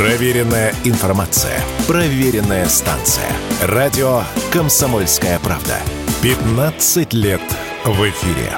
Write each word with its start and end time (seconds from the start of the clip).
Проверенная 0.00 0.72
информация. 0.86 1.60
Проверенная 1.86 2.64
станция. 2.68 3.26
Радио 3.62 4.22
«Комсомольская 4.50 5.38
правда». 5.40 5.76
15 6.22 7.12
лет 7.12 7.42
в 7.84 8.08
эфире. 8.08 8.50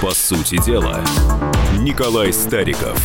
По 0.00 0.12
сути 0.12 0.56
дела, 0.64 1.04
Николай 1.80 2.32
Стариков. 2.32 2.98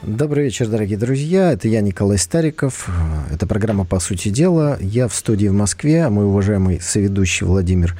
Добрый 0.00 0.44
вечер, 0.44 0.68
дорогие 0.68 0.96
друзья. 0.96 1.52
Это 1.52 1.68
я, 1.68 1.82
Николай 1.82 2.16
Стариков. 2.16 2.88
Это 3.30 3.46
программа 3.46 3.84
«По 3.84 4.00
сути 4.00 4.30
дела». 4.30 4.78
Я 4.80 5.08
в 5.08 5.14
студии 5.14 5.48
в 5.48 5.52
Москве. 5.52 6.08
Мой 6.08 6.24
уважаемый 6.24 6.80
соведущий 6.80 7.46
Владимир 7.46 7.94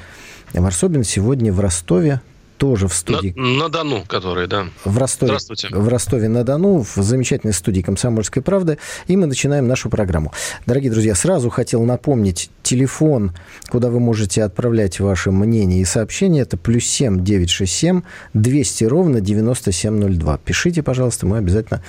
Варсобин 0.54 1.04
сегодня 1.04 1.52
в 1.52 1.60
Ростове 1.60 2.22
тоже 2.57 2.88
в 2.88 2.95
студии. 2.95 3.32
На, 3.36 3.64
на 3.64 3.68
Дону, 3.68 4.04
который, 4.07 4.46
да. 4.46 4.66
В 4.84 4.98
Ростове, 4.98 5.30
Здравствуйте. 5.30 5.69
В 5.70 5.88
Ростове-на-Дону, 5.88 6.83
в 6.83 6.97
замечательной 6.97 7.52
студии 7.52 7.83
«Комсомольской 7.83 8.42
правды». 8.42 8.78
И 9.06 9.16
мы 9.16 9.27
начинаем 9.27 9.69
нашу 9.69 9.91
программу. 9.91 10.33
Дорогие 10.66 10.91
друзья, 10.91 11.14
сразу 11.14 11.50
хотел 11.50 11.83
напомнить 11.84 12.50
телефон, 12.62 13.33
куда 13.69 13.91
вы 13.91 14.00
можете 14.00 14.42
отправлять 14.42 15.00
ваши 15.00 15.30
мнения 15.30 15.80
и 15.80 15.84
сообщения. 15.84 16.41
Это 16.41 16.56
плюс 16.56 16.84
семь 16.84 17.24
девять 17.24 17.50
шесть 17.50 17.74
семь 17.74 18.02
двести 18.34 18.84
ровно 18.84 19.20
девяносто 19.20 19.73
семь 19.73 19.98
ноль 19.98 20.16
два. 20.16 20.38
Пишите, 20.38 20.83
пожалуйста, 20.83 21.27
мы 21.27 21.38
обязательно 21.38 21.83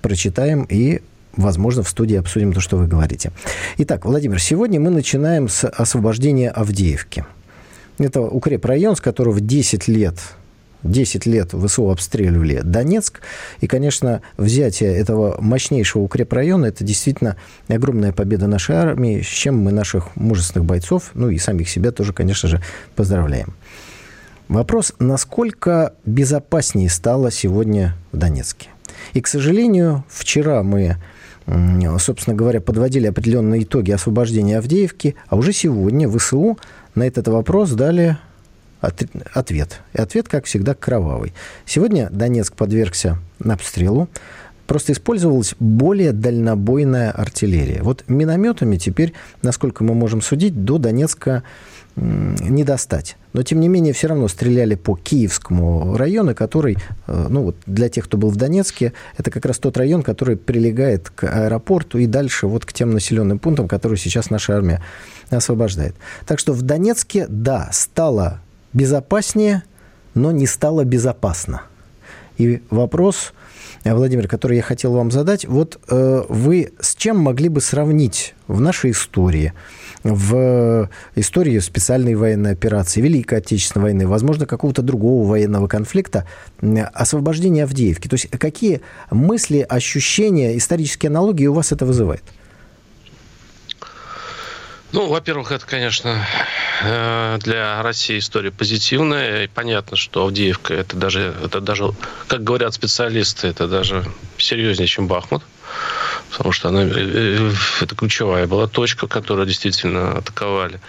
прочитаем 0.00 0.64
и 0.64 1.02
возможно, 1.36 1.82
в 1.82 1.88
студии 1.88 2.16
обсудим 2.16 2.52
то, 2.52 2.60
что 2.60 2.76
вы 2.76 2.86
говорите. 2.86 3.32
Итак, 3.78 4.04
Владимир, 4.04 4.40
сегодня 4.40 4.80
мы 4.80 4.90
начинаем 4.90 5.48
с 5.48 5.66
освобождения 5.66 6.50
Авдеевки. 6.50 7.24
Это 7.98 8.20
укрепрайон, 8.20 8.96
с 8.96 9.00
которого 9.00 9.40
10 9.40 9.88
лет 9.88 10.16
10 10.82 11.26
лет 11.26 11.52
ВСУ 11.52 11.90
обстреливали 11.90 12.60
Донецк. 12.62 13.20
И, 13.60 13.66
конечно, 13.66 14.20
взятие 14.36 14.94
этого 14.96 15.40
мощнейшего 15.40 16.02
укрепрайона– 16.02 16.66
это 16.66 16.84
действительно 16.84 17.36
огромная 17.68 18.12
победа 18.12 18.46
нашей 18.46 18.76
армии, 18.76 19.22
с 19.22 19.26
чем 19.26 19.58
мы 19.58 19.72
наших 19.72 20.14
мужественных 20.16 20.66
бойцов, 20.66 21.10
ну 21.14 21.28
и 21.28 21.38
самих 21.38 21.68
себя 21.68 21.92
тоже, 21.92 22.12
конечно 22.12 22.48
же, 22.48 22.60
поздравляем. 22.96 23.54
Вопрос, 24.48 24.92
насколько 24.98 25.94
безопаснее 26.04 26.90
стало 26.90 27.30
сегодня 27.30 27.96
в 28.10 28.16
Донецке? 28.16 28.68
И, 29.14 29.20
к 29.20 29.26
сожалению, 29.26 30.04
вчера 30.08 30.62
мы 30.62 30.96
собственно 31.98 32.36
говоря, 32.36 32.60
подводили 32.60 33.08
определенные 33.08 33.64
итоги 33.64 33.90
освобождения 33.90 34.58
Авдеевки, 34.58 35.16
а 35.26 35.36
уже 35.36 35.52
сегодня 35.52 36.08
ВСУ 36.08 36.56
на 36.94 37.04
этот 37.04 37.28
вопрос 37.28 37.70
дали 37.70 38.16
ответ. 38.80 39.80
И 39.92 40.00
ответ, 40.00 40.28
как 40.28 40.44
всегда, 40.46 40.74
кровавый. 40.74 41.32
Сегодня 41.66 42.08
Донецк 42.10 42.54
подвергся 42.54 43.18
обстрелу. 43.44 44.08
Просто 44.66 44.92
использовалась 44.92 45.54
более 45.58 46.12
дальнобойная 46.12 47.10
артиллерия. 47.10 47.82
Вот 47.82 48.04
минометами 48.08 48.76
теперь, 48.76 49.12
насколько 49.42 49.84
мы 49.84 49.94
можем 49.94 50.22
судить, 50.22 50.64
до 50.64 50.78
Донецка 50.78 51.42
не 51.96 52.64
достать. 52.64 53.16
Но, 53.32 53.42
тем 53.42 53.60
не 53.60 53.68
менее, 53.68 53.92
все 53.92 54.08
равно 54.08 54.28
стреляли 54.28 54.76
по 54.76 54.96
Киевскому 54.96 55.96
району, 55.96 56.34
который, 56.34 56.78
э, 57.06 57.26
ну 57.28 57.42
вот 57.42 57.56
для 57.66 57.88
тех, 57.88 58.04
кто 58.04 58.16
был 58.16 58.30
в 58.30 58.36
Донецке, 58.36 58.94
это 59.18 59.30
как 59.30 59.44
раз 59.44 59.58
тот 59.58 59.76
район, 59.76 60.02
который 60.02 60.36
прилегает 60.36 61.10
к 61.10 61.24
аэропорту 61.24 61.98
и 61.98 62.06
дальше 62.06 62.46
вот 62.46 62.64
к 62.64 62.72
тем 62.72 62.92
населенным 62.92 63.38
пунктам, 63.38 63.68
которые 63.68 63.98
сейчас 63.98 64.30
наша 64.30 64.56
армия 64.56 64.82
освобождает. 65.30 65.94
Так 66.26 66.38
что 66.38 66.52
в 66.52 66.62
Донецке, 66.62 67.26
да, 67.28 67.68
стало 67.72 68.40
безопаснее, 68.72 69.62
но 70.14 70.30
не 70.30 70.46
стало 70.46 70.84
безопасно. 70.84 71.62
И 72.38 72.62
вопрос, 72.70 73.32
Владимир, 73.84 74.28
который 74.28 74.56
я 74.56 74.62
хотел 74.62 74.92
вам 74.92 75.10
задать, 75.10 75.44
вот 75.46 75.80
э, 75.88 76.22
вы 76.28 76.72
с 76.80 76.94
чем 76.94 77.18
могли 77.18 77.48
бы 77.48 77.60
сравнить 77.60 78.34
в 78.46 78.60
нашей 78.60 78.92
истории– 78.92 79.52
в 80.04 80.90
истории 81.14 81.58
специальной 81.58 82.14
военной 82.14 82.52
операции, 82.52 83.00
Великой 83.00 83.38
Отечественной 83.38 83.84
войны, 83.84 84.06
возможно, 84.06 84.46
какого-то 84.46 84.82
другого 84.82 85.28
военного 85.28 85.68
конфликта, 85.68 86.26
освобождение 86.60 87.64
Авдеевки. 87.64 88.08
То 88.08 88.14
есть 88.14 88.28
какие 88.30 88.80
мысли, 89.10 89.64
ощущения, 89.68 90.56
исторические 90.56 91.10
аналогии 91.10 91.46
у 91.46 91.52
вас 91.52 91.72
это 91.72 91.86
вызывает? 91.86 92.22
Ну, 94.92 95.08
во-первых, 95.08 95.52
это, 95.52 95.66
конечно, 95.66 96.26
э, 96.82 97.38
для 97.40 97.82
России 97.82 98.18
история 98.18 98.50
позитивная. 98.50 99.44
И 99.44 99.46
понятно, 99.48 99.96
что 99.96 100.24
Авдеевка 100.24 100.74
это 100.74 100.96
даже, 100.96 101.34
это 101.42 101.60
даже, 101.60 101.92
как 102.28 102.44
говорят 102.44 102.74
специалисты, 102.74 103.48
это 103.48 103.68
даже 103.68 104.04
серьезнее, 104.36 104.86
чем 104.86 105.06
Бахмут 105.06 105.42
потому 106.30 106.52
что 106.52 106.68
она, 106.68 106.84
э, 106.84 106.90
э, 106.94 107.52
это 107.80 107.94
ключевая 107.94 108.46
была 108.46 108.66
точка, 108.66 109.06
которую 109.06 109.46
действительно 109.46 110.18
атаковали 110.18 110.80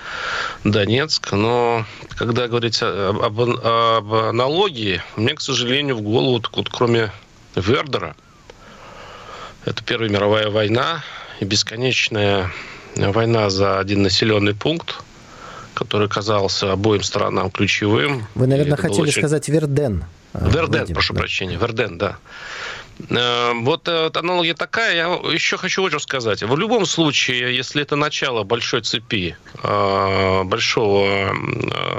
Донецк. 0.64 1.32
Но 1.34 1.86
когда 2.18 2.48
говорить 2.48 2.82
об, 2.82 3.40
об, 3.40 4.14
аналогии, 4.14 5.02
мне, 5.16 5.36
к 5.36 5.42
сожалению, 5.42 5.98
в 5.98 6.02
голову, 6.02 6.40
так 6.40 6.56
вот, 6.56 6.70
кроме 6.70 7.12
Вердера, 7.56 8.16
это 9.66 9.84
Первая 9.84 10.10
мировая 10.10 10.50
война 10.50 11.04
и 11.40 11.46
бесконечная 11.46 12.52
война 12.96 13.50
за 13.50 13.80
один 13.80 14.04
населенный 14.04 14.54
пункт, 14.54 14.96
который 15.74 16.08
казался 16.08 16.72
обоим 16.72 17.04
сторонам 17.04 17.52
ключевым. 17.52 18.28
Вы, 18.36 18.48
наверное, 18.48 18.78
хотели 18.78 19.02
очень... 19.02 19.22
сказать 19.22 19.48
Верден. 19.50 20.06
Верден, 20.34 20.80
Владимир, 20.80 20.94
прошу 20.94 21.14
да. 21.14 21.20
прощения, 21.20 21.58
Верден, 21.58 21.98
да. 21.98 22.18
Э, 23.10 23.54
вот 23.56 23.88
э, 23.88 24.10
аналогия 24.14 24.54
такая. 24.54 24.96
Я 24.96 25.06
еще 25.32 25.58
хочу 25.58 25.82
вот 25.82 25.90
что 25.90 26.00
сказать. 26.00 26.44
В 26.44 26.58
любом 26.58 26.86
случае, 26.86 27.56
если 27.56 27.82
это 27.82 27.96
начало 27.96 28.44
большой 28.44 28.82
цепи, 28.82 29.36
э, 29.62 30.44
большого 30.44 31.36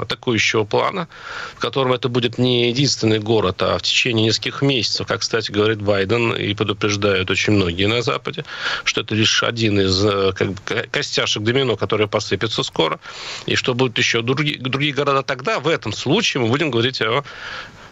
атакующего 0.01 0.63
плана, 0.63 1.07
в 1.55 1.59
котором 1.59 1.93
это 1.93 2.09
будет 2.09 2.37
не 2.37 2.69
единственный 2.69 3.19
город, 3.19 3.61
а 3.61 3.77
в 3.77 3.81
течение 3.81 4.25
нескольких 4.25 4.61
месяцев, 4.61 5.07
как, 5.07 5.21
кстати, 5.21 5.51
говорит 5.51 5.81
Байден, 5.81 6.33
и 6.33 6.53
предупреждают 6.53 7.29
очень 7.29 7.53
многие 7.53 7.87
на 7.87 8.01
Западе, 8.01 8.45
что 8.83 9.01
это 9.01 9.15
лишь 9.15 9.43
один 9.43 9.79
из 9.79 10.33
как 10.35 10.53
бы, 10.53 10.87
костяшек 10.91 11.43
домино, 11.43 11.75
которые 11.75 12.07
посыпятся 12.07 12.63
скоро, 12.63 12.99
и 13.45 13.55
что 13.55 13.73
будут 13.73 13.97
еще 13.97 14.21
другие, 14.21 14.59
другие 14.59 14.93
города 14.93 15.23
тогда, 15.23 15.59
в 15.59 15.67
этом 15.67 15.93
случае 15.93 16.43
мы 16.43 16.49
будем 16.49 16.71
говорить 16.71 17.01
о 17.01 17.23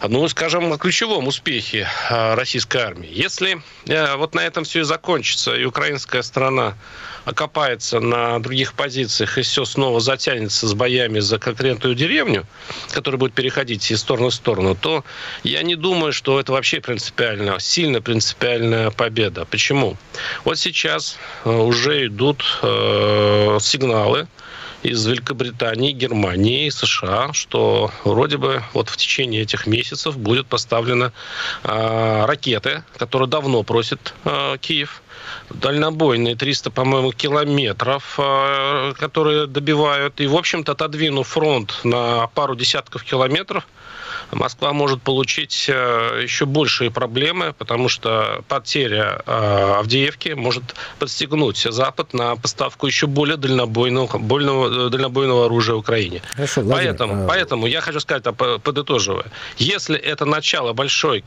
ну, 0.09 0.27
скажем, 0.27 0.71
о 0.71 0.77
ключевом 0.77 1.27
успехе 1.27 1.87
а, 2.09 2.35
российской 2.35 2.81
армии. 2.81 3.09
Если 3.11 3.61
э, 3.87 4.15
вот 4.15 4.35
на 4.35 4.41
этом 4.41 4.63
все 4.63 4.81
и 4.81 4.83
закончится, 4.83 5.55
и 5.55 5.63
украинская 5.65 6.21
страна 6.21 6.75
окопается 7.25 7.99
на 7.99 8.39
других 8.39 8.73
позициях, 8.73 9.37
и 9.37 9.41
все 9.43 9.63
снова 9.65 9.99
затянется 9.99 10.67
с 10.67 10.73
боями 10.73 11.19
за 11.19 11.39
конкретную 11.39 11.95
деревню, 11.95 12.45
которая 12.91 13.17
будет 13.17 13.33
переходить 13.33 13.89
из 13.91 14.01
стороны 14.01 14.29
в 14.29 14.33
сторону, 14.33 14.75
то 14.75 15.05
я 15.43 15.63
не 15.63 15.75
думаю, 15.75 16.11
что 16.11 16.39
это 16.39 16.51
вообще 16.51 16.81
принципиально, 16.81 17.59
сильно 17.59 18.01
принципиальная 18.01 18.91
победа. 18.91 19.45
Почему? 19.45 19.95
Вот 20.43 20.59
сейчас 20.59 21.17
э, 21.45 21.49
уже 21.49 22.07
идут 22.07 22.43
э, 22.61 23.57
сигналы, 23.61 24.27
из 24.83 25.05
Великобритании, 25.05 25.91
Германии, 25.91 26.69
США, 26.69 27.33
что 27.33 27.91
вроде 28.03 28.37
бы 28.37 28.63
вот 28.73 28.89
в 28.89 28.97
течение 28.97 29.41
этих 29.41 29.67
месяцев 29.67 30.17
будет 30.17 30.47
поставлена 30.47 31.11
э, 31.63 32.25
ракеты, 32.25 32.83
которые 32.97 33.29
давно 33.29 33.63
просит 33.63 34.13
э, 34.25 34.57
Киев 34.59 35.01
дальнобойные 35.49 36.35
300, 36.35 36.71
по-моему, 36.71 37.11
километров, 37.11 38.15
э, 38.17 38.93
которые 38.97 39.47
добивают. 39.47 40.19
И, 40.19 40.27
в 40.27 40.35
общем-то, 40.35 40.73
отодвинув 40.73 41.27
фронт 41.27 41.79
на 41.83 42.27
пару 42.27 42.55
десятков 42.55 43.03
километров, 43.03 43.65
Москва 44.35 44.73
может 44.73 45.01
получить 45.01 45.65
э, 45.67 46.21
еще 46.23 46.45
большие 46.45 46.91
проблемы, 46.91 47.53
потому 47.57 47.89
что 47.89 48.43
потеря 48.47 49.21
э, 49.25 49.75
Авдеевки 49.79 50.29
может 50.29 50.63
подстегнуть 50.99 51.57
Запад 51.57 52.13
на 52.13 52.35
поставку 52.35 52.87
еще 52.87 53.07
более 53.07 53.37
дальнобойного, 53.37 54.17
больного, 54.17 54.89
дальнобойного 54.89 55.45
оружия 55.45 55.75
Украине. 55.75 56.21
Хорошо, 56.33 56.61
Владимир, 56.61 56.91
поэтому, 56.91 57.25
а... 57.25 57.27
поэтому 57.27 57.67
я 57.67 57.81
хочу 57.81 57.99
сказать, 57.99 58.23
подытоживая, 58.63 59.25
если 59.57 59.97
это 59.97 60.25
начало 60.25 60.73
большой 60.73 61.23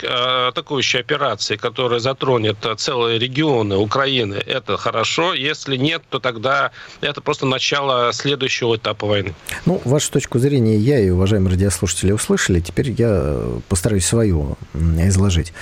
атакующей 0.48 1.00
операции, 1.00 1.56
которая 1.56 2.00
затронет 2.00 2.56
целые 2.78 3.18
регионы 3.18 3.76
Украины, 3.76 4.34
это 4.34 4.76
хорошо. 4.76 5.34
Если 5.34 5.76
нет, 5.76 6.02
то 6.10 6.18
тогда 6.18 6.70
это 7.00 7.20
просто 7.20 7.46
начало 7.46 8.12
следующего 8.12 8.76
этапа 8.76 9.06
войны. 9.06 9.34
Ну, 9.64 9.80
вашу 9.84 10.12
точку 10.12 10.38
зрения 10.38 10.76
я 10.76 10.98
и 11.00 11.10
уважаемые 11.10 11.52
радиослушатели 11.52 12.12
услышали. 12.12 12.60
Теперь 12.60 12.90
я 12.98 13.08
э, 13.10 13.60
постараюсь 13.68 14.04
свою 14.04 14.56
изложить. 14.74 15.52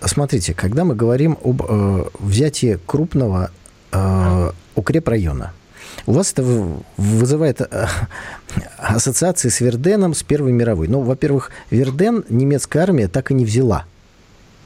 Смотрите, 0.00 0.54
когда 0.54 0.84
мы 0.84 0.94
говорим 0.94 1.38
об 1.42 1.62
э, 1.62 2.04
взятии 2.18 2.78
крупного 2.86 3.50
э, 3.92 4.50
укрепрайона, 4.74 5.52
У 6.06 6.12
вас 6.12 6.32
это 6.32 6.42
вызывает 6.96 7.60
ассоциации 8.78 9.48
с 9.48 9.60
Верденом, 9.60 10.14
с 10.14 10.22
Первой 10.22 10.52
мировой. 10.52 10.88
Ну, 10.88 11.00
во-первых, 11.00 11.50
Верден 11.70 12.24
немецкая 12.28 12.80
армия 12.80 13.08
так 13.08 13.30
и 13.30 13.34
не 13.34 13.44
взяла. 13.44 13.84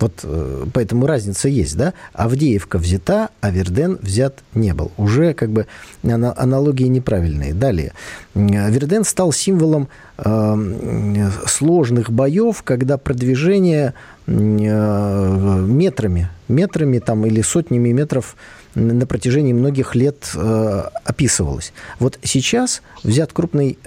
Вот 0.00 0.20
э, 0.22 0.66
поэтому 0.72 1.06
разница 1.06 1.48
есть, 1.48 1.76
да? 1.76 1.94
Авдеевка 2.12 2.78
взята, 2.78 3.30
а 3.40 3.50
Верден 3.50 3.98
взят 4.00 4.40
не 4.54 4.74
был. 4.74 4.92
Уже 4.96 5.34
как 5.34 5.50
бы 5.50 5.66
аналогии 6.02 6.84
неправильные. 6.84 7.54
Далее. 7.54 7.92
Верден 8.34 9.04
стал 9.04 9.32
символом 9.32 9.88
э, 10.18 11.30
сложных 11.46 12.10
боев, 12.10 12.62
когда 12.62 12.98
продвижение 12.98 13.94
э, 14.26 14.30
метрами, 14.30 16.28
метрами 16.48 16.98
там, 16.98 17.26
или 17.26 17.42
сотнями 17.42 17.90
метров 17.90 18.36
на 18.74 19.06
протяжении 19.06 19.52
многих 19.52 19.94
лет 19.94 20.30
э, 20.34 20.82
описывалось. 21.04 21.72
Вот 21.98 22.18
сейчас 22.22 22.82
взят 23.02 23.32
крупный 23.32 23.78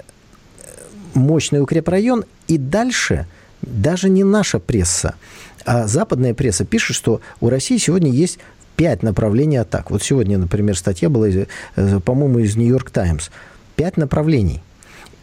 мощный 1.14 1.60
укрепрайон, 1.60 2.24
и 2.48 2.58
дальше 2.58 3.26
даже 3.62 4.08
не 4.08 4.24
наша 4.24 4.58
пресса, 4.58 5.14
а 5.64 5.86
западная 5.86 6.34
пресса 6.34 6.64
пишет, 6.64 6.96
что 6.96 7.20
у 7.40 7.48
России 7.48 7.78
сегодня 7.78 8.10
есть 8.10 8.38
пять 8.76 9.02
направлений 9.02 9.56
атак. 9.56 9.90
Вот 9.90 10.02
сегодня, 10.02 10.38
например, 10.38 10.76
статья 10.76 11.08
была, 11.08 11.28
э, 11.28 12.00
по-моему, 12.04 12.40
из 12.40 12.56
«Нью-Йорк 12.56 12.90
Таймс». 12.90 13.30
Пять 13.76 13.96
направлений– 13.96 14.60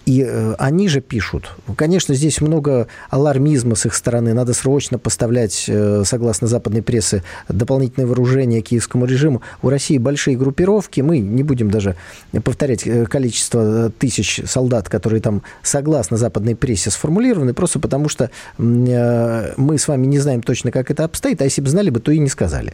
и 0.10 0.26
э, 0.28 0.56
они 0.58 0.88
же 0.88 1.02
пишут. 1.02 1.52
Конечно, 1.76 2.16
здесь 2.16 2.42
много 2.42 2.88
алармизма 3.12 3.76
с 3.76 3.86
их 3.86 3.94
стороны. 3.94 4.34
Надо 4.34 4.54
срочно 4.54 4.98
поставлять, 4.98 5.66
э, 5.68 6.02
согласно 6.04 6.48
западной 6.48 6.82
прессе, 6.82 7.22
дополнительное 7.48 8.08
вооружение 8.08 8.62
киевскому 8.62 9.06
режиму. 9.06 9.44
У 9.62 9.70
России 9.70 10.00
большие 10.00 10.36
группировки. 10.36 11.02
Мы 11.02 11.20
не 11.20 11.44
будем 11.44 11.70
даже 11.70 11.96
повторять 12.44 12.88
э, 12.88 13.06
количество 13.06 13.92
тысяч 13.92 14.42
солдат, 14.48 14.90
которые 14.90 15.22
там, 15.22 15.44
согласно 15.62 16.18
западной 16.18 16.56
прессе, 16.56 16.90
сформулированы, 16.90 17.54
просто 17.54 17.80
потому 17.80 18.10
что 18.10 18.32
мы 18.58 19.78
с 19.78 19.88
вами 19.88 20.08
не 20.08 20.18
знаем 20.18 20.42
точно, 20.42 20.72
как 20.72 20.90
это 20.90 21.04
обстоит, 21.04 21.40
а 21.42 21.44
если 21.44 21.62
бы 21.62 21.70
знали 21.70 21.92
бы, 21.92 22.00
то 22.00 22.12
и 22.12 22.18
не 22.18 22.30
сказали. 22.30 22.74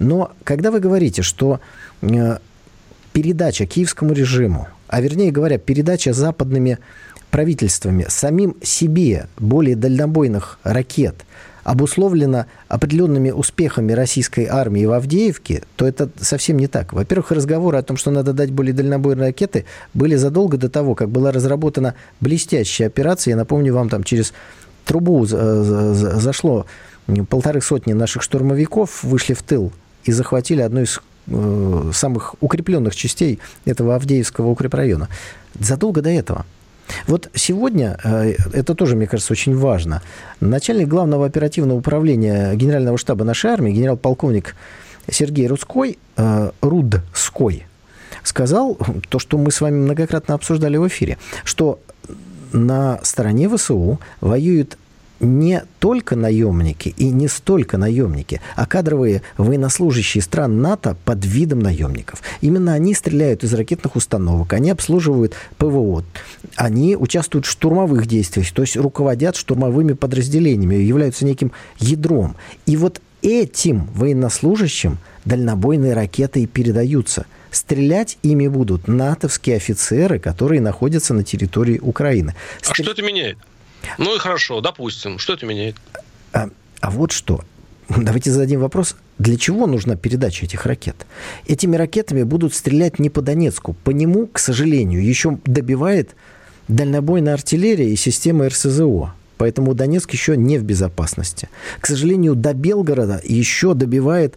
Но 0.00 0.32
когда 0.42 0.72
вы 0.72 0.80
говорите, 0.80 1.22
что 1.22 1.60
передача 3.12 3.64
киевскому 3.64 4.12
режиму 4.12 4.66
а 4.88 5.00
вернее 5.00 5.30
говоря, 5.30 5.58
передача 5.58 6.12
западными 6.12 6.78
правительствами 7.30 8.06
самим 8.08 8.56
себе 8.62 9.28
более 9.38 9.76
дальнобойных 9.76 10.58
ракет 10.62 11.24
обусловлена 11.64 12.46
определенными 12.68 13.30
успехами 13.30 13.92
российской 13.92 14.46
армии 14.46 14.86
в 14.86 14.92
Авдеевке, 14.92 15.64
то 15.76 15.86
это 15.86 16.08
совсем 16.18 16.58
не 16.58 16.66
так. 16.66 16.94
Во-первых, 16.94 17.30
разговоры 17.30 17.76
о 17.76 17.82
том, 17.82 17.98
что 17.98 18.10
надо 18.10 18.32
дать 18.32 18.50
более 18.50 18.72
дальнобойные 18.72 19.26
ракеты, 19.26 19.66
были 19.92 20.16
задолго 20.16 20.56
до 20.56 20.70
того, 20.70 20.94
как 20.94 21.10
была 21.10 21.30
разработана 21.30 21.94
блестящая 22.20 22.88
операция. 22.88 23.32
Я 23.32 23.36
напомню 23.36 23.74
вам, 23.74 23.90
там 23.90 24.02
через 24.02 24.32
трубу 24.86 25.26
зашло 25.26 26.64
полторы 27.28 27.60
сотни 27.60 27.92
наших 27.92 28.22
штурмовиков, 28.22 29.04
вышли 29.04 29.34
в 29.34 29.42
тыл 29.42 29.70
и 30.04 30.12
захватили 30.12 30.62
одну 30.62 30.80
из 30.80 31.00
Э, 31.00 31.17
самых 31.92 32.34
укрепленных 32.40 32.96
частей 32.96 33.38
этого 33.64 33.94
Авдеевского 33.94 34.48
укрепрайона. 34.48 35.08
Задолго 35.58 36.02
до 36.02 36.10
этого. 36.10 36.46
Вот 37.06 37.28
сегодня, 37.34 37.98
э, 38.02 38.34
это 38.52 38.74
тоже, 38.74 38.96
мне 38.96 39.06
кажется, 39.06 39.32
очень 39.32 39.56
важно, 39.56 40.02
начальник 40.40 40.88
главного 40.88 41.26
оперативного 41.26 41.78
управления 41.78 42.54
Генерального 42.54 42.98
штаба 42.98 43.24
нашей 43.24 43.50
армии, 43.50 43.72
генерал-полковник 43.72 44.56
Сергей 45.10 45.46
Рудской, 45.46 45.98
э, 46.16 46.50
Рудской, 46.60 47.66
сказал 48.22 48.78
то, 49.08 49.18
что 49.18 49.38
мы 49.38 49.50
с 49.50 49.60
вами 49.60 49.76
многократно 49.76 50.34
обсуждали 50.34 50.76
в 50.76 50.86
эфире, 50.88 51.18
что 51.44 51.78
на 52.52 52.98
стороне 53.02 53.48
ВСУ 53.48 54.00
воюют 54.20 54.78
не 55.20 55.64
только 55.80 56.16
наемники 56.16 56.94
и 56.96 57.10
не 57.10 57.28
столько 57.28 57.78
наемники, 57.78 58.40
а 58.56 58.66
кадровые 58.66 59.22
военнослужащие 59.36 60.22
стран 60.22 60.60
НАТО 60.60 60.96
под 61.04 61.24
видом 61.24 61.60
наемников. 61.60 62.22
Именно 62.40 62.74
они 62.74 62.94
стреляют 62.94 63.44
из 63.44 63.52
ракетных 63.54 63.96
установок, 63.96 64.52
они 64.52 64.70
обслуживают 64.70 65.34
ПВО, 65.56 66.04
они 66.56 66.96
участвуют 66.96 67.46
в 67.46 67.50
штурмовых 67.50 68.06
действиях, 68.06 68.50
то 68.52 68.62
есть 68.62 68.76
руководят 68.76 69.36
штурмовыми 69.36 69.92
подразделениями, 69.92 70.76
являются 70.76 71.24
неким 71.24 71.52
ядром. 71.78 72.36
И 72.66 72.76
вот 72.76 73.00
этим 73.22 73.88
военнослужащим 73.94 74.98
дальнобойные 75.24 75.94
ракеты 75.94 76.42
и 76.42 76.46
передаются. 76.46 77.26
Стрелять 77.50 78.18
ими 78.22 78.46
будут 78.46 78.88
натовские 78.88 79.56
офицеры, 79.56 80.18
которые 80.18 80.60
находятся 80.60 81.14
на 81.14 81.24
территории 81.24 81.78
Украины. 81.78 82.34
А 82.68 82.74
что 82.74 82.90
это 82.90 83.02
меняет? 83.02 83.38
Ну 83.98 84.14
и 84.14 84.18
хорошо, 84.18 84.60
допустим. 84.60 85.18
Что 85.18 85.34
это 85.34 85.46
меняет? 85.46 85.76
А, 86.32 86.48
а 86.80 86.90
вот 86.90 87.12
что. 87.12 87.44
Давайте 87.88 88.30
зададим 88.30 88.60
вопрос, 88.60 88.96
для 89.18 89.38
чего 89.38 89.66
нужна 89.66 89.96
передача 89.96 90.44
этих 90.44 90.66
ракет? 90.66 91.06
Этими 91.46 91.74
ракетами 91.74 92.22
будут 92.22 92.54
стрелять 92.54 92.98
не 92.98 93.08
по 93.08 93.22
Донецку. 93.22 93.72
По 93.72 93.90
нему, 93.90 94.26
к 94.26 94.38
сожалению, 94.38 95.02
еще 95.02 95.38
добивает 95.46 96.10
дальнобойная 96.68 97.34
артиллерия 97.34 97.90
и 97.90 97.96
система 97.96 98.48
РСЗО. 98.48 99.14
Поэтому 99.38 99.74
Донецк 99.74 100.10
еще 100.12 100.36
не 100.36 100.58
в 100.58 100.64
безопасности. 100.64 101.48
К 101.80 101.86
сожалению, 101.86 102.34
до 102.34 102.52
Белгорода 102.52 103.22
еще 103.24 103.72
добивает 103.72 104.36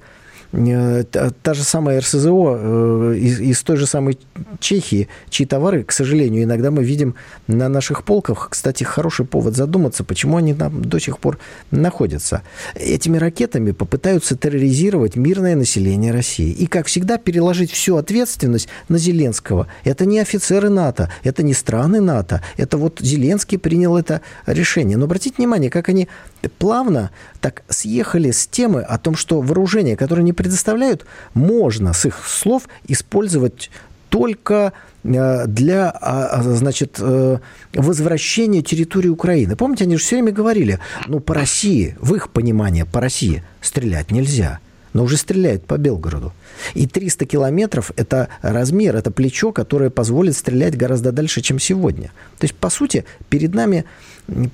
та 0.52 1.54
же 1.54 1.64
самая 1.64 2.02
РСЗО 2.02 2.58
э, 2.60 3.16
из, 3.18 3.40
из 3.40 3.64
той 3.64 3.78
же 3.78 3.88
самой 3.88 4.18
Чехии, 4.60 5.08
чьи 5.30 5.46
товары, 5.46 5.84
к 5.84 5.94
сожалению, 5.94 6.44
иногда 6.44 6.72
мы 6.72 6.84
видим 6.84 7.16
на 7.48 7.70
наших 7.70 8.04
полках. 8.04 8.50
Кстати, 8.52 8.84
хороший 8.84 9.26
повод 9.26 9.56
задуматься, 9.56 10.04
почему 10.04 10.38
они 10.38 10.54
там 10.54 10.84
до 10.84 11.00
сих 11.00 11.20
пор 11.20 11.40
находятся. 11.72 12.42
Этими 12.76 13.18
ракетами 13.18 13.72
попытаются 13.72 14.36
терроризировать 14.36 15.16
мирное 15.16 15.56
население 15.56 16.12
России. 16.12 16.52
И, 16.52 16.68
как 16.68 16.88
всегда, 16.88 17.18
переложить 17.18 17.72
всю 17.72 17.96
ответственность 17.96 18.68
на 18.90 18.98
Зеленского. 18.98 19.68
Это 19.86 20.06
не 20.06 20.20
офицеры 20.20 20.70
НАТО, 20.70 21.10
это 21.24 21.44
не 21.44 21.54
страны 21.54 22.02
НАТО, 22.02 22.42
это 22.58 22.78
вот 22.78 23.00
Зеленский 23.00 23.58
принял 23.58 23.96
это 23.96 24.22
решение. 24.46 24.98
Но 24.98 25.06
обратите 25.06 25.36
внимание, 25.38 25.70
как 25.70 25.88
они 25.88 26.10
плавно 26.58 27.12
так 27.40 27.64
съехали 27.70 28.32
с 28.32 28.48
темы 28.48 28.82
о 28.82 28.98
том, 28.98 29.16
что 29.16 29.42
вооружение, 29.42 29.96
которое 29.96 30.24
не 30.24 30.34
предоставляют, 30.42 31.06
можно, 31.36 31.94
с 31.94 32.06
их 32.06 32.26
слов, 32.26 32.68
использовать 32.88 33.70
только 34.10 34.74
э, 35.04 35.46
для, 35.46 35.92
а, 35.92 36.26
а, 36.32 36.42
значит, 36.42 36.98
э, 37.00 37.38
возвращения 37.76 38.64
территории 38.64 39.10
Украины. 39.10 39.56
Помните, 39.56 39.84
они 39.84 39.98
же 39.98 40.04
все 40.04 40.16
время 40.16 40.32
говорили, 40.32 40.80
ну, 41.06 41.20
по 41.20 41.36
России, 41.36 41.96
в 42.00 42.16
их 42.16 42.32
понимании, 42.32 42.84
по 42.84 43.00
России 43.00 43.44
стрелять 43.62 44.10
нельзя– 44.10 44.60
но 44.94 45.04
уже 45.04 45.18
стреляют 45.18 45.66
по 45.66 45.78
Белгороду. 45.78 46.34
И 46.74 46.88
300 46.88 47.26
километров– 47.26 47.92
это 47.96 48.30
размер, 48.42 48.96
это 48.96 49.12
плечо, 49.12 49.52
которое 49.52 49.90
позволит 49.90 50.36
стрелять 50.36 50.78
гораздо 50.78 51.12
дальше, 51.12 51.42
чем 51.42 51.60
сегодня. 51.60 52.12
То 52.38 52.46
есть, 52.46 52.56
по 52.56 52.70
сути, 52.70 53.06
перед 53.30 53.54
нами 53.54 53.86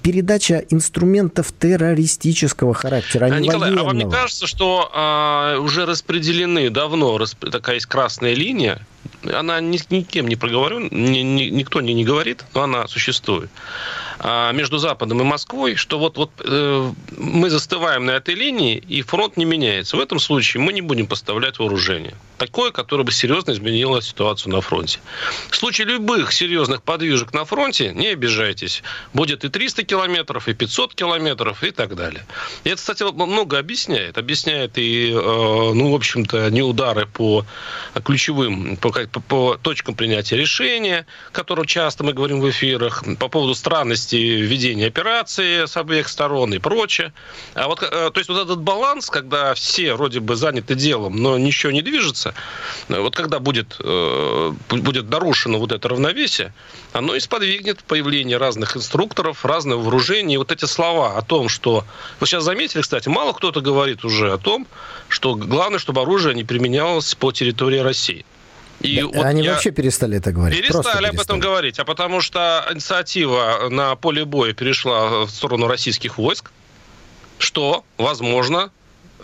передача 0.01 0.63
инструментов 0.69 1.51
террористического 1.51 2.73
характера, 2.73 3.25
а 3.25 3.29
не 3.39 3.47
Николай, 3.47 3.69
военного. 3.69 3.89
а 3.89 3.93
вам 3.93 3.97
не 3.97 4.09
кажется, 4.09 4.47
что 4.47 4.89
а, 4.93 5.57
уже 5.59 5.85
распределены 5.85 6.69
давно, 6.69 7.17
расп... 7.17 7.49
такая 7.51 7.75
есть 7.75 7.85
красная 7.85 8.33
линия, 8.33 8.79
она 9.23 9.59
ни, 9.61 9.79
никем 9.89 10.27
не 10.27 10.35
проговорена, 10.35 10.87
ни, 10.91 11.19
ни, 11.19 11.43
никто 11.43 11.81
не, 11.81 11.93
не 11.93 12.03
говорит, 12.03 12.43
но 12.53 12.63
она 12.63 12.87
существует. 12.87 13.49
А, 14.19 14.51
между 14.51 14.77
Западом 14.77 15.21
и 15.21 15.23
Москвой, 15.23 15.75
что 15.75 15.99
вот, 15.99 16.17
вот 16.17 16.31
э, 16.43 16.91
мы 17.17 17.49
застываем 17.49 18.05
на 18.05 18.11
этой 18.11 18.33
линии, 18.33 18.77
и 18.77 19.01
фронт 19.01 19.37
не 19.37 19.45
меняется. 19.45 19.95
В 19.95 19.99
этом 19.99 20.19
случае 20.19 20.61
мы 20.61 20.73
не 20.73 20.81
будем 20.81 21.05
поставлять 21.05 21.59
вооружение. 21.59 22.15
Такое, 22.37 22.71
которое 22.71 23.03
бы 23.03 23.11
серьезно 23.11 23.51
изменило 23.51 24.01
ситуацию 24.01 24.53
на 24.53 24.61
фронте. 24.61 24.99
В 25.49 25.55
случае 25.55 25.87
любых 25.87 26.31
серьезных 26.31 26.81
подвижек 26.81 27.33
на 27.33 27.45
фронте, 27.45 27.93
не 27.93 28.07
обижайтесь, 28.07 28.83
будет 29.13 29.43
и 29.45 29.49
300 29.49 29.83
километров, 29.83 30.47
и 30.47 30.53
500 30.53 30.95
километров, 30.95 31.63
и 31.63 31.71
так 31.71 31.95
далее. 31.95 32.25
И 32.63 32.69
это, 32.69 32.77
кстати, 32.77 33.03
много 33.03 33.59
объясняет. 33.59 34.17
Объясняет 34.17 34.77
и, 34.77 35.11
э, 35.11 35.13
ну, 35.13 35.91
в 35.91 35.95
общем-то, 35.95 36.49
не 36.49 36.61
удары 36.63 37.05
по 37.05 37.45
ключевым, 38.03 38.77
по, 38.77 38.91
по, 38.91 39.19
по 39.19 39.57
точкам 39.61 39.95
принятия 39.95 40.37
решения, 40.37 41.05
которые 41.31 41.67
часто 41.67 42.03
мы 42.03 42.13
говорим 42.13 42.41
в 42.41 42.49
эфирах, 42.49 43.03
по 43.19 43.27
поводу 43.27 43.53
странности 43.53 44.06
возможности 44.07 44.15
ведения 44.15 44.87
операции 44.87 45.65
с 45.65 45.77
обеих 45.77 46.07
сторон 46.07 46.53
и 46.53 46.59
прочее. 46.59 47.11
А 47.53 47.67
вот, 47.67 47.83
э, 47.83 48.11
то 48.11 48.19
есть 48.19 48.29
вот 48.29 48.41
этот 48.41 48.59
баланс, 48.59 49.09
когда 49.09 49.53
все 49.53 49.95
вроде 49.95 50.19
бы 50.19 50.35
заняты 50.35 50.75
делом, 50.75 51.15
но 51.21 51.37
ничего 51.37 51.71
не 51.71 51.81
движется, 51.81 52.33
вот 52.89 53.15
когда 53.15 53.39
будет, 53.39 53.77
э, 53.79 54.53
будет 54.69 55.09
нарушено 55.09 55.59
вот 55.59 55.71
это 55.71 55.89
равновесие, 55.89 56.53
оно 56.93 57.15
и 57.15 57.19
сподвигнет 57.19 57.83
появление 57.83 58.37
разных 58.37 58.77
инструкторов, 58.77 59.45
разного 59.45 59.81
вооружения. 59.81 60.37
Вот 60.37 60.51
эти 60.51 60.65
слова 60.65 61.17
о 61.17 61.21
том, 61.21 61.49
что... 61.49 61.83
Вы 62.19 62.27
сейчас 62.27 62.43
заметили, 62.43 62.81
кстати, 62.81 63.09
мало 63.09 63.33
кто-то 63.33 63.61
говорит 63.61 64.05
уже 64.05 64.33
о 64.33 64.37
том, 64.37 64.67
что 65.09 65.35
главное, 65.35 65.79
чтобы 65.79 66.01
оружие 66.01 66.35
не 66.35 66.43
применялось 66.43 67.15
по 67.15 67.31
территории 67.31 67.79
России. 67.79 68.25
И 68.81 69.01
да, 69.01 69.07
вот 69.07 69.25
они 69.25 69.43
я... 69.43 69.53
вообще 69.53 69.71
перестали 69.71 70.17
это 70.17 70.31
говорить. 70.31 70.57
Перестали, 70.59 70.83
перестали 70.83 71.07
об 71.07 71.19
этом 71.19 71.39
говорить, 71.39 71.79
а 71.79 71.85
потому 71.85 72.21
что 72.21 72.67
инициатива 72.71 73.67
на 73.69 73.95
поле 73.95 74.25
боя 74.25 74.53
перешла 74.53 75.25
в 75.25 75.29
сторону 75.29 75.67
российских 75.67 76.17
войск, 76.17 76.51
что, 77.39 77.83
возможно, 77.97 78.71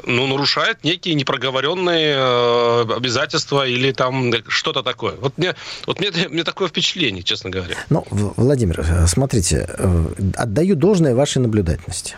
ну, 0.05 0.27
нарушает 0.27 0.83
некие 0.83 1.15
непроговоренные 1.15 2.15
э, 2.17 2.81
обязательства 2.95 3.67
или 3.67 3.91
там 3.91 4.33
что-то 4.47 4.83
такое. 4.83 5.15
Вот 5.15 5.37
мне, 5.37 5.55
вот 5.85 5.99
мне, 5.99 6.11
мне 6.29 6.43
такое 6.43 6.67
впечатление, 6.67 7.23
честно 7.23 7.49
говоря. 7.49 7.77
Ну, 7.89 8.05
Владимир, 8.09 8.81
э, 8.81 9.07
смотрите, 9.07 9.67
э, 9.69 10.05
отдаю 10.35 10.75
должное 10.75 11.15
вашей 11.15 11.39
наблюдательности. 11.39 12.17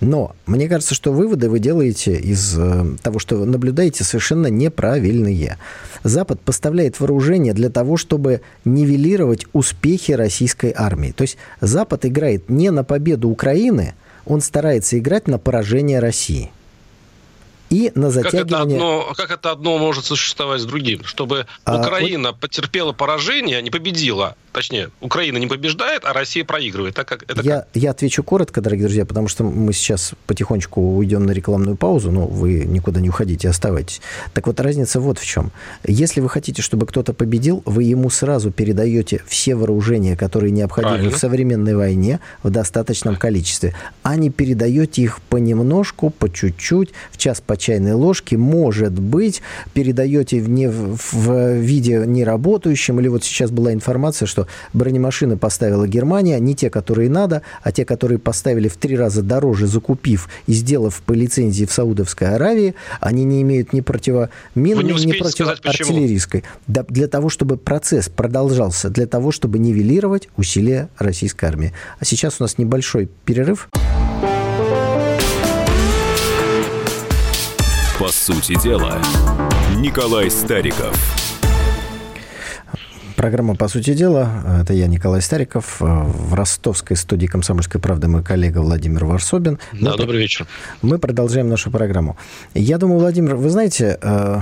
Но 0.00 0.34
мне 0.46 0.68
кажется, 0.68 0.94
что 0.94 1.12
выводы 1.12 1.50
вы 1.50 1.58
делаете 1.58 2.14
из 2.16 2.56
того, 3.02 3.18
что 3.18 3.44
наблюдаете, 3.44 4.04
совершенно 4.04 4.46
неправильные. 4.46 5.58
Запад 6.04 6.40
поставляет 6.40 7.00
вооружение 7.00 7.52
для 7.52 7.68
того, 7.68 7.96
чтобы 7.96 8.40
нивелировать 8.64 9.46
успехи 9.52 10.12
российской 10.12 10.72
армии. 10.76 11.10
То 11.10 11.22
есть 11.22 11.36
Запад 11.60 12.06
играет 12.06 12.48
не 12.48 12.70
на 12.70 12.84
победу 12.84 13.28
Украины, 13.28 13.94
он 14.24 14.40
старается 14.40 14.98
играть 14.98 15.26
на 15.26 15.38
поражение 15.38 15.98
России 15.98 16.52
и 17.70 17.92
на 17.94 18.10
затягивание... 18.10 18.44
Как 18.44 18.50
это 18.50 18.62
одно, 18.62 19.12
как 19.16 19.30
это 19.30 19.50
одно 19.50 19.78
может 19.78 20.04
существовать 20.04 20.60
с 20.60 20.64
другим? 20.64 21.04
Чтобы 21.04 21.46
а, 21.64 21.80
Украина 21.80 22.30
вот... 22.30 22.40
потерпела 22.40 22.92
поражение, 22.92 23.60
не 23.62 23.70
победила, 23.70 24.36
точнее, 24.58 24.90
Украина 25.00 25.38
не 25.38 25.46
побеждает, 25.46 26.02
а 26.04 26.12
Россия 26.12 26.44
проигрывает. 26.44 26.96
Так 26.96 27.06
как, 27.06 27.22
это 27.22 27.42
я, 27.42 27.60
как? 27.60 27.68
я 27.74 27.92
отвечу 27.92 28.24
коротко, 28.24 28.60
дорогие 28.60 28.86
друзья, 28.86 29.06
потому 29.06 29.28
что 29.28 29.44
мы 29.44 29.72
сейчас 29.72 30.14
потихонечку 30.26 30.96
уйдем 30.96 31.26
на 31.26 31.30
рекламную 31.30 31.76
паузу, 31.76 32.10
но 32.10 32.26
вы 32.26 32.64
никуда 32.64 33.00
не 33.00 33.08
уходите, 33.08 33.48
оставайтесь. 33.48 34.00
Так 34.34 34.48
вот, 34.48 34.58
разница 34.58 34.98
вот 34.98 35.20
в 35.20 35.24
чем. 35.24 35.52
Если 35.86 36.20
вы 36.20 36.28
хотите, 36.28 36.60
чтобы 36.60 36.86
кто-то 36.86 37.12
победил, 37.12 37.62
вы 37.66 37.84
ему 37.84 38.10
сразу 38.10 38.50
передаете 38.50 39.22
все 39.28 39.54
вооружения, 39.54 40.16
которые 40.16 40.50
необходимы 40.50 40.94
Правильно. 40.94 41.16
в 41.16 41.20
современной 41.20 41.76
войне 41.76 42.18
в 42.42 42.50
достаточном 42.50 43.14
количестве, 43.14 43.76
а 44.02 44.16
не 44.16 44.28
передаете 44.28 45.02
их 45.02 45.20
понемножку, 45.28 46.10
по 46.10 46.28
чуть-чуть, 46.28 46.90
в 47.12 47.16
час 47.16 47.40
по 47.40 47.56
чайной 47.56 47.92
ложке, 47.92 48.36
может 48.36 48.98
быть, 48.98 49.40
передаете 49.72 50.40
в, 50.40 50.48
не, 50.48 50.68
в 50.68 51.52
виде 51.54 52.02
неработающем, 52.04 52.98
или 52.98 53.06
вот 53.06 53.22
сейчас 53.22 53.52
была 53.52 53.72
информация, 53.72 54.26
что 54.26 54.47
бронемашины 54.72 55.36
поставила 55.36 55.86
Германия, 55.86 56.38
не 56.40 56.54
те, 56.54 56.70
которые 56.70 57.10
надо, 57.10 57.42
а 57.62 57.72
те, 57.72 57.84
которые 57.84 58.18
поставили 58.18 58.68
в 58.68 58.76
три 58.76 58.96
раза 58.96 59.22
дороже, 59.22 59.66
закупив 59.66 60.28
и 60.46 60.52
сделав 60.52 61.00
по 61.02 61.12
лицензии 61.12 61.64
в 61.64 61.72
Саудовской 61.72 62.34
Аравии, 62.34 62.74
они 63.00 63.24
не 63.24 63.42
имеют 63.42 63.72
ни 63.72 63.80
противоминной, 63.80 65.04
ни 65.04 65.18
противоартиллерийской. 65.18 66.44
Да, 66.66 66.84
для 66.88 67.08
того, 67.08 67.28
чтобы 67.28 67.56
процесс 67.56 68.08
продолжался, 68.08 68.90
для 68.90 69.06
того, 69.06 69.32
чтобы 69.32 69.58
нивелировать 69.58 70.28
усилия 70.36 70.88
российской 70.98 71.46
армии. 71.46 71.72
А 71.98 72.04
сейчас 72.04 72.40
у 72.40 72.44
нас 72.44 72.58
небольшой 72.58 73.08
перерыв. 73.24 73.68
По 77.98 78.08
сути 78.08 78.60
дела, 78.62 78.98
Николай 79.76 80.30
Стариков. 80.30 81.27
Программа 83.18 83.56
«По 83.56 83.66
сути 83.66 83.94
дела». 83.94 84.60
Это 84.60 84.72
я, 84.74 84.86
Николай 84.86 85.20
Стариков. 85.20 85.80
В 85.80 86.34
ростовской 86.34 86.96
студии 86.96 87.26
«Комсомольской 87.26 87.80
правды» 87.80 88.06
мой 88.06 88.22
коллега 88.22 88.58
Владимир 88.60 89.06
Варсобин. 89.06 89.58
Да, 89.72 89.90
мы 89.90 89.96
добрый 89.96 90.20
вечер. 90.20 90.46
Мы 90.82 91.00
продолжаем 91.00 91.48
нашу 91.48 91.72
программу. 91.72 92.16
Я 92.54 92.78
думаю, 92.78 93.00
Владимир, 93.00 93.34
вы 93.34 93.50
знаете, 93.50 93.98
э, 94.00 94.40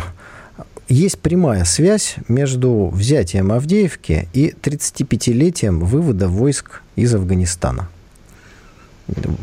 есть 0.91 1.19
прямая 1.21 1.65
связь 1.65 2.17
между 2.29 2.89
взятием 2.89 3.51
Авдеевки 3.51 4.29
и 4.35 4.55
35-летием 4.61 5.79
вывода 5.79 6.29
войск 6.29 6.83
из 6.97 7.15
Афганистана. 7.15 7.89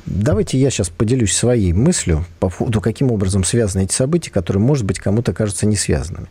Давайте 0.05 0.59
я 0.59 0.69
сейчас 0.69 0.89
поделюсь 0.89 1.33
своей 1.33 1.73
мыслью 1.73 2.23
по 2.39 2.49
поводу, 2.49 2.81
каким 2.81 3.11
образом 3.11 3.43
связаны 3.43 3.85
эти 3.85 3.93
события, 3.93 4.29
которые, 4.29 4.61
может 4.61 4.85
быть, 4.85 4.99
кому-то 4.99 5.33
кажутся 5.33 5.65
не 5.65 5.75
связанными. 5.75 6.27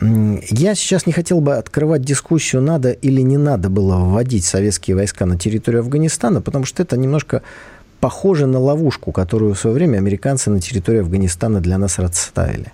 Я 0.00 0.74
сейчас 0.74 1.06
не 1.06 1.12
хотел 1.12 1.40
бы 1.40 1.56
открывать 1.56 2.02
дискуссию, 2.02 2.62
надо 2.62 2.92
или 2.92 3.20
не 3.20 3.36
надо 3.36 3.68
было 3.68 3.96
вводить 3.96 4.44
советские 4.44 4.96
войска 4.96 5.26
на 5.26 5.38
территорию 5.38 5.80
Афганистана, 5.80 6.40
потому 6.40 6.64
что 6.64 6.82
это 6.82 6.96
немножко 6.96 7.42
похоже 8.00 8.46
на 8.46 8.58
ловушку, 8.58 9.12
которую 9.12 9.54
в 9.54 9.58
свое 9.58 9.74
время 9.74 9.98
американцы 9.98 10.50
на 10.50 10.60
территории 10.60 11.00
Афганистана 11.00 11.60
для 11.60 11.78
нас 11.78 11.98
расставили. 11.98 12.72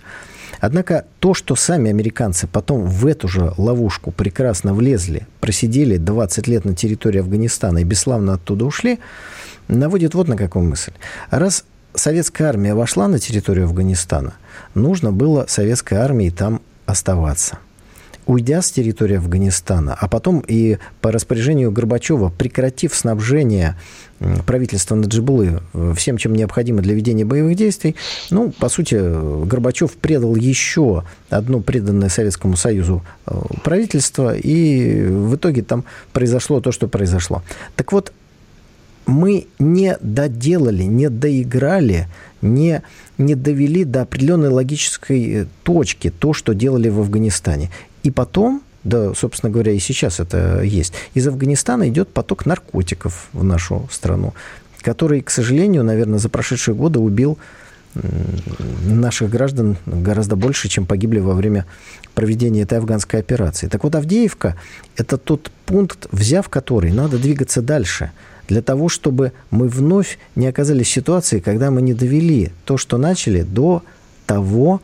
Однако 0.61 1.05
то, 1.21 1.35
что 1.35 1.55
сами 1.55 1.91
американцы 1.91 2.47
потом 2.47 2.87
в 2.87 3.07
эту 3.07 3.29
же 3.29 3.53
ловушку 3.59 4.11
прекрасно 4.11 4.75
влезли, 4.75 5.27
просидели 5.41 5.97
20 5.97 6.49
лет 6.49 6.65
на 6.65 6.75
территории 6.75 7.21
Афганистана 7.21 7.79
и 7.79 7.85
бесславно 7.85 8.35
оттуда 8.35 8.65
ушли, 8.65 8.99
наводит 9.69 10.15
вот 10.15 10.29
на 10.29 10.37
какую 10.37 10.65
мысль. 10.65 10.93
Раз 11.31 11.65
советская 11.95 12.49
армия 12.49 12.75
вошла 12.75 13.09
на 13.09 13.19
территорию 13.19 13.67
Афганистана, 13.67 14.35
нужно 14.75 15.13
было 15.13 15.47
советской 15.49 15.99
армии 15.99 16.31
там 16.31 16.61
оставаться 16.89 17.59
уйдя 18.29 18.61
с 18.61 18.71
территории 18.71 19.17
Афганистана, 19.17 19.97
а 19.99 20.07
потом 20.07 20.45
и 20.47 20.77
по 21.01 21.11
распоряжению 21.11 21.73
Горбачева, 21.73 22.29
прекратив 22.29 22.95
снабжение 22.95 23.77
правительства 24.47 24.95
Наджибулы 24.95 25.63
э, 25.73 25.95
всем, 25.97 26.19
чем 26.19 26.35
необходимо 26.35 26.83
для 26.83 26.95
ведения 26.95 27.25
боевых 27.25 27.57
действий, 27.57 27.97
ну, 28.31 28.51
по 28.51 28.69
сути, 28.69 28.97
Горбачев 29.47 29.93
предал 29.93 30.37
еще 30.37 31.05
одно 31.31 31.61
преданное 31.61 32.11
Советскому 32.11 32.57
Союзу 32.57 33.03
э, 33.27 33.35
правительство, 33.65 34.37
и 34.37 35.07
в 35.07 35.37
итоге 35.37 35.63
там 35.63 35.85
произошло 36.13 36.61
то, 36.61 36.71
что 36.71 36.87
произошло. 36.87 37.43
Так 37.77 37.93
вот, 37.93 38.13
мы 39.07 39.47
не 39.59 39.97
доделали, 40.03 40.83
не 40.83 41.09
доиграли, 41.09 42.09
не, 42.43 42.83
не 43.19 43.35
довели 43.35 43.85
до 43.85 44.03
определенной 44.03 44.49
логической 44.49 45.33
э, 45.33 45.47
точки 45.65 46.11
то, 46.11 46.33
что 46.33 46.55
делали 46.55 46.89
в 46.89 47.01
Афганистане. 47.01 47.71
И 48.05 48.11
потом, 48.11 48.63
да, 48.85 49.13
собственно 49.15 49.51
говоря, 49.51 49.73
и 49.73 49.79
сейчас 49.79 50.21
это 50.21 50.63
есть, 50.63 50.95
из 51.15 51.27
Афганистана 51.27 51.89
идет 51.89 52.09
поток 52.09 52.47
наркотиков 52.47 53.29
в 53.33 53.45
нашу 53.45 53.89
страну, 53.91 54.35
который, 54.81 55.21
к 55.21 55.31
сожалению, 55.31 55.85
наверное, 55.85 56.19
за 56.19 56.29
прошедшие 56.29 56.75
годы 56.75 57.01
убил 57.01 57.39
наших 58.85 59.31
граждан 59.31 59.77
гораздо 59.87 60.37
больше, 60.37 60.69
чем 60.69 60.87
погибли 60.87 61.19
во 61.19 61.35
время 61.35 61.67
проведения 62.15 62.63
этой 62.63 62.79
афганской 62.79 63.19
операции. 63.19 63.67
Так 63.67 63.83
вот, 63.83 63.95
Авдеевка– 63.95 64.57
это 64.97 65.17
тот 65.17 65.51
пункт, 65.67 66.07
взяв 66.13 66.49
который, 66.49 66.93
надо 66.93 67.19
двигаться 67.19 67.61
дальше– 67.61 68.13
для 68.49 68.63
того, 68.63 68.89
чтобы 68.89 69.33
мы 69.51 69.69
вновь 69.69 70.19
не 70.35 70.47
оказались 70.47 70.89
в 70.89 70.93
ситуации, 70.93 71.39
когда 71.39 71.71
мы 71.71 71.83
не 71.83 71.95
довели 71.95 72.51
то, 72.65 72.77
что 72.77 72.97
начали, 72.97 73.43
до 73.43 73.83
того, 74.27 74.81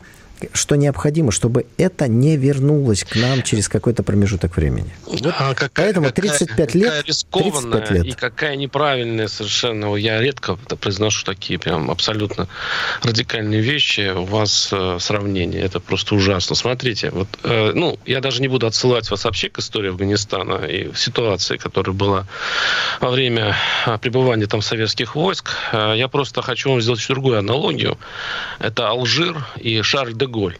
что 0.53 0.75
необходимо, 0.75 1.31
чтобы 1.31 1.65
это 1.77 2.07
не 2.07 2.37
вернулось 2.37 3.03
к 3.03 3.15
нам 3.15 3.43
через 3.43 3.67
какой-то 3.67 4.03
промежуток 4.03 4.55
времени. 4.57 4.89
Вот 5.05 5.25
а 5.25 5.53
какая, 5.53 5.85
Поэтому 5.85 6.11
35 6.11 6.55
какая, 6.55 6.77
лет... 6.77 7.07
Рискованная 7.07 7.81
35 7.81 7.91
лет. 7.91 8.05
и 8.05 8.11
какая 8.11 8.55
неправильная 8.55 9.27
совершенно. 9.27 9.95
Я 9.95 10.19
редко 10.21 10.55
произношу 10.55 11.25
такие 11.25 11.59
прям 11.59 11.89
абсолютно 11.91 12.47
радикальные 13.03 13.61
вещи. 13.61 14.13
У 14.15 14.25
вас 14.25 14.69
э, 14.71 14.97
сравнение. 14.99 15.61
Это 15.61 15.79
просто 15.79 16.15
ужасно. 16.15 16.55
Смотрите, 16.55 17.09
вот, 17.11 17.27
э, 17.43 17.71
ну, 17.73 17.97
я 18.05 18.21
даже 18.21 18.41
не 18.41 18.47
буду 18.47 18.67
отсылать 18.67 19.09
вас 19.09 19.25
вообще 19.25 19.49
к 19.49 19.59
истории 19.59 19.89
Афганистана 19.89 20.65
и 20.65 20.93
ситуации, 20.95 21.57
которая 21.57 21.95
была 21.95 22.27
во 23.01 23.09
время 23.09 23.55
э, 23.85 23.97
пребывания 23.97 24.47
там 24.47 24.61
советских 24.61 25.15
войск. 25.15 25.51
Э, 25.71 25.93
я 25.95 26.07
просто 26.07 26.41
хочу 26.41 26.69
вам 26.69 26.81
сделать 26.81 27.05
другую 27.07 27.39
аналогию. 27.39 27.97
Это 28.59 28.89
Алжир 28.89 29.45
и 29.57 29.81
Шарль 29.81 30.13
де 30.13 30.27
Голь. 30.35 30.57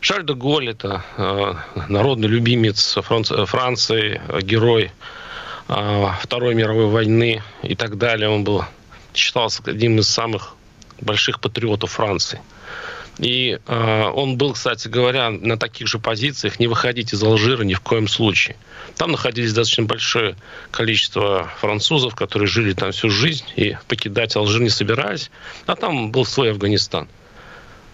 Шарль 0.00 0.26
де 0.26 0.34
Голь– 0.34 0.68
это 0.70 1.02
э, 1.16 1.54
народный 1.88 2.28
любимец 2.28 2.98
Франции, 3.02 3.44
Франции 3.46 4.20
герой 4.42 4.92
э, 5.68 6.06
Второй 6.20 6.54
мировой 6.54 6.86
войны 6.86 7.42
и 7.62 7.74
так 7.74 7.96
далее. 7.96 8.28
Он 8.28 8.44
был 8.44 8.64
считался 9.14 9.62
одним 9.66 9.98
из 9.98 10.08
самых 10.08 10.54
больших 11.00 11.40
патриотов 11.40 11.92
Франции. 11.92 12.40
И 13.18 13.58
э, 13.66 14.04
он 14.14 14.36
был, 14.36 14.52
кстати 14.52 14.86
говоря, 14.86 15.30
на 15.30 15.58
таких 15.58 15.88
же 15.88 15.98
позициях 15.98 16.60
не 16.60 16.68
выходить 16.68 17.12
из 17.12 17.22
Алжира 17.22 17.64
ни 17.64 17.74
в 17.74 17.80
коем 17.80 18.06
случае. 18.06 18.56
Там 18.96 19.10
находились 19.12 19.52
достаточно 19.52 19.84
большое 19.84 20.36
количество 20.70 21.50
французов, 21.60 22.14
которые 22.14 22.46
жили 22.46 22.74
там 22.74 22.92
всю 22.92 23.10
жизнь 23.10 23.44
и 23.56 23.76
покидать 23.88 24.36
Алжир 24.36 24.60
не 24.60 24.70
собирались. 24.70 25.30
А 25.66 25.74
там 25.74 26.12
был 26.12 26.24
свой 26.24 26.52
Афганистан. 26.52 27.08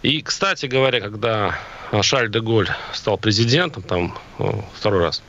И, 0.04 0.20
кстати 0.20 0.66
говоря, 0.66 1.00
когда 1.00 1.58
Шарль 2.02 2.30
де 2.30 2.40
Голь 2.40 2.68
стал 2.92 3.16
президентом, 3.16 3.82
там 3.82 4.18
второй 4.74 5.00
раз, 5.00 5.22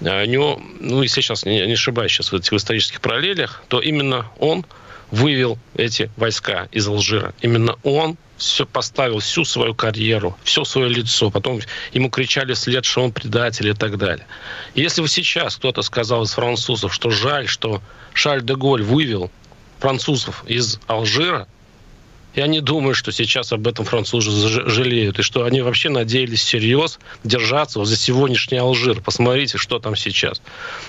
э, 0.00 0.22
у 0.22 0.26
него, 0.26 0.62
ну, 0.78 1.02
если 1.02 1.20
сейчас 1.20 1.44
не, 1.44 1.66
не 1.66 1.72
ошибаюсь 1.72 2.12
сейчас 2.12 2.30
в 2.30 2.36
этих 2.36 2.52
исторических 2.52 3.00
параллелях, 3.00 3.60
то 3.66 3.80
именно 3.80 4.30
он 4.38 4.64
вывел 5.10 5.58
эти 5.74 6.12
войска 6.16 6.68
из 6.70 6.86
Алжира. 6.86 7.34
Именно 7.40 7.74
он 7.82 8.16
все 8.36 8.66
поставил, 8.66 9.18
всю 9.18 9.44
свою 9.44 9.74
карьеру, 9.74 10.38
все 10.44 10.62
свое 10.62 10.88
лицо. 10.88 11.28
Потом 11.32 11.58
ему 11.92 12.08
кричали 12.08 12.54
след, 12.54 12.84
что 12.84 13.02
он 13.02 13.10
предатель 13.10 13.66
и 13.66 13.74
так 13.74 13.98
далее. 13.98 14.26
Если 14.76 15.02
бы 15.02 15.08
сейчас 15.08 15.56
кто-то 15.56 15.82
сказал 15.82 16.22
из 16.22 16.30
французов, 16.34 16.94
что 16.94 17.10
жаль, 17.10 17.48
что 17.48 17.82
Шарль 18.14 18.42
де 18.42 18.54
Голь 18.54 18.84
вывел 18.84 19.28
французов 19.80 20.44
из 20.46 20.78
Алжира, 20.86 21.48
я 22.38 22.46
не 22.46 22.60
думаю, 22.60 22.94
что 22.94 23.10
сейчас 23.10 23.52
об 23.52 23.66
этом 23.66 23.84
французы 23.84 24.30
жалеют, 24.48 25.18
и 25.18 25.22
что 25.22 25.44
они 25.44 25.60
вообще 25.60 25.88
надеялись 25.88 26.40
всерьез 26.40 27.00
держаться 27.24 27.84
за 27.84 27.96
сегодняшний 27.96 28.58
Алжир. 28.58 29.00
Посмотрите, 29.00 29.58
что 29.58 29.80
там 29.80 29.96
сейчас. 29.96 30.40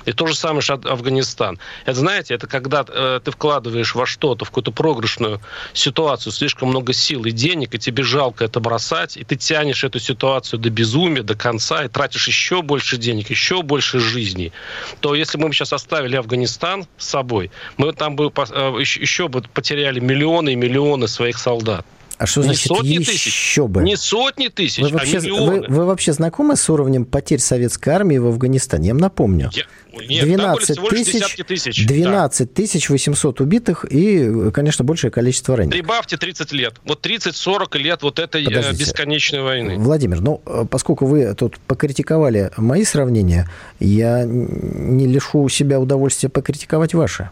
И 0.06 0.12
то 0.12 0.27
же 0.27 0.36
самое, 0.36 0.62
что 0.62 0.75
Афганистан. 0.75 1.58
Это, 1.86 2.00
знаете, 2.00 2.36
это 2.36 2.46
когда 2.46 2.86
э, 2.88 3.20
ты 3.24 3.32
вкладываешь 3.32 3.96
во 3.96 4.06
что-то, 4.06 4.46
в 4.46 4.50
какую-то 4.50 4.72
проигрышную 4.72 5.41
ситуацию, 5.74 6.32
слишком 6.34 6.70
много 6.70 6.94
сил 6.94 7.25
и 7.25 7.32
денег, 7.32 7.74
и 7.74 7.79
тебе 7.79 8.03
жалко 8.03 8.46
это 8.46 8.60
бросать, 8.60 9.18
и 9.18 9.24
ты 9.24 9.36
тянешь 9.36 9.84
эту 9.84 10.00
ситуацию 10.00 10.60
до 10.60 10.70
безумия, 10.70 11.24
до 11.24 11.34
конца, 11.34 11.84
и 11.84 11.88
тратишь 11.88 12.27
еще 12.27 12.62
больше 12.62 12.98
денег, 12.98 13.32
еще 13.32 13.63
больше 13.63 14.00
жизней, 14.00 14.51
то 15.00 15.15
если 15.15 15.39
мы 15.39 15.51
сейчас 15.51 15.74
оставили 15.74 16.15
Афганистан 16.15 16.86
с 17.00 17.08
собой, 17.08 17.50
мы 17.77 17.91
там 17.94 18.15
бы 18.15 18.25
э, 18.25 18.82
еще 18.82 19.27
бы 19.29 19.41
потеряли 19.41 20.00
миллионы 20.00 20.53
и 20.53 20.56
миллионы 20.56 21.08
своих 21.08 21.38
солдат. 21.39 21.86
А 22.19 22.25
что 22.25 22.41
значит 22.41 22.67
сотни 22.67 22.96
еще 22.96 23.12
тысяч, 23.12 23.58
бы? 23.60 23.81
Не 23.81 23.96
сотни 23.96 24.50
тысяч, 24.50 24.84
вы 24.84 24.89
вообще, 24.89 25.19
а 25.19 25.22
миллионы. 25.22 25.62
Вы, 25.62 25.67
вы 25.69 25.86
вообще 25.86 26.12
знакомы 26.12 26.58
с 26.58 26.69
уровнем 26.69 27.05
потерь 27.05 27.39
советской 27.39 27.91
армии 27.91 28.17
в 28.17 28.27
Афганистане? 28.27 28.89
Я 28.89 28.93
вам 28.93 29.00
напомню. 29.00 29.50
Я, 29.53 29.63
нет, 30.05 30.25
12 30.25 30.79
тысяч, 30.89 31.36
тысяч 31.48 31.88
12 31.88 32.48
да. 32.48 32.53
тысяч 32.53 32.89
800 32.89 33.39
убитых 33.39 33.86
и, 33.89 34.51
конечно, 34.51 34.84
большее 34.84 35.12
количество 35.12 35.55
раненых. 35.55 35.79
Прибавьте 35.79 36.17
30 36.17 36.51
лет. 36.51 36.75
Вот 36.84 37.05
30-40 37.05 37.77
лет 37.77 38.03
вот 38.03 38.19
этой 38.19 38.43
э, 38.43 38.46
Подождите. 38.46 38.84
бесконечной 38.84 39.41
войны. 39.41 39.75
Владимир, 39.77 40.19
ну, 40.19 40.41
э, 40.46 40.65
поскольку 40.69 41.05
вы 41.05 41.34
тут 41.36 41.58
покритиковали 41.67 42.51
мои 42.58 42.84
сравнения, 42.84 43.50
я 43.79 44.25
не 44.25 45.08
лишу 45.08 45.48
себя 45.48 45.79
удовольствия 45.79 46.27
покритиковать 46.27 46.93
ваши. 46.93 47.29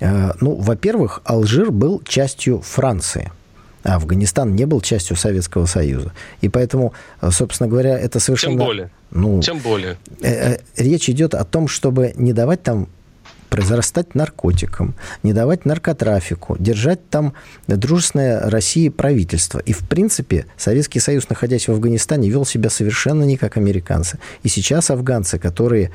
Э, 0.00 0.32
ну, 0.40 0.54
во-первых, 0.54 1.22
Алжир 1.24 1.70
был 1.70 2.02
частью 2.06 2.60
Франции. 2.60 3.32
А 3.84 3.94
Афганистан 3.94 4.54
не 4.54 4.66
был 4.66 4.80
частью 4.80 5.16
Советского 5.16 5.66
Союза. 5.66 6.12
И 6.40 6.48
поэтому, 6.48 6.92
э, 7.20 7.30
собственно 7.30 7.68
говоря, 7.68 7.98
это 7.98 8.20
совершенно... 8.20 8.58
Тем 8.58 8.66
более. 8.66 8.90
Ну, 9.10 9.40
Тем 9.40 9.58
более. 9.58 9.96
Э, 10.20 10.58
речь 10.76 11.08
идет 11.08 11.34
о 11.34 11.44
том, 11.44 11.68
чтобы 11.68 12.12
не 12.16 12.32
давать 12.32 12.62
там 12.62 12.88
произрастать 13.48 14.14
наркотикам, 14.14 14.94
не 15.22 15.32
давать 15.32 15.64
наркотрафику, 15.64 16.56
держать 16.58 17.08
там 17.08 17.32
дружественное 17.66 18.50
России 18.50 18.90
правительство. 18.90 19.58
И, 19.60 19.72
в 19.72 19.88
принципе, 19.88 20.46
Советский 20.56 21.00
Союз, 21.00 21.28
находясь 21.30 21.68
в 21.68 21.72
Афганистане, 21.72 22.28
вел 22.28 22.44
себя 22.44 22.68
совершенно 22.68 23.24
не 23.24 23.36
как 23.36 23.56
американцы. 23.56 24.18
И 24.42 24.48
сейчас 24.48 24.90
афганцы, 24.90 25.38
которые 25.38 25.92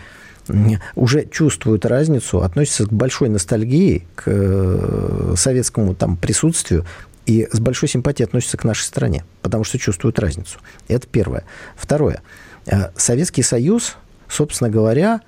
уже 0.96 1.26
чувствуют 1.26 1.86
разницу, 1.86 2.42
относятся 2.42 2.86
к 2.86 2.94
большой 2.94 3.30
ностальгии, 3.30 4.06
к 4.16 4.24
э, 4.26 5.34
советскому 5.38 5.96
там 5.96 6.18
присутствию, 6.18 6.86
и 7.26 7.48
с 7.52 7.60
большой 7.60 7.88
симпатией 7.88 8.26
относятся 8.26 8.58
к 8.58 8.64
нашей 8.64 8.84
стране, 8.84 9.24
потому 9.42 9.64
что 9.64 9.78
чувствуют 9.78 10.20
разницу. 10.20 10.60
Это 10.88 11.08
первое. 11.08 11.44
Второе. 11.76 12.22
Э, 12.66 12.90
Советский 12.98 13.44
Союз, 13.44 13.96
собственно 14.28 14.70
говоря, 14.70 15.22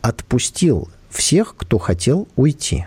отпустил 0.00 0.88
всех, 1.10 1.56
кто 1.56 1.78
хотел 1.78 2.28
уйти. 2.36 2.86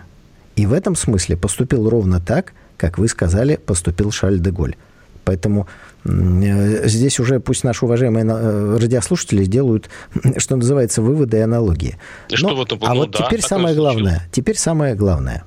И 0.56 0.66
в 0.66 0.72
этом 0.72 0.96
смысле 0.96 1.36
поступил 1.36 1.88
ровно 1.88 2.20
так, 2.20 2.52
как 2.76 2.98
вы 2.98 3.08
сказали, 3.08 3.56
поступил 3.56 4.10
Шарль 4.10 4.40
де 4.40 4.50
Голь. 4.50 4.76
Поэтому 5.24 5.66
здесь 6.04 7.18
уже 7.18 7.40
пусть 7.40 7.64
наши 7.64 7.84
уважаемые 7.84 8.26
э, 8.26 8.76
радиослушатели 8.78 9.44
делают, 9.46 9.88
что 10.36 10.56
называется, 10.56 11.02
выводы 11.02 11.38
и 11.38 11.40
аналогии. 11.40 11.96
И 12.28 12.34
Но, 12.42 12.54
вот, 12.54 12.72
а 12.72 12.76
ну, 12.76 13.00
вот 13.00 13.12
да, 13.12 13.24
теперь 13.24 13.40
самое 13.40 13.74
главное. 13.74 14.28
Теперь 14.30 14.56
самое 14.56 14.94
главное. 14.94 15.44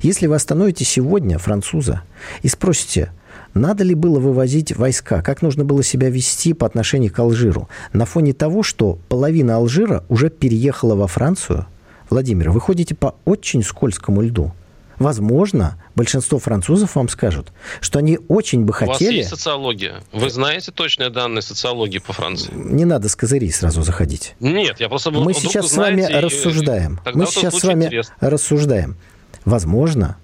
Если 0.00 0.26
вы 0.26 0.34
остановите 0.36 0.84
сегодня 0.84 1.38
француза 1.38 2.02
и 2.42 2.48
спросите, 2.48 3.12
надо 3.54 3.84
ли 3.84 3.94
было 3.94 4.18
вывозить 4.18 4.74
войска, 4.74 5.20
как 5.20 5.42
нужно 5.42 5.64
было 5.64 5.82
себя 5.82 6.08
вести 6.08 6.54
по 6.54 6.66
отношению 6.66 7.12
к 7.12 7.18
Алжиру, 7.18 7.68
на 7.92 8.06
фоне 8.06 8.32
того, 8.32 8.62
что 8.62 8.98
половина 9.08 9.56
Алжира 9.56 10.04
уже 10.08 10.30
переехала 10.30 10.94
во 10.94 11.06
Францию, 11.06 11.66
Владимир, 12.08 12.50
вы 12.50 12.60
ходите 12.60 12.94
по 12.94 13.14
очень 13.24 13.62
скользкому 13.62 14.22
льду. 14.22 14.52
Возможно, 14.98 15.82
большинство 15.94 16.38
французов 16.38 16.94
вам 16.96 17.08
скажут, 17.08 17.52
что 17.80 17.98
они 17.98 18.18
очень 18.28 18.64
бы 18.64 18.72
хотели... 18.72 18.92
У 18.92 18.92
вас 18.92 19.00
есть 19.00 19.28
социология? 19.30 20.02
Вы 20.12 20.30
знаете 20.30 20.70
точные 20.70 21.10
данные 21.10 21.42
социологии 21.42 21.98
по 21.98 22.12
Франции? 22.12 22.50
Не 22.54 22.84
надо 22.84 23.08
с 23.08 23.16
козырей 23.16 23.52
сразу 23.52 23.82
заходить. 23.82 24.34
Нет, 24.40 24.80
я 24.80 24.88
просто... 24.88 25.10
Мы 25.10 25.34
сейчас 25.34 25.70
с 25.70 25.76
вами 25.76 26.02
и... 26.02 26.14
рассуждаем. 26.14 27.00
Мы 27.14 27.26
сейчас 27.26 27.58
с 27.58 27.64
вами 27.64 27.86
интересно. 27.86 28.14
рассуждаем. 28.20 28.96
Возможно, 29.44 30.16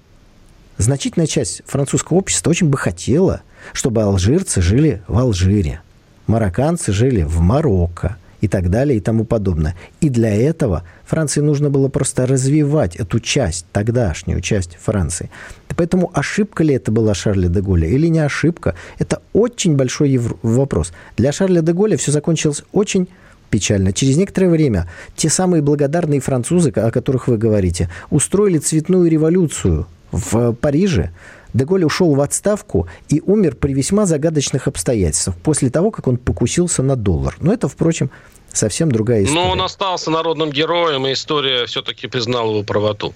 значительная 0.77 1.27
часть 1.27 1.63
французского 1.67 2.19
общества 2.19 2.51
очень 2.51 2.69
бы 2.69 2.79
хотела, 2.79 3.43
чтобы 3.73 4.03
алжирцы 4.03 4.63
жили 4.63 5.03
в 5.09 5.19
Алжире, 5.19 5.81
марокканцы 6.27 6.93
жили 6.93 7.23
в 7.23 7.41
Марокко– 7.41 8.17
и 8.41 8.49
так 8.49 8.71
далее 8.71 8.99
и 8.99 9.01
тому 9.01 9.25
подобное. 9.25 9.75
И 10.01 10.09
для 10.09 10.35
этого 10.35 10.85
Франции 11.05 11.41
нужно 11.41 11.71
было 11.71 11.89
просто 11.89 12.27
развивать 12.27 12.97
эту 12.97 13.21
часть, 13.21 13.67
тогдашнюю 13.73 14.41
часть 14.41 14.77
Франции. 14.77 15.31
Поэтому 15.77 16.11
ошибка 16.13 16.65
ли 16.65 16.75
это 16.75 16.91
была 16.91 17.15
Шарля 17.15 17.49
де 17.49 17.61
Голля 17.61 17.89
или 17.89 18.09
не 18.09 18.19
ошибка, 18.19 18.75
это 18.99 19.23
очень 19.33 19.77
большой 19.77 20.21
вопрос. 20.43 20.93
Для 21.17 21.33
Шарля 21.33 21.63
де 21.63 21.73
Голля 21.73 21.97
все 21.97 22.13
закончилось 22.13 22.65
очень 22.73 23.09
печально. 23.51 23.93
Через 23.93 24.17
некоторое 24.17 24.49
время 24.49 24.89
те 25.17 25.29
самые 25.29 25.63
благодарные 25.63 26.21
французы, 26.21 26.71
о 26.71 26.91
которых 26.91 27.29
вы 27.29 27.39
говорите, 27.39 27.89
устроили 28.11 28.59
цветную 28.59 29.11
революцию 29.11 29.87
в 30.11 30.53
Париже, 30.55 31.11
Деголь 31.55 31.85
ушел 31.85 32.15
в 32.15 32.21
отставку 32.21 32.87
и 33.09 33.23
умер 33.25 33.57
при 33.57 33.73
весьма 33.73 34.07
загадочных 34.07 34.69
обстоятельствах 34.69 35.37
после 35.37 35.71
того, 35.71 35.91
как 35.91 36.07
он 36.07 36.17
покусился 36.17 36.83
на 36.83 36.97
доллар. 36.97 37.37
Но 37.41 37.53
это, 37.53 37.69
впрочем, 37.69 38.11
совсем 38.53 38.91
другая 38.91 39.25
история. 39.25 39.41
Но 39.41 39.51
он 39.51 39.61
остался 39.61 40.11
народным 40.11 40.51
героем, 40.51 41.07
и 41.07 41.13
история 41.13 41.67
все-таки 41.67 42.07
признала 42.07 42.51
его 42.51 42.63
правоту. 42.63 43.15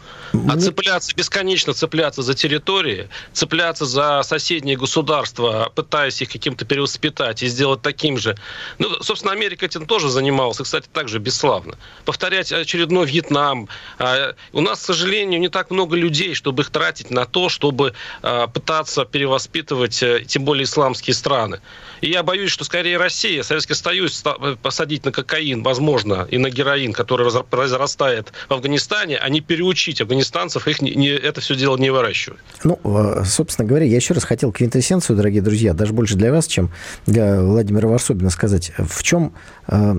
А 0.48 0.56
цепляться, 0.56 1.14
бесконечно 1.14 1.74
цепляться 1.74 2.22
за 2.22 2.34
территории, 2.34 3.08
цепляться 3.32 3.86
за 3.86 4.22
соседние 4.22 4.76
государства, 4.76 5.70
пытаясь 5.74 6.20
их 6.22 6.30
каким-то 6.30 6.64
перевоспитать 6.64 7.42
и 7.42 7.48
сделать 7.48 7.82
таким 7.82 8.18
же. 8.18 8.36
Ну, 8.78 8.88
собственно, 9.02 9.32
Америка 9.32 9.66
этим 9.66 9.86
тоже 9.86 10.08
занималась, 10.08 10.60
и, 10.60 10.62
кстати, 10.62 10.88
также 10.92 11.18
бесславно. 11.18 11.76
Повторять 12.04 12.52
очередной 12.52 13.06
Вьетнам. 13.06 13.68
А, 13.98 14.34
у 14.52 14.60
нас, 14.60 14.80
к 14.80 14.82
сожалению, 14.82 15.40
не 15.40 15.48
так 15.48 15.70
много 15.70 15.96
людей, 15.96 16.34
чтобы 16.34 16.62
их 16.62 16.70
тратить 16.70 17.10
на 17.10 17.26
то, 17.26 17.48
чтобы 17.48 17.94
а, 18.22 18.46
пытаться 18.46 19.04
перевоспитывать, 19.04 20.02
э, 20.02 20.24
тем 20.26 20.44
более 20.44 20.64
исламские 20.64 21.14
страны. 21.14 21.60
И 22.00 22.10
я 22.10 22.22
боюсь, 22.22 22.50
что 22.50 22.64
скорее 22.64 22.96
Россия, 22.96 23.42
Советский 23.42 23.74
Союз 23.74 24.24
посадить 24.62 25.04
на 25.04 25.12
кокаин, 25.22 25.62
возможно, 25.62 26.26
и 26.30 26.38
на 26.38 26.50
героин, 26.50 26.92
который 26.92 27.26
разрастает 27.50 28.32
в 28.48 28.52
Афганистане, 28.52 29.16
а 29.16 29.28
не 29.28 29.40
переучить 29.40 30.00
афганистанцев, 30.00 30.66
их 30.68 30.82
не, 30.82 30.94
не, 30.94 31.08
это 31.08 31.40
все 31.40 31.54
дело 31.54 31.76
не 31.76 31.90
выращивать. 31.90 32.40
Ну, 32.64 32.78
э, 32.84 33.22
собственно 33.24 33.66
говоря, 33.66 33.86
я 33.86 33.96
еще 33.96 34.14
раз 34.14 34.24
хотел 34.24 34.52
квинтэссенцию, 34.52 35.16
дорогие 35.16 35.42
друзья, 35.42 35.74
даже 35.74 35.92
больше 35.92 36.16
для 36.16 36.32
вас, 36.32 36.46
чем 36.46 36.70
для 37.06 37.40
Владимира 37.40 37.88
Варсобина 37.88 38.30
сказать. 38.30 38.72
В 38.78 39.02
чем 39.02 39.32
э, 39.68 39.94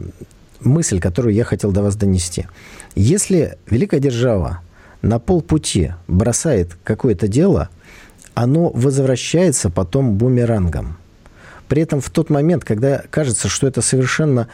мысль, 0.59 0.99
которую 0.99 1.33
я 1.33 1.43
хотел 1.43 1.71
до 1.71 1.81
вас 1.81 1.95
донести? 1.95 2.47
Если 2.95 3.57
великая 3.69 3.99
держава 3.99 4.61
на 5.01 5.19
полпути 5.19 5.93
бросает 6.07 6.77
какое-то 6.83 7.27
дело, 7.27 7.69
оно 8.33 8.69
возвращается 8.69 9.69
потом 9.69 10.17
бумерангом. 10.17 10.97
При 11.73 11.81
этом 11.81 12.01
в 12.01 12.11
тот 12.11 12.29
момент, 12.29 12.63
когда 12.63 13.01
кажется, 13.09 13.47
что 13.49 13.65
это 13.65 13.81
совершенно 13.81 14.47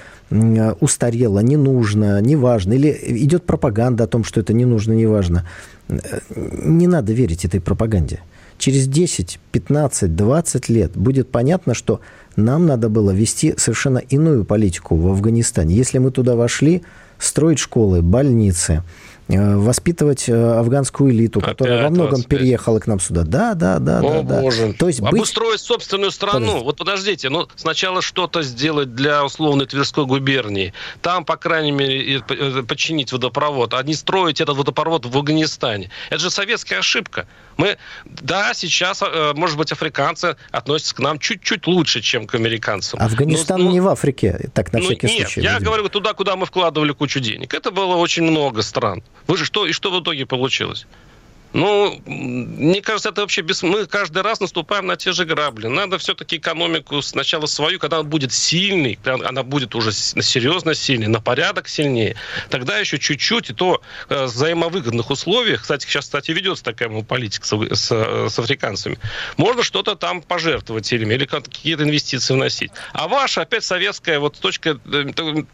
устарело, 0.80 1.40
не 1.40 1.58
нужно, 1.58 2.22
не 2.22 2.38
важно, 2.38 2.72
или 2.72 2.98
идет 3.08 3.44
пропаганда 3.44 4.06
о 4.06 4.08
том, 4.08 4.24
что 4.24 4.40
это 4.40 4.54
не 4.54 4.64
нужно, 4.64 4.94
не 4.94 5.06
важно, 5.06 5.46
не 5.90 6.88
надо 6.88 7.12
верить 7.12 7.44
этой 7.44 7.60
пропаганде. 7.60 8.22
Через 8.58 8.88
10, 8.88 9.38
15, 9.52 10.16
20 10.16 10.70
лет 10.70 10.96
будет 10.96 11.30
понятно, 11.30 11.74
что 11.74 12.00
нам 12.38 12.66
надо 12.66 12.88
было 12.88 13.12
вести 13.12 13.54
совершенно 13.58 13.98
иную 13.98 14.46
политику 14.46 14.96
в 14.96 15.08
Афганистане. 15.08 15.76
Если 15.76 15.98
мы 15.98 16.12
туда 16.12 16.38
вошли, 16.38 16.84
строить 17.18 17.60
школы, 17.60 18.02
больницы, 18.02 18.76
э, 18.76 18.82
воспитывать 19.30 20.28
афганскую 20.30 21.12
элиту, 21.12 21.40
которая 21.40 21.80
Опять 21.80 21.90
во 21.90 21.94
многом 21.94 22.22
25. 22.22 22.40
переехала 22.40 22.80
к 22.80 22.88
нам 22.88 23.00
сюда. 23.00 23.24
Да, 23.24 23.54
да, 23.54 23.80
да, 23.80 24.00
О, 24.00 24.24
да, 24.24 24.42
боже. 24.42 24.74
То 24.74 24.88
есть 24.88 25.00
Обустроить 25.02 25.60
быть... 25.60 25.62
собственную 25.62 26.12
страну. 26.12 26.40
Подождите. 26.40 26.66
Вот 26.66 26.78
подождите, 26.78 27.30
ну 27.30 27.48
сначала 27.56 28.02
что-то 28.02 28.42
сделать 28.42 28.96
для 28.96 29.24
условной 29.24 29.66
Тверской 29.66 30.06
губернии. 30.06 30.74
Там, 31.02 31.26
по 31.26 31.38
крайней 31.38 31.72
мере, 31.72 32.22
подчинить 32.68 33.12
водопровод, 33.12 33.74
а 33.74 33.84
не 33.84 33.94
строить 33.94 34.42
этот 34.42 34.58
водопровод 34.58 35.06
в 35.06 35.16
Афганистане. 35.16 35.92
Это 36.10 36.20
же 36.20 36.30
советская 36.30 36.80
ошибка. 36.80 37.28
Мы, 37.58 37.78
да, 38.06 38.54
сейчас, 38.54 39.04
может 39.36 39.58
быть, 39.58 39.72
африканцы 39.72 40.38
относятся 40.52 40.96
к 40.96 41.00
нам 41.00 41.20
чуть-чуть 41.20 41.68
лучше, 41.68 42.02
чем 42.02 42.26
к 42.26 42.36
американцам. 42.36 43.00
Афганистан 43.02 43.62
ну, 43.62 43.72
не 43.72 43.82
в 43.82 43.88
Африке, 43.90 44.50
так 44.54 44.72
на 44.72 44.80
ну, 44.80 44.86
всякий 44.86 45.08
нет, 45.08 45.18
случай. 45.18 45.42
я 45.42 45.56
видимо. 45.56 45.66
говорю 45.66 45.90
туда, 45.90 46.14
куда 46.14 46.36
мы 46.36 46.46
вкладывали 46.46 46.94
кучу 46.94 47.20
денег. 47.20 47.54
Это 47.54 47.72
было 47.72 47.98
очень 47.98 48.24
много 48.24 48.62
стран. 48.62 49.04
Вы 49.28 49.38
же 49.38 49.46
что, 49.46 49.66
и 49.66 49.72
что 49.72 49.92
в 49.92 50.02
итоге 50.02 50.26
получилось? 50.26 50.86
Ну, 51.54 52.00
мне 52.06 52.82
кажется, 52.82 53.10
это 53.10 53.22
вообще 53.22 53.42
без... 53.42 53.64
Мы 53.64 53.86
каждый 53.88 54.22
раз 54.22 54.40
наступаем 54.40 54.86
на 54.86 54.96
те 54.96 55.12
же 55.12 55.26
грабли. 55.26 55.68
Надо 55.68 55.98
все-таки 55.98 56.38
экономику 56.38 57.02
сначала 57.02 57.48
свою, 57.48 57.80
когда 57.80 57.98
она 57.98 58.10
будет 58.10 58.32
сильной, 58.32 59.00
она 59.04 59.44
будет 59.44 59.74
уже 59.76 59.92
серьезно 59.92 60.76
сильной, 60.76 61.08
на 61.08 61.22
порядок 61.22 61.68
сильнее, 61.68 62.16
тогда 62.50 62.78
еще 62.78 63.00
чуть-чуть, 63.00 63.50
и 63.50 63.54
то 63.54 63.82
э, 64.10 64.26
в 64.26 64.30
взаимовыгодных 64.30 65.10
условиях, 65.10 65.62
кстати, 65.62 65.86
сейчас, 65.86 66.06
кстати, 66.06 66.32
ведется 66.32 66.64
такая 66.64 66.90
политика 67.02 67.46
с, 67.46 67.54
с, 67.54 68.30
с 68.30 68.40
африканцами, 68.40 69.00
можно 69.38 69.64
что-то 69.64 69.96
там 69.96 70.22
пожертвовать 70.22 70.92
или, 70.94 71.12
или 71.14 71.26
какие-то 71.26 71.84
инвестиции 71.84 72.34
вносить. 72.34 72.72
А 72.94 73.08
ваша 73.08 73.42
опять 73.42 73.64
советская 73.64 74.20
вот 74.20 74.38
точка 74.40 74.80
э, 74.86 75.06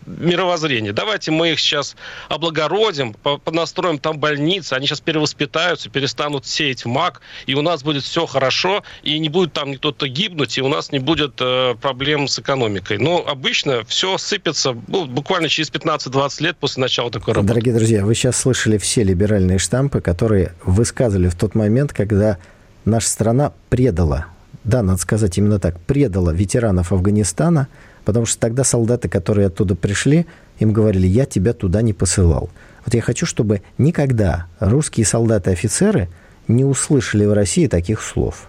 мировоззрения. 0.06 0.92
Давайте 0.92 1.32
мы 1.32 1.52
их 1.52 1.60
сейчас 1.60 1.96
облагородим, 2.30 3.16
настроим 3.46 3.98
там 4.00 4.20
больницы, 4.20 4.74
они 4.74 4.88
сейчас 4.88 5.02
перевоспитаются, 5.02 5.85
вернутся, 5.86 5.90
перестанут 5.90 6.46
сеять 6.46 6.86
мак, 6.86 7.22
и 7.48 7.56
у 7.56 7.62
нас 7.62 7.84
будет 7.84 8.04
все 8.04 8.26
хорошо, 8.26 8.84
и 9.04 9.20
не 9.20 9.30
будет 9.30 9.54
там 9.54 9.76
кто-то 9.76 10.08
гибнуть, 10.08 10.58
и 10.58 10.62
у 10.62 10.68
нас 10.68 10.92
не 10.92 11.00
будет 11.00 11.36
э, 11.40 11.76
проблем 11.82 12.28
с 12.28 12.40
экономикой. 12.40 12.98
Но 12.98 13.26
обычно 13.26 13.84
все 13.86 14.18
сыпется 14.18 14.76
ну, 14.88 15.06
буквально 15.06 15.50
через 15.50 15.72
15-20 15.72 16.44
лет 16.44 16.58
после 16.58 16.82
начала 16.82 17.12
такой 17.12 17.34
работы. 17.34 17.48
Дорогие 17.48 17.76
друзья, 17.76 18.06
вы 18.06 18.16
сейчас 18.16 18.38
слышали 18.38 18.78
все 18.78 19.04
либеральные 19.04 19.60
штампы, 19.60 20.02
которые 20.02 20.54
высказывали 20.64 21.30
в 21.30 21.36
тот 21.36 21.56
момент, 21.56 21.94
когда 21.94 22.38
наша 22.86 23.08
страна 23.08 23.52
предала, 23.70 24.28
да, 24.64 24.82
надо 24.82 25.00
сказать 25.00 25.38
именно 25.38 25.60
так, 25.60 25.80
предала 25.80 26.32
ветеранов 26.32 26.92
Афганистана, 26.92 27.68
потому 28.04 28.26
что 28.26 28.40
тогда 28.40 28.64
солдаты, 28.64 29.10
которые 29.10 29.48
оттуда 29.48 29.76
пришли, 29.76 30.26
им 30.60 30.72
говорили, 30.72 31.08
я 31.08 31.26
тебя 31.26 31.54
туда 31.54 31.82
не 31.82 31.94
посылал. 31.94 32.50
Вот 32.86 32.94
я 32.94 33.02
хочу, 33.02 33.26
чтобы 33.26 33.62
никогда 33.78 34.46
русские 34.60 35.06
солдаты 35.06 35.50
и 35.50 35.54
офицеры 35.54 36.08
не 36.48 36.64
услышали 36.64 37.26
в 37.26 37.34
России 37.34 37.68
таких 37.68 38.02
слов. 38.02 38.48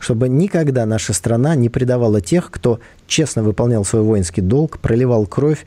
Чтобы 0.00 0.28
никогда 0.28 0.84
наша 0.84 1.12
страна 1.12 1.54
не 1.54 1.68
предавала 1.68 2.20
тех, 2.20 2.50
кто 2.50 2.80
честно 3.06 3.44
выполнял 3.44 3.84
свой 3.84 4.02
воинский 4.02 4.40
долг, 4.40 4.80
проливал 4.80 5.26
кровь, 5.26 5.64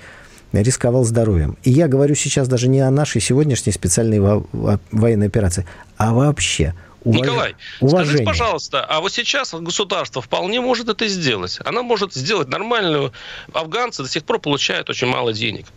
рисковал 0.52 1.06
здоровьем. 1.06 1.58
И 1.64 1.72
я 1.72 1.88
говорю 1.88 2.16
сейчас 2.16 2.48
даже 2.50 2.68
не 2.68 2.82
о 2.82 2.92
нашей 2.92 3.22
сегодняшней 3.22 3.72
специальной 3.72 4.20
во- 4.20 4.46
военной 4.92 5.28
операции, 5.28 5.66
а 5.98 6.14
вообще 6.14 6.74
Уваж... 7.06 7.22
Николай, 7.22 7.56
уважение. 7.82 8.06
скажите, 8.06 8.24
пожалуйста, 8.26 8.84
а 8.84 9.00
вот 9.00 9.14
сейчас 9.14 9.54
государство 9.54 10.22
вполне 10.22 10.60
может 10.60 10.90
это 10.90 11.08
сделать. 11.08 11.60
Она 11.64 11.84
может 11.84 12.14
сделать 12.14 12.48
нормальную. 12.48 13.14
Афганцы 13.54 14.02
до 14.02 14.10
сих 14.10 14.24
пор 14.24 14.40
получают 14.40 14.90
очень 14.90 15.08
мало 15.08 15.32
денег. 15.32 15.68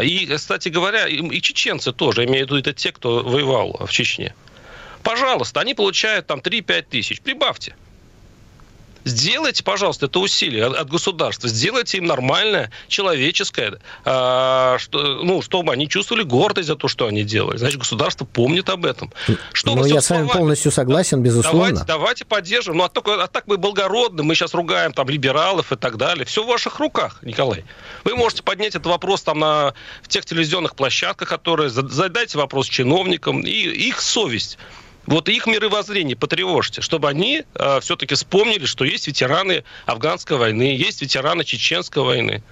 И, 0.00 0.26
кстати 0.26 0.68
говоря, 0.68 1.06
и 1.08 1.40
чеченцы 1.40 1.92
тоже, 1.92 2.24
имею 2.24 2.46
в 2.46 2.48
виду 2.48 2.58
это 2.58 2.72
те, 2.72 2.92
кто 2.92 3.22
воевал 3.22 3.76
в 3.86 3.90
Чечне. 3.90 4.34
Пожалуйста, 5.02 5.60
они 5.60 5.74
получают 5.74 6.26
там 6.26 6.40
3-5 6.40 6.86
тысяч. 6.90 7.20
Прибавьте. 7.20 7.74
Сделайте, 9.04 9.64
пожалуйста, 9.64 10.06
это 10.06 10.18
усилие 10.18 10.66
от 10.66 10.90
государства. 10.90 11.48
Сделайте 11.48 11.98
им 11.98 12.06
нормальное, 12.06 12.70
человеческое, 12.88 13.78
а, 14.04 14.76
что, 14.78 15.22
ну, 15.22 15.42
чтобы 15.42 15.72
они 15.72 15.88
чувствовали 15.88 16.22
гордость 16.22 16.68
за 16.68 16.76
то, 16.76 16.88
что 16.88 17.06
они 17.06 17.22
делали. 17.22 17.56
Значит, 17.56 17.78
государство 17.78 18.24
помнит 18.24 18.68
об 18.68 18.84
этом. 18.84 19.12
Что 19.52 19.74
ну, 19.74 19.84
я 19.84 20.00
с 20.00 20.10
вами 20.10 20.28
полностью 20.28 20.70
согласен, 20.70 21.22
безусловно. 21.22 21.60
Давайте, 21.60 21.84
давайте 21.86 22.24
поддержим. 22.24 22.76
Ну, 22.76 22.84
а, 22.84 22.88
только, 22.88 23.22
а 23.22 23.26
так 23.26 23.46
мы 23.46 23.56
благородны, 23.56 24.22
мы 24.22 24.34
сейчас 24.34 24.54
ругаем 24.54 24.92
там 24.92 25.08
либералов 25.08 25.72
и 25.72 25.76
так 25.76 25.96
далее. 25.96 26.24
Все 26.24 26.44
в 26.44 26.46
ваших 26.46 26.78
руках, 26.78 27.18
Николай. 27.22 27.64
Вы 28.04 28.16
можете 28.16 28.42
поднять 28.42 28.74
этот 28.74 28.86
вопрос 28.86 29.22
там 29.22 29.38
на 29.38 29.74
в 30.02 30.08
тех 30.08 30.24
телевизионных 30.24 30.74
площадках, 30.74 31.28
которые 31.28 31.70
задайте 31.70 32.38
вопрос 32.38 32.68
чиновникам 32.68 33.40
и 33.42 33.50
их 33.50 34.00
совесть 34.00 34.58
вот 35.06 35.28
их 35.28 35.46
мировоззрение 35.46 36.16
потревожьте, 36.16 36.80
чтобы 36.82 37.08
они 37.08 37.44
э, 37.54 37.80
все-таки 37.80 38.14
вспомнили, 38.14 38.64
что 38.64 38.84
есть 38.84 39.06
ветераны 39.06 39.64
афганской 39.86 40.36
войны, 40.36 40.74
есть 40.74 41.02
ветераны 41.02 41.44
чеченской 41.44 42.02
войны. 42.02 42.42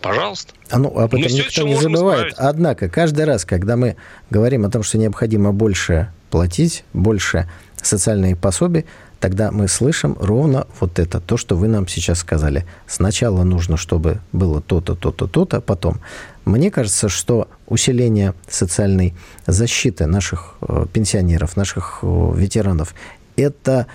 Пожалуйста. 0.00 0.52
А 0.70 0.78
ну, 0.78 0.88
об 0.98 1.14
этом 1.14 1.32
никто 1.32 1.62
не 1.62 1.74
забывает. 1.74 2.32
Исправить. 2.32 2.50
Однако, 2.54 2.88
каждый 2.88 3.24
раз, 3.24 3.44
когда 3.44 3.76
мы 3.76 3.96
говорим 4.30 4.64
о 4.64 4.70
том, 4.70 4.82
что 4.82 4.98
необходимо 4.98 5.52
больше 5.52 6.12
платить, 6.30 6.84
больше 6.92 7.50
социальные 7.82 8.36
пособия, 8.36 8.84
тогда 9.20 9.50
мы 9.50 9.68
слышим 9.68 10.16
ровно 10.20 10.66
вот 10.80 10.98
это, 10.98 11.20
то, 11.20 11.36
что 11.36 11.56
вы 11.56 11.68
нам 11.68 11.88
сейчас 11.88 12.18
сказали. 12.18 12.66
Сначала 12.86 13.42
нужно, 13.42 13.76
чтобы 13.76 14.20
было 14.32 14.60
то-то, 14.60 14.94
то-то, 14.94 15.26
то-то, 15.26 15.60
потом. 15.60 16.00
Мне 16.44 16.70
кажется, 16.70 17.08
что 17.08 17.48
усиление 17.66 18.34
социальной 18.48 19.14
защиты 19.46 20.06
наших 20.06 20.54
э, 20.60 20.86
пенсионеров, 20.92 21.56
наших 21.56 22.00
э, 22.02 22.32
ветеранов, 22.36 22.94
это, 23.36 23.86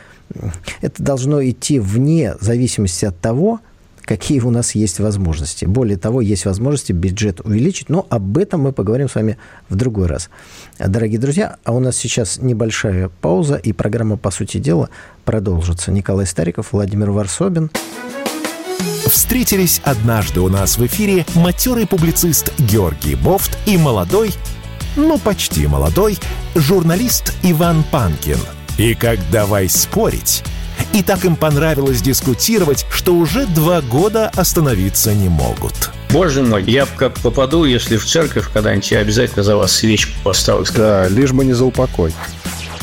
это 0.81 1.03
должно 1.03 1.43
идти 1.43 1.79
вне 1.79 2.35
зависимости 2.39 3.05
от 3.05 3.17
того, 3.19 3.61
какие 4.03 4.39
у 4.41 4.51
нас 4.51 4.75
есть 4.75 4.99
возможности. 4.99 5.65
Более 5.65 5.97
того, 5.97 6.21
есть 6.21 6.45
возможности 6.45 6.91
бюджет 6.91 7.41
увеличить, 7.41 7.89
но 7.89 8.05
об 8.09 8.37
этом 8.37 8.61
мы 8.61 8.71
поговорим 8.71 9.09
с 9.09 9.15
вами 9.15 9.37
в 9.69 9.75
другой 9.75 10.07
раз. 10.07 10.29
Дорогие 10.79 11.19
друзья, 11.19 11.57
а 11.63 11.73
у 11.73 11.79
нас 11.79 11.97
сейчас 11.97 12.39
небольшая 12.39 13.09
пауза, 13.21 13.55
и 13.55 13.73
программа 13.73 14.17
«По 14.17 14.31
сути 14.31 14.57
дела» 14.57 14.89
продолжится. 15.25 15.91
Николай 15.91 16.25
Стариков, 16.25 16.73
Владимир 16.73 17.11
Варсобин. 17.11 17.69
Встретились 19.05 19.81
однажды 19.83 20.39
у 20.39 20.47
нас 20.47 20.77
в 20.77 20.85
эфире 20.85 21.25
матерый 21.35 21.85
публицист 21.85 22.53
Георгий 22.59 23.15
Бофт 23.15 23.57
и 23.65 23.77
молодой, 23.77 24.31
ну 24.95 25.17
почти 25.17 25.67
молодой, 25.67 26.17
журналист 26.55 27.33
Иван 27.43 27.83
Панкин. 27.91 28.37
И 28.77 28.93
как 28.93 29.19
давай 29.31 29.69
спорить, 29.69 30.43
и 30.93 31.03
так 31.03 31.25
им 31.25 31.35
понравилось 31.35 32.01
дискутировать, 32.01 32.85
что 32.91 33.13
уже 33.13 33.45
два 33.45 33.81
года 33.81 34.31
остановиться 34.35 35.13
не 35.13 35.29
могут. 35.29 35.91
Боже 36.09 36.43
мой, 36.43 36.63
я 36.63 36.85
как 36.85 37.13
попаду, 37.19 37.63
если 37.63 37.97
в 37.97 38.05
церковь 38.05 38.49
когда-нибудь, 38.53 38.91
я 38.91 38.99
обязательно 38.99 39.43
за 39.43 39.55
вас 39.55 39.71
свечку 39.71 40.11
поставлю. 40.23 40.65
Да, 40.75 41.07
лишь 41.07 41.31
бы 41.31 41.45
не 41.45 41.53
за 41.53 41.65
упокой. 41.65 42.13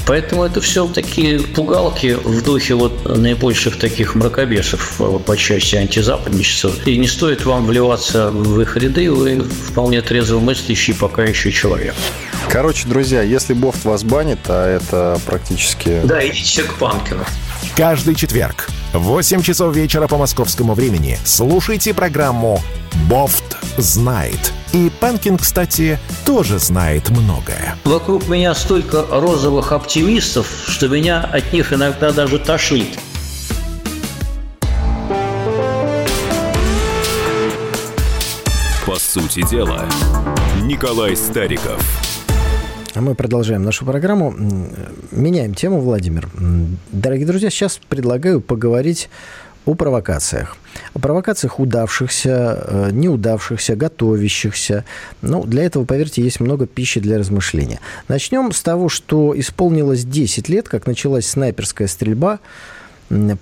Поэтому 0.09 0.42
это 0.42 0.62
все 0.62 0.87
такие 0.87 1.38
пугалки 1.38 2.16
в 2.25 2.42
духе 2.42 2.75
вот 2.75 3.05
наибольших 3.05 3.79
таких 3.79 4.14
мракобесов 4.14 4.99
э, 4.99 5.18
по 5.18 5.37
части 5.37 5.77
антизападничества. 5.77 6.73
И 6.87 6.97
не 6.97 7.07
стоит 7.07 7.44
вам 7.44 7.66
вливаться 7.66 8.31
в 8.31 8.59
их 8.59 8.75
ряды, 8.79 9.12
вы 9.12 9.40
вполне 9.40 10.01
трезво 10.01 10.40
мыслящий 10.40 10.94
пока 10.94 11.25
еще 11.25 11.53
человек. 11.53 11.94
Короче, 12.49 12.88
друзья, 12.88 13.21
если 13.21 13.53
Бофт 13.53 13.85
вас 13.85 14.03
банит, 14.03 14.38
а 14.49 14.66
это 14.66 15.21
практически... 15.27 16.01
Да, 16.05 16.27
идите 16.27 16.62
к 16.62 16.75
Панкину. 16.77 17.27
Каждый 17.77 18.14
четверг 18.14 18.71
в 18.94 19.01
8 19.01 19.42
часов 19.42 19.77
вечера 19.77 20.09
по 20.09 20.16
московскому 20.16 20.73
времени 20.73 21.18
слушайте 21.27 21.92
программу 21.92 22.62
«Бофт 23.11 23.59
знает». 23.77 24.55
И 24.73 24.91
Панкин, 25.01 25.39
кстати, 25.39 25.99
тоже 26.27 26.59
знает 26.59 27.09
многое. 27.11 27.77
Вокруг 27.85 28.29
меня 28.29 28.55
столько 28.55 29.05
розовых 29.11 29.73
оптимистов, 29.73 30.47
что 30.67 30.89
меня 30.89 31.21
от 31.21 31.53
них 31.53 31.73
иногда 31.73 32.13
даже 32.13 32.39
тошнит. 32.39 32.99
По 38.85 38.99
сути 38.99 39.47
дела, 39.49 39.87
Николай 40.63 41.17
Стариков– 41.17 41.83
а 42.99 43.01
мы 43.01 43.15
продолжаем 43.15 43.63
нашу 43.63 43.85
программу. 43.85 44.35
Меняем 45.13 45.55
тему, 45.55 45.81
Владимир. 45.81 46.29
Дорогие 46.91 47.27
друзья, 47.29 47.49
сейчас 47.49 47.79
предлагаю 47.89 48.41
поговорить 48.41 49.09
о 49.69 49.75
провокациях. 49.75 50.57
О 50.95 50.99
провокациях 50.99 51.61
удавшихся, 51.61 52.65
э, 52.67 52.91
неудавшихся, 52.91 53.77
готовящихся. 53.77 54.85
Ну, 55.21 55.45
для 55.45 55.65
этого, 55.65 55.85
поверьте, 55.85 56.23
есть 56.23 56.41
много 56.41 56.67
пищи 56.67 57.01
для 57.01 57.19
размышления. 57.19 57.81
Начнем 58.09 58.53
с 58.53 58.63
того, 58.63 58.89
что 58.89 59.39
исполнилось 59.39 60.05
10 60.05 60.49
лет, 60.49 60.69
как 60.71 60.87
началась 60.87 61.27
снайперская 61.27 61.87
стрельба 61.87 62.39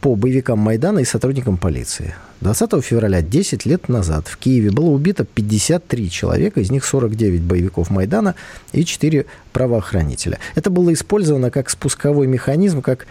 по 0.01 0.17
боевикам 0.17 0.59
Майдана 0.59 0.99
и 0.99 1.05
сотрудникам 1.05 1.59
полиции. 1.59 2.15
20 2.41 2.85
февраля, 2.85 3.23
10 3.23 3.65
лет 3.65 3.89
назад, 3.89 4.27
в 4.27 4.37
Киеве 4.37 4.71
было 4.71 4.87
убито 4.87 5.25
53 5.25 6.11
человека, 6.11 6.61
из 6.61 6.71
них 6.71 6.85
49 6.85 7.43
боевиков 7.43 7.91
Майдана 7.91 8.35
и 8.73 8.85
4 8.85 9.27
правоохранителя. 9.53 10.39
Это 10.57 10.71
было 10.71 10.93
использовано 10.93 11.51
как 11.51 11.71
спусковой 11.71 12.27
механизм, 12.27 12.83
как 12.83 13.07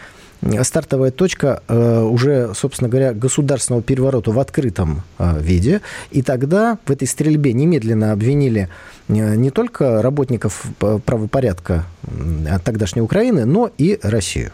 стартовая 0.64 1.12
точка 1.12 1.64
э, 1.68 2.02
уже, 2.02 2.54
собственно 2.54 2.90
говоря, 2.90 3.14
государственного 3.14 3.82
переворота 3.82 4.32
в 4.32 4.40
открытом 4.40 5.04
э, 5.18 5.40
виде. 5.42 5.82
И 6.12 6.22
тогда 6.22 6.78
в 6.86 6.92
этой 6.92 7.08
стрельбе 7.08 7.54
немедленно 7.54 8.12
обвинили 8.12 8.70
э, 9.08 9.36
не 9.36 9.50
только 9.50 10.02
работников 10.02 10.66
правопорядка 10.78 11.86
тогдашней 12.64 13.02
Украины, 13.02 13.46
но 13.46 13.72
и 13.78 14.00
Россию. 14.02 14.52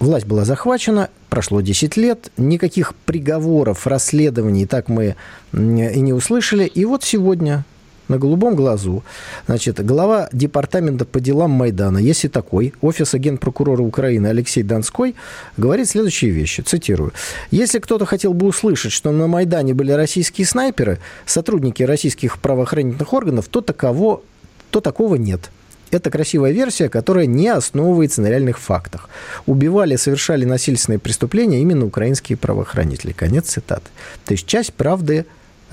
Власть 0.00 0.26
была 0.26 0.44
захвачена, 0.44 1.08
прошло 1.30 1.60
10 1.60 1.96
лет, 1.96 2.30
никаких 2.36 2.94
приговоров, 3.06 3.86
расследований 3.86 4.66
так 4.66 4.88
мы 4.88 5.16
и 5.52 5.56
не 6.00 6.12
услышали. 6.12 6.66
И 6.66 6.84
вот 6.84 7.04
сегодня 7.04 7.64
на 8.08 8.18
голубом 8.18 8.54
глазу. 8.54 9.02
Значит, 9.46 9.84
глава 9.84 10.28
департамента 10.32 11.04
по 11.04 11.20
делам 11.20 11.50
Майдана, 11.50 11.98
если 11.98 12.28
такой, 12.28 12.74
офиса 12.80 13.18
генпрокурора 13.18 13.82
Украины 13.82 14.26
Алексей 14.28 14.62
Донской, 14.62 15.14
говорит 15.56 15.88
следующие 15.88 16.30
вещи, 16.30 16.60
цитирую. 16.60 17.12
«Если 17.50 17.78
кто-то 17.78 18.06
хотел 18.06 18.34
бы 18.34 18.46
услышать, 18.46 18.92
что 18.92 19.10
на 19.10 19.26
Майдане 19.26 19.74
были 19.74 19.92
российские 19.92 20.46
снайперы, 20.46 20.98
сотрудники 21.26 21.82
российских 21.82 22.38
правоохранительных 22.38 23.12
органов, 23.12 23.48
то, 23.48 23.60
таково, 23.60 24.22
то 24.70 24.80
такого 24.80 25.16
нет». 25.16 25.50
Это 25.90 26.10
красивая 26.10 26.50
версия, 26.50 26.88
которая 26.88 27.26
не 27.26 27.48
основывается 27.48 28.20
на 28.20 28.26
реальных 28.26 28.58
фактах. 28.58 29.08
Убивали, 29.46 29.94
совершали 29.94 30.44
насильственные 30.44 30.98
преступления 30.98 31.60
именно 31.62 31.86
украинские 31.86 32.36
правоохранители. 32.36 33.12
Конец 33.12 33.46
цитаты. 33.46 33.90
То 34.24 34.32
есть 34.32 34.44
часть 34.46 34.72
правды 34.72 35.24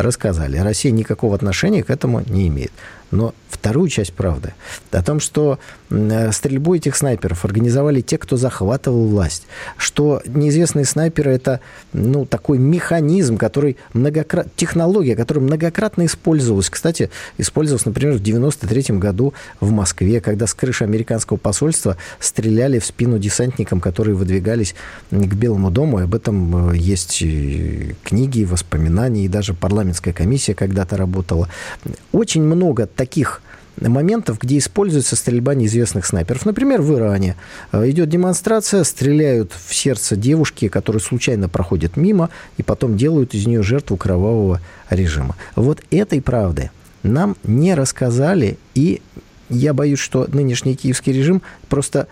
рассказали. 0.01 0.57
Россия 0.57 0.91
никакого 0.91 1.35
отношения 1.35 1.83
к 1.83 1.89
этому 1.89 2.21
не 2.27 2.47
имеет. 2.47 2.71
Но 3.11 3.33
вторую 3.49 3.89
часть 3.89 4.13
правды 4.13 4.53
о 4.91 5.03
том, 5.03 5.19
что 5.19 5.59
э, 5.89 6.31
стрельбу 6.31 6.75
этих 6.75 6.95
снайперов 6.95 7.45
организовали 7.45 8.01
те, 8.01 8.17
кто 8.17 8.37
захватывал 8.37 9.05
власть, 9.07 9.45
что 9.77 10.21
неизвестные 10.25 10.85
снайперы 10.85 11.31
это 11.31 11.59
ну, 11.93 12.25
такой 12.25 12.57
механизм, 12.57 13.37
который 13.37 13.77
многократно, 13.93 14.51
технология, 14.55 15.15
которая 15.15 15.43
многократно 15.43 16.05
использовалась. 16.05 16.69
Кстати, 16.69 17.09
использовалась, 17.37 17.85
например, 17.85 18.15
в 18.15 18.23
93 18.23 18.97
году 18.97 19.33
в 19.59 19.71
Москве, 19.71 20.21
когда 20.21 20.47
с 20.47 20.53
крыши 20.53 20.85
американского 20.85 21.37
посольства 21.37 21.97
стреляли 22.19 22.79
в 22.79 22.85
спину 22.85 23.19
десантникам, 23.19 23.81
которые 23.81 24.15
выдвигались 24.15 24.75
к 25.11 25.33
Белому 25.33 25.69
дому. 25.71 25.99
И 25.99 26.03
об 26.03 26.15
этом 26.15 26.71
э, 26.71 26.77
есть 26.77 27.19
книги, 28.03 28.43
воспоминания, 28.43 29.25
и 29.25 29.27
даже 29.27 29.53
парламентская 29.53 30.13
комиссия 30.13 30.55
когда-то 30.55 30.95
работала. 30.97 31.49
Очень 32.11 32.43
много 32.43 32.87
таких 33.01 33.41
моментов, 33.79 34.37
где 34.37 34.59
используется 34.59 35.15
стрельба 35.15 35.55
неизвестных 35.55 36.05
снайперов. 36.05 36.45
Например, 36.45 36.83
в 36.83 36.93
Иране 36.93 37.35
э, 37.71 37.89
идет 37.89 38.09
демонстрация, 38.09 38.83
стреляют 38.83 39.53
в 39.53 39.73
сердце 39.73 40.15
девушки, 40.15 40.67
которая 40.67 41.01
случайно 41.01 41.49
проходит 41.49 41.97
мимо, 41.97 42.29
и 42.57 42.63
потом 42.63 42.97
делают 42.97 43.33
из 43.33 43.47
нее 43.47 43.63
жертву 43.63 43.97
кровавого 43.97 44.61
режима. 44.91 45.35
Вот 45.55 45.81
этой 45.89 46.21
правды 46.21 46.69
нам 47.01 47.35
не 47.43 47.73
рассказали, 47.73 48.59
и 48.75 49.01
я 49.49 49.73
боюсь, 49.73 49.99
что 49.99 50.27
нынешний 50.31 50.75
киевский 50.75 51.13
режим 51.13 51.41
просто 51.69 52.07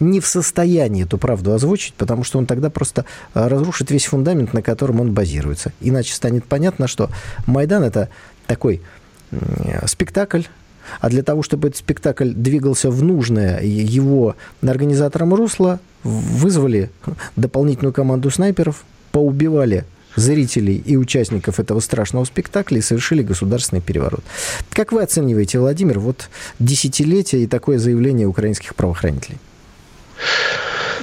не 0.00 0.20
в 0.20 0.26
состоянии 0.26 1.04
эту 1.04 1.18
правду 1.18 1.52
озвучить, 1.52 1.92
потому 1.94 2.24
что 2.24 2.38
он 2.38 2.46
тогда 2.46 2.70
просто 2.70 3.04
э, 3.34 3.46
разрушит 3.46 3.90
весь 3.90 4.06
фундамент, 4.06 4.54
на 4.54 4.62
котором 4.62 5.00
он 5.02 5.12
базируется. 5.12 5.72
Иначе 5.82 6.14
станет 6.14 6.46
понятно, 6.46 6.88
что 6.88 7.10
Майдан 7.46 7.82
это 7.82 8.08
такой 8.46 8.80
спектакль, 9.86 10.42
а 11.00 11.08
для 11.08 11.22
того, 11.22 11.42
чтобы 11.42 11.68
этот 11.68 11.80
спектакль 11.80 12.30
двигался 12.30 12.90
в 12.90 13.02
нужное 13.02 13.60
его 13.62 14.36
организаторам 14.62 15.34
русло, 15.34 15.80
вызвали 16.04 16.90
дополнительную 17.34 17.92
команду 17.92 18.30
снайперов, 18.30 18.84
поубивали 19.10 19.84
зрителей 20.14 20.76
и 20.76 20.96
участников 20.96 21.60
этого 21.60 21.80
страшного 21.80 22.24
спектакля 22.24 22.78
и 22.78 22.82
совершили 22.82 23.22
государственный 23.22 23.82
переворот. 23.82 24.24
Как 24.70 24.92
вы 24.92 25.02
оцениваете, 25.02 25.58
Владимир, 25.58 25.98
вот 25.98 26.30
десятилетие 26.58 27.42
и 27.42 27.46
такое 27.46 27.78
заявление 27.78 28.26
украинских 28.26 28.74
правоохранителей? 28.74 29.38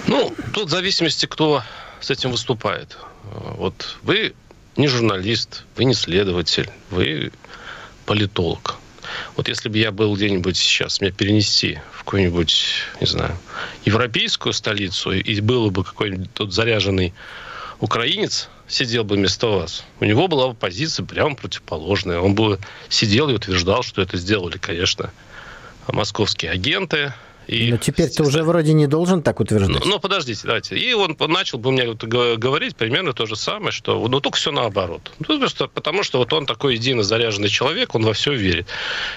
Ну, 0.08 0.34
тут 0.54 0.70
в 0.70 0.72
зависимости, 0.72 1.26
кто 1.26 1.62
с 2.00 2.10
этим 2.10 2.32
выступает. 2.32 2.98
Вот 3.58 3.98
вы 4.02 4.34
не 4.76 4.88
журналист, 4.88 5.66
вы 5.78 5.86
не 5.86 5.94
следователь, 5.94 6.70
вы 6.90 7.32
политолог. 8.06 8.78
Вот 9.36 9.48
если 9.48 9.70
бы 9.70 9.78
я 9.78 9.92
был 9.92 10.16
где-нибудь 10.16 10.58
сейчас, 10.58 11.02
меня 11.02 11.12
перенести 11.12 11.80
в 11.92 12.00
какую-нибудь, 12.00 12.66
не 13.00 13.08
знаю, 13.08 13.38
европейскую 13.86 14.54
столицу, 14.54 15.12
и 15.12 15.42
был 15.42 15.70
бы 15.72 15.84
какой-нибудь 15.84 16.34
тот 16.34 16.54
заряженный 16.54 17.14
украинец, 17.80 18.50
сидел 18.68 19.04
бы 19.04 19.16
вместо 19.16 19.48
вас, 19.48 19.84
у 20.00 20.06
него 20.06 20.28
была 20.28 20.50
бы 20.50 20.54
позиция 20.54 21.06
прямо 21.06 21.36
противоположная. 21.36 22.20
Он 22.20 22.34
бы 22.34 22.60
сидел 22.90 23.30
и 23.30 23.34
утверждал, 23.34 23.84
что 23.84 24.02
это 24.02 24.18
сделали, 24.18 24.58
конечно, 24.58 25.12
московские 25.88 26.52
агенты, 26.52 27.14
и, 27.48 27.72
Но 27.72 27.78
теперь 27.78 28.10
ты 28.10 28.24
уже 28.24 28.44
вроде 28.44 28.74
не 28.74 28.88
должен 28.88 29.22
так 29.22 29.40
утверждать. 29.40 29.84
Ну, 29.84 29.92
ну 29.92 30.00
подождите, 30.00 30.42
давайте. 30.44 30.78
И 30.78 30.94
он 30.94 31.18
начал 31.20 31.58
бы 31.58 31.72
мне 31.72 31.94
говорить 31.94 32.76
примерно 32.76 33.14
то 33.14 33.26
же 33.26 33.36
самое, 33.36 33.72
что 33.72 34.08
ну 34.08 34.20
только 34.22 34.38
все 34.38 34.52
наоборот. 34.52 35.12
Ну, 35.20 35.40
просто 35.40 35.68
потому 35.68 36.04
что 36.04 36.20
вот 36.20 36.32
он 36.34 36.46
такой 36.46 36.76
едино 36.76 37.04
заряженный 37.04 37.50
человек, 37.50 37.96
он 37.96 38.06
во 38.06 38.14
все 38.14 38.34
верит. 38.34 38.68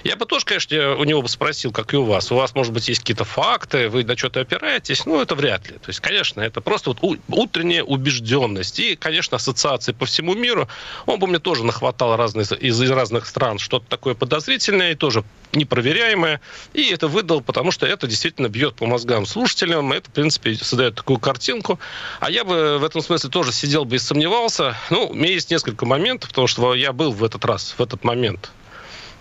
Я 0.05 0.17
бы 0.17 0.27
тоже, 0.27 0.45
конечно, 0.45 0.97
у 0.97 1.05
него 1.05 1.23
бы 1.23 1.29
спросил, 1.29 1.73
как 1.73 1.95
и 1.95 1.97
у 1.97 2.05
вас. 2.05 2.33
У 2.33 2.37
вас, 2.37 2.55
может 2.55 2.73
быть, 2.73 2.89
есть 2.89 3.01
какие-то 3.01 3.25
факты, 3.25 3.89
вы 3.89 4.05
на 4.05 4.17
что-то 4.17 4.41
опираетесь? 4.41 5.07
Ну, 5.07 5.21
это 5.21 5.35
вряд 5.35 5.69
ли. 5.69 5.75
То 5.75 5.89
есть, 5.89 6.01
конечно, 6.01 6.41
это 6.41 6.61
просто 6.61 6.91
вот 6.91 7.19
утренняя 7.29 7.83
убежденность. 7.83 8.79
И, 8.81 8.97
конечно, 8.97 9.37
ассоциации 9.37 9.93
по 9.93 10.07
всему 10.07 10.35
миру. 10.35 10.69
Он 11.07 11.19
бы 11.19 11.27
мне 11.27 11.39
тоже 11.39 11.65
нахватал 11.65 12.17
разные, 12.17 12.45
из, 12.45 12.81
из 12.81 12.91
разных 12.91 13.27
стран 13.27 13.59
что-то 13.59 13.87
такое 13.89 14.15
подозрительное 14.15 14.93
и 14.93 14.95
тоже 14.95 15.25
непроверяемое. 15.53 16.41
И 16.75 16.91
это 16.91 17.09
выдал, 17.09 17.41
потому 17.41 17.71
что 17.71 17.87
это 17.87 18.07
действительно 18.07 18.16
бьет 18.49 18.75
по 18.75 18.87
мозгам 18.87 19.27
слушателям. 19.27 19.93
Это, 19.93 20.11
в 20.11 20.13
принципе, 20.13 20.55
создает 20.55 20.95
такую 20.95 21.19
картинку. 21.19 21.79
А 22.21 22.31
я 22.31 22.45
бы 22.45 22.79
в 22.79 22.85
этом 22.85 23.01
смысле 23.01 23.31
тоже 23.31 23.53
сидел 23.53 23.85
бы 23.85 23.97
и 23.97 23.99
сомневался. 23.99 24.77
Ну, 24.91 25.09
у 25.09 25.15
меня 25.15 25.33
есть 25.33 25.51
несколько 25.51 25.87
моментов, 25.87 26.31
потому 26.31 26.47
что 26.47 26.75
я 26.75 26.93
был 26.93 27.13
в 27.13 27.25
этот 27.25 27.45
раз, 27.45 27.75
в 27.77 27.83
этот 27.83 28.05
момент, 28.05 28.51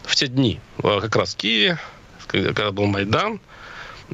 в 0.04 0.16
те 0.16 0.28
дни, 0.28 0.60
э, 0.84 1.00
как 1.02 1.16
раз 1.16 1.34
в 1.34 1.38
Киеве, 1.38 1.80
когда 2.28 2.72
был 2.72 2.86
Майдан. 2.86 3.40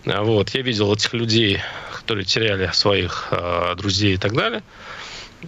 Вот, 0.05 0.49
я 0.51 0.61
видел 0.61 0.93
этих 0.93 1.13
людей, 1.13 1.59
которые 1.93 2.25
теряли 2.25 2.71
своих 2.73 3.27
э, 3.31 3.75
друзей 3.75 4.15
и 4.15 4.17
так 4.17 4.33
далее. 4.33 4.63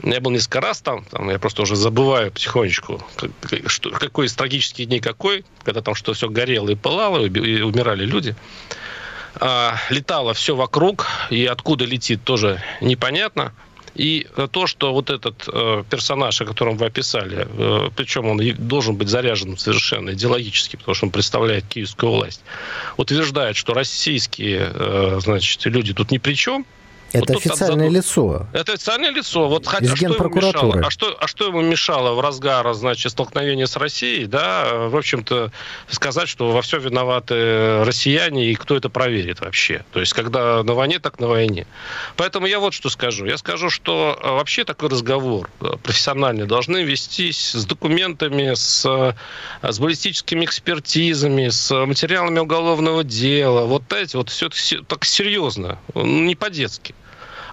Я 0.01 0.19
был 0.21 0.31
несколько 0.31 0.59
раз 0.59 0.81
там, 0.81 1.05
там 1.05 1.29
я 1.29 1.37
просто 1.37 1.61
уже 1.61 1.75
забываю 1.75 2.31
потихонечку, 2.31 3.05
как, 3.15 3.31
что, 3.67 3.91
какой 3.91 4.25
из 4.25 4.33
трагических 4.33 4.87
дней 4.87 4.99
какой, 4.99 5.45
когда 5.63 5.81
там 5.81 5.93
что 5.93 6.13
все 6.13 6.29
горело 6.29 6.69
и 6.69 6.75
пылало, 6.75 7.25
и 7.25 7.61
умирали 7.61 8.05
люди. 8.05 8.35
А, 9.35 9.77
летало 9.89 10.33
все 10.33 10.55
вокруг, 10.55 11.07
и 11.29 11.45
откуда 11.45 11.85
летит, 11.85 12.23
тоже 12.23 12.61
непонятно. 12.81 13.53
И 13.95 14.27
то, 14.51 14.65
что 14.65 14.91
вот 14.91 15.11
этот 15.11 15.47
э, 15.47 15.83
персонаж, 15.87 16.41
о 16.41 16.45
котором 16.45 16.77
вы 16.77 16.87
описали, 16.87 17.47
э, 17.47 17.89
причем 17.95 18.25
он 18.25 18.41
должен 18.57 18.95
быть 18.95 19.07
заряжен 19.07 19.55
совершенно 19.55 20.11
идеологически, 20.11 20.77
потому 20.77 20.95
что 20.95 21.05
он 21.05 21.11
представляет 21.11 21.65
киевскую 21.67 22.11
власть, 22.11 22.41
утверждает, 22.97 23.55
что 23.55 23.75
российские 23.75 24.71
э, 24.73 25.19
значит, 25.21 25.63
люди 25.65 25.93
тут 25.93 26.09
ни 26.09 26.17
при 26.17 26.33
чем, 26.33 26.65
это 27.13 27.33
вот 27.33 27.45
официальное 27.45 27.89
задум... 27.89 27.93
лицо. 27.93 28.47
Это 28.53 28.73
официальное 28.73 29.11
лицо. 29.11 29.47
Вот 29.47 29.67
хотя, 29.67 29.93
а 29.93 29.95
что, 29.95 30.07
ему 30.07 30.29
мешало? 30.29 30.81
А, 30.83 30.89
что, 30.89 31.17
а 31.19 31.27
что 31.27 31.47
ему 31.47 31.61
мешало 31.61 32.13
в 32.13 32.21
разгар, 32.21 32.73
значит, 32.73 33.11
столкновения 33.11 33.67
с 33.67 33.77
Россией, 33.77 34.25
да, 34.25 34.87
в 34.89 34.95
общем-то, 34.95 35.51
сказать, 35.89 36.27
что 36.27 36.51
во 36.51 36.61
все 36.63 36.79
виноваты 36.79 37.83
россияне, 37.83 38.51
и 38.51 38.55
кто 38.55 38.75
это 38.75 38.89
проверит 38.89 39.41
вообще? 39.41 39.85
То 39.91 39.99
есть, 39.99 40.13
когда 40.13 40.63
на 40.63 40.73
войне, 40.73 40.97
так 40.99 41.19
на 41.19 41.27
войне. 41.27 41.67
Поэтому 42.15 42.47
я 42.47 42.59
вот 42.59 42.73
что 42.73 42.89
скажу. 42.89 43.25
Я 43.25 43.37
скажу, 43.37 43.69
что 43.69 44.17
а, 44.21 44.33
вообще 44.33 44.63
такой 44.63 44.89
разговор 44.89 45.49
профессиональный 45.83 46.47
должны 46.47 46.83
вестись 46.83 47.51
с 47.51 47.65
документами, 47.65 48.55
с, 48.55 48.83
а, 48.85 49.15
с 49.61 49.79
баллистическими 49.79 50.45
экспертизами, 50.45 51.49
с 51.49 51.71
материалами 51.85 52.39
уголовного 52.39 53.03
дела. 53.03 53.65
Вот 53.65 53.93
эти 53.93 54.15
вот 54.15 54.29
все 54.29 54.49
так 54.87 55.05
серьезно, 55.05 55.77
не 55.93 56.35
по-детски. 56.35 56.95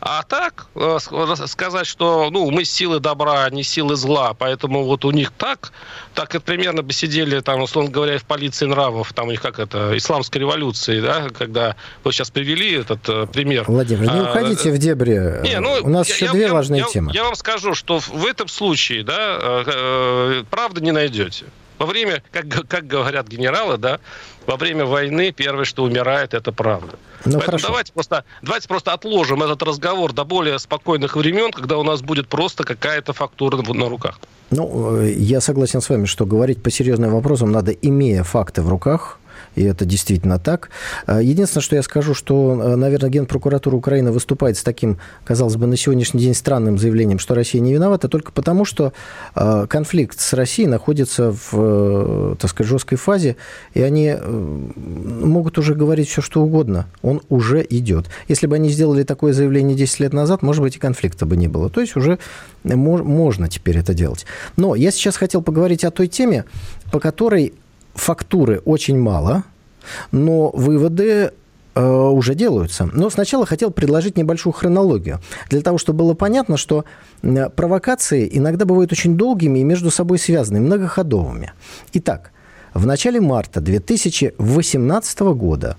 А 0.00 0.22
так 0.22 0.66
э, 0.74 0.98
сказать, 1.46 1.86
что 1.86 2.30
ну, 2.30 2.50
мы 2.50 2.64
силы 2.64 3.00
добра, 3.00 3.44
а 3.44 3.50
не 3.50 3.62
силы 3.62 3.96
зла, 3.96 4.32
поэтому 4.32 4.84
вот 4.84 5.04
у 5.04 5.10
них 5.10 5.30
так, 5.30 5.72
так 6.14 6.34
и 6.34 6.38
примерно 6.38 6.82
бы 6.82 6.92
сидели, 6.94 7.40
там, 7.40 7.60
условно 7.60 7.90
говоря, 7.90 8.18
в 8.18 8.24
полиции 8.24 8.64
нравов, 8.64 9.12
там 9.12 9.28
у 9.28 9.30
них 9.30 9.42
как 9.42 9.58
это, 9.58 9.96
исламской 9.96 10.40
революции, 10.40 11.00
да, 11.00 11.28
когда 11.36 11.76
вы 12.02 12.12
сейчас 12.12 12.30
привели 12.30 12.72
этот 12.72 13.06
э, 13.08 13.26
пример. 13.26 13.64
Владимир, 13.68 14.10
не 14.10 14.20
а, 14.20 14.30
уходите 14.30 14.70
а, 14.70 14.72
в 14.72 14.78
дебри. 14.78 15.42
Не, 15.42 15.60
ну, 15.60 15.76
у 15.82 15.88
нас 15.90 16.08
я, 16.08 16.14
еще 16.14 16.24
я, 16.26 16.32
две 16.32 16.42
я, 16.42 16.52
важные 16.52 16.80
я, 16.80 16.86
темы. 16.86 17.12
Я 17.12 17.24
вам 17.24 17.34
скажу, 17.34 17.74
что 17.74 17.98
в 17.98 18.24
этом 18.24 18.48
случае, 18.48 19.04
да, 19.04 19.38
э, 19.40 20.42
э, 20.46 20.80
не 20.80 20.92
найдете. 20.92 21.44
Во 21.80 21.86
время, 21.86 22.22
как, 22.30 22.68
как 22.68 22.86
говорят 22.86 23.26
генералы, 23.26 23.78
да, 23.78 24.00
во 24.46 24.56
время 24.56 24.84
войны 24.84 25.32
первое, 25.32 25.64
что 25.64 25.82
умирает, 25.84 26.34
это 26.34 26.52
правда. 26.52 26.98
Ну, 27.24 27.32
Поэтому 27.32 27.40
хорошо. 27.40 27.66
Давайте, 27.68 27.92
просто, 27.94 28.24
давайте 28.42 28.68
просто 28.68 28.92
отложим 28.92 29.42
этот 29.42 29.62
разговор 29.62 30.12
до 30.12 30.24
более 30.24 30.58
спокойных 30.58 31.16
времен, 31.16 31.50
когда 31.52 31.78
у 31.78 31.82
нас 31.82 32.02
будет 32.02 32.28
просто 32.28 32.64
какая-то 32.64 33.14
фактура 33.14 33.56
на 33.56 33.88
руках. 33.88 34.20
Ну, 34.50 34.98
э, 34.98 35.12
я 35.12 35.40
согласен 35.40 35.80
с 35.80 35.88
вами, 35.88 36.04
что 36.04 36.26
говорить 36.26 36.62
по 36.62 36.70
серьезным 36.70 37.12
вопросам 37.12 37.50
надо, 37.50 37.72
имея 37.72 38.24
факты 38.24 38.60
в 38.60 38.68
руках, 38.68 39.18
и 39.54 39.64
это 39.64 39.84
действительно 39.84 40.38
так. 40.38 40.70
А, 41.06 41.20
единственное, 41.20 41.62
что 41.62 41.76
я 41.76 41.82
скажу, 41.82 42.14
что, 42.14 42.58
а, 42.62 42.76
наверное, 42.76 43.10
Генпрокуратура 43.10 43.76
Украины 43.76 44.12
выступает 44.12 44.56
с 44.56 44.62
таким, 44.62 44.98
казалось 45.24 45.56
бы, 45.56 45.66
на 45.66 45.76
сегодняшний 45.76 46.20
день 46.20 46.34
странным 46.34 46.78
заявлением, 46.78 47.18
что 47.18 47.34
Россия 47.34 47.60
не 47.60 47.72
виновата, 47.72 48.08
только 48.08 48.32
потому, 48.32 48.64
что 48.64 48.92
а, 49.34 49.66
конфликт 49.66 50.20
с 50.20 50.32
Россией 50.32 50.68
находится 50.68 51.32
в, 51.32 51.50
э, 51.52 52.34
так 52.38 52.50
сказать, 52.50 52.68
жесткой 52.70 52.98
фазе, 52.98 53.36
и 53.74 53.82
они 53.82 54.14
э, 54.16 54.70
могут 54.76 55.58
уже 55.58 55.74
говорить 55.74 56.08
все, 56.08 56.20
что 56.22 56.42
угодно. 56.42 56.86
Он 57.02 57.22
уже 57.28 57.66
идет. 57.68 58.06
Если 58.28 58.46
бы 58.46 58.56
они 58.56 58.68
сделали 58.70 59.02
такое 59.02 59.32
заявление 59.32 59.76
10 59.76 60.00
лет 60.00 60.12
назад, 60.12 60.42
может 60.42 60.62
быть, 60.62 60.76
и 60.76 60.78
конфликта 60.78 61.26
бы 61.26 61.36
не 61.36 61.48
было. 61.48 61.70
То 61.70 61.80
есть 61.80 61.96
уже 61.96 62.18
можно 62.64 63.48
теперь 63.48 63.78
это 63.78 63.94
делать. 63.94 64.26
Но 64.56 64.74
я 64.74 64.90
сейчас 64.90 65.16
хотел 65.16 65.42
поговорить 65.42 65.84
о 65.84 65.90
той 65.90 66.08
теме, 66.08 66.44
по 66.90 67.00
которой 67.00 67.54
фактуры 68.00 68.60
очень 68.64 68.98
мало, 68.98 69.44
но 70.10 70.50
выводы 70.50 71.32
э, 71.74 71.84
уже 71.84 72.34
делаются. 72.34 72.86
Но 72.92 73.10
сначала 73.10 73.46
хотел 73.46 73.70
предложить 73.70 74.16
небольшую 74.16 74.52
хронологию, 74.52 75.20
для 75.50 75.60
того, 75.60 75.78
чтобы 75.78 76.00
было 76.00 76.14
понятно, 76.14 76.56
что 76.56 76.84
провокации 77.56 78.28
иногда 78.32 78.64
бывают 78.64 78.92
очень 78.92 79.16
долгими 79.16 79.60
и 79.60 79.64
между 79.64 79.90
собой 79.90 80.18
связанными, 80.18 80.64
многоходовыми. 80.64 81.52
Итак, 81.92 82.32
в 82.74 82.86
начале 82.86 83.20
марта 83.20 83.60
2018 83.60 85.20
года, 85.20 85.76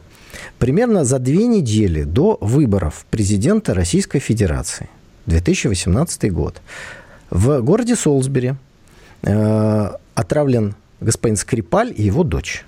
примерно 0.60 1.04
за 1.04 1.20
две 1.20 1.48
недели 1.48 2.04
до 2.04 2.38
выборов 2.42 3.06
президента 3.10 3.74
Российской 3.74 4.20
Федерации, 4.20 4.90
2018 5.26 6.32
год, 6.32 6.62
в 7.30 7.62
городе 7.62 7.96
Солсбери 7.96 8.56
э, 9.24 9.92
отравлен 10.16 10.76
господин 11.02 11.36
Скрипаль 11.36 11.94
и 11.96 12.04
его 12.04 12.24
дочь. 12.24 12.64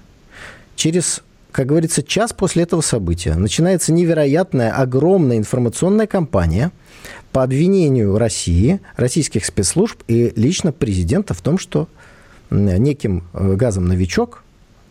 Через, 0.76 1.22
как 1.52 1.68
говорится, 1.68 2.04
час 2.04 2.34
после 2.34 2.64
этого 2.64 2.82
события 2.82 3.36
начинается 3.36 3.94
невероятная, 3.94 4.72
огромная 4.72 5.38
информационная 5.38 6.08
кампания 6.08 6.72
по 7.32 7.44
обвинению 7.44 8.18
России, 8.18 8.82
российских 8.98 9.46
спецслужб 9.46 10.02
и 10.08 10.34
лично 10.36 10.72
президента 10.72 11.34
в 11.34 11.42
том, 11.42 11.58
что 11.58 11.88
неким 12.50 13.24
э, 13.34 13.54
газом 13.54 13.86
«Новичок» 13.86 14.44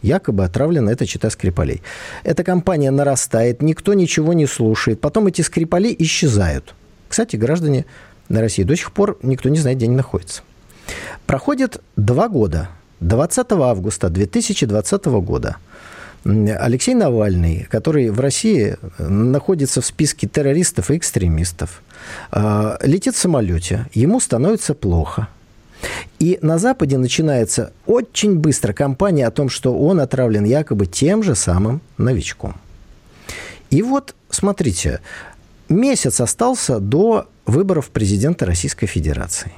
якобы 0.02 0.44
отравлена 0.44 0.90
эта 0.90 1.06
чита 1.06 1.30
Скрипалей. 1.30 1.80
Эта 2.24 2.42
кампания 2.42 2.90
нарастает, 2.90 3.62
никто 3.62 3.94
ничего 3.94 4.32
не 4.32 4.46
слушает. 4.46 5.00
Потом 5.00 5.28
эти 5.28 5.42
Скрипали 5.42 5.94
исчезают. 5.96 6.74
Кстати, 7.08 7.36
граждане 7.36 7.84
на 8.28 8.40
России 8.40 8.64
до 8.64 8.74
сих 8.74 8.90
пор 8.90 9.18
никто 9.22 9.48
не 9.48 9.58
знает, 9.58 9.78
где 9.78 9.86
они 9.86 9.94
находятся. 9.94 10.42
Проходит 11.26 11.80
два 11.96 12.28
года– 12.28 12.68
20 13.02 13.52
августа 13.52 14.08
2020 14.08 15.04
года 15.06 15.56
Алексей 16.24 16.94
Навальный, 16.94 17.66
который 17.68 18.10
в 18.10 18.20
России 18.20 18.76
находится 18.98 19.80
в 19.80 19.86
списке 19.86 20.28
террористов 20.28 20.90
и 20.90 20.96
экстремистов, 20.96 21.82
а, 22.30 22.78
летит 22.82 23.16
в 23.16 23.18
самолете, 23.18 23.86
ему 23.92 24.20
становится 24.20 24.74
плохо. 24.74 25.26
И 26.20 26.38
на 26.40 26.58
Западе 26.58 26.96
начинается 26.96 27.72
очень 27.86 28.36
быстро 28.36 28.72
кампания 28.72 29.26
о 29.26 29.32
том, 29.32 29.48
что 29.48 29.76
он 29.76 29.98
отравлен 29.98 30.44
якобы 30.44 30.86
тем 30.86 31.24
же 31.24 31.34
самым 31.34 31.80
новичком. 31.98 32.54
И 33.70 33.82
вот, 33.82 34.14
смотрите, 34.30 35.00
месяц 35.68 36.20
остался 36.20 36.78
до 36.78 37.26
выборов 37.46 37.90
президента 37.90 38.46
Российской 38.46 38.86
Федерации. 38.86 39.50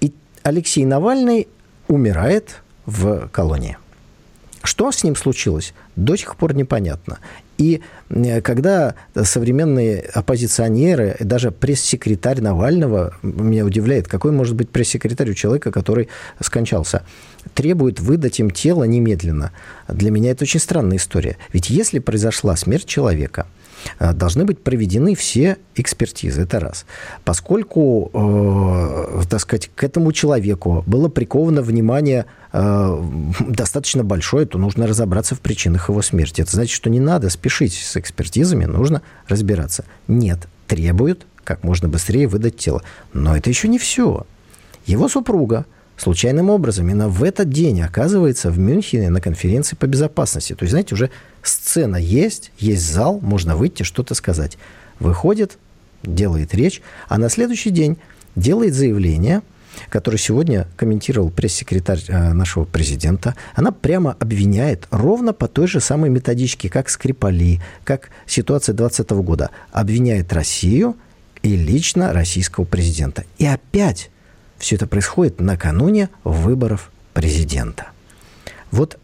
И 0.00 0.14
Алексей 0.42 0.86
Навальный 0.86 1.48
умирает 1.88 2.62
в 2.88 3.28
колонии. 3.28 3.76
Что 4.62 4.90
с 4.90 5.04
ним 5.04 5.14
случилось, 5.14 5.74
до 5.94 6.16
сих 6.16 6.36
пор 6.36 6.54
непонятно. 6.54 7.18
И 7.58 7.82
когда 8.42 8.94
современные 9.14 10.00
оппозиционеры, 10.00 11.16
даже 11.20 11.50
пресс-секретарь 11.50 12.40
Навального, 12.40 13.14
меня 13.22 13.64
удивляет, 13.64 14.08
какой 14.08 14.32
может 14.32 14.56
быть 14.56 14.70
пресс-секретарь 14.70 15.30
у 15.30 15.34
человека, 15.34 15.70
который 15.70 16.08
скончался, 16.40 17.04
требует 17.54 18.00
выдать 18.00 18.40
им 18.40 18.50
тело 18.50 18.84
немедленно. 18.84 19.52
Для 19.86 20.10
меня 20.10 20.30
это 20.30 20.44
очень 20.44 20.60
странная 20.60 20.96
история. 20.96 21.36
Ведь 21.52 21.70
если 21.70 21.98
произошла 21.98 22.56
смерть 22.56 22.86
человека– 22.86 23.46
Э, 23.57 23.57
должны 23.98 24.44
быть 24.44 24.62
проведены 24.62 25.14
все 25.14 25.58
экспертизы. 25.74 26.42
Это 26.42 26.60
раз. 26.60 26.86
Поскольку, 27.24 28.10
э, 28.12 29.22
так 29.28 29.40
сказать, 29.40 29.70
к 29.74 29.84
этому 29.84 30.12
человеку 30.12 30.82
было 30.86 31.08
приковано 31.08 31.62
внимание 31.62 32.26
э, 32.52 33.02
достаточно 33.40 34.04
большое, 34.04 34.46
то 34.46 34.58
нужно 34.58 34.86
разобраться 34.86 35.34
в 35.34 35.40
причинах 35.40 35.88
его 35.88 36.02
смерти. 36.02 36.42
Это 36.42 36.52
значит, 36.52 36.74
что 36.74 36.90
не 36.90 37.00
надо 37.00 37.30
спешить 37.30 37.74
с 37.74 37.96
экспертизами, 37.96 38.64
нужно 38.64 39.02
разбираться. 39.28 39.84
Нет, 40.06 40.48
требуют 40.66 41.26
как 41.44 41.64
можно 41.64 41.88
быстрее 41.88 42.28
выдать 42.28 42.58
тело. 42.58 42.82
Но 43.14 43.34
это 43.34 43.48
еще 43.48 43.68
не 43.68 43.78
все. 43.78 44.26
Его 44.84 45.08
супруга– 45.08 45.64
случайным 45.98 46.48
образом 46.48 46.86
именно 46.88 47.08
в 47.08 47.22
этот 47.22 47.50
день 47.50 47.82
оказывается 47.82 48.50
в 48.50 48.58
Мюнхене 48.58 49.10
на 49.10 49.20
конференции 49.20 49.76
по 49.76 49.86
безопасности. 49.86 50.54
То 50.54 50.62
есть, 50.62 50.70
знаете, 50.70 50.94
уже 50.94 51.10
сцена 51.42 51.96
есть, 51.96 52.52
есть 52.58 52.90
зал, 52.90 53.20
можно 53.20 53.56
выйти, 53.56 53.82
что-то 53.82 54.14
сказать. 54.14 54.56
Выходит, 55.00 55.58
делает 56.02 56.54
речь, 56.54 56.80
а 57.08 57.18
на 57.18 57.28
следующий 57.28 57.70
день 57.70 57.98
делает 58.36 58.74
заявление, 58.74 59.42
которое 59.90 60.18
сегодня 60.18 60.66
комментировал 60.76 61.30
пресс-секретарь 61.30 62.02
э, 62.08 62.32
нашего 62.32 62.64
президента. 62.64 63.34
Она 63.54 63.72
прямо 63.72 64.16
обвиняет 64.18 64.86
ровно 64.90 65.32
по 65.32 65.48
той 65.48 65.66
же 65.66 65.80
самой 65.80 66.10
методичке, 66.10 66.68
как 66.68 66.88
Скрипали, 66.88 67.60
как 67.84 68.10
ситуация 68.26 68.72
2020 68.72 69.10
года. 69.24 69.50
Обвиняет 69.72 70.32
Россию 70.32 70.96
и 71.42 71.56
лично 71.56 72.12
российского 72.12 72.64
президента. 72.64 73.24
И 73.38 73.46
опять 73.46 74.10
все 74.58 74.76
это 74.76 74.86
происходит 74.86 75.40
накануне 75.40 76.10
выборов 76.24 76.90
президента. 77.14 77.88
Вот, 78.70 78.98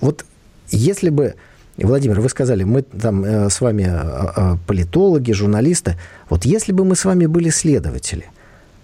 вот 0.00 0.24
если 0.70 1.08
бы, 1.08 1.34
Владимир, 1.76 2.20
вы 2.20 2.28
сказали, 2.28 2.64
мы 2.64 2.82
там 2.82 3.24
э, 3.24 3.50
с 3.50 3.60
вами 3.60 3.84
э, 3.88 4.32
э, 4.36 4.56
политологи, 4.66 5.32
журналисты, 5.32 5.96
вот 6.28 6.44
если 6.44 6.72
бы 6.72 6.84
мы 6.84 6.96
с 6.96 7.04
вами 7.04 7.26
были 7.26 7.50
следователи, 7.50 8.26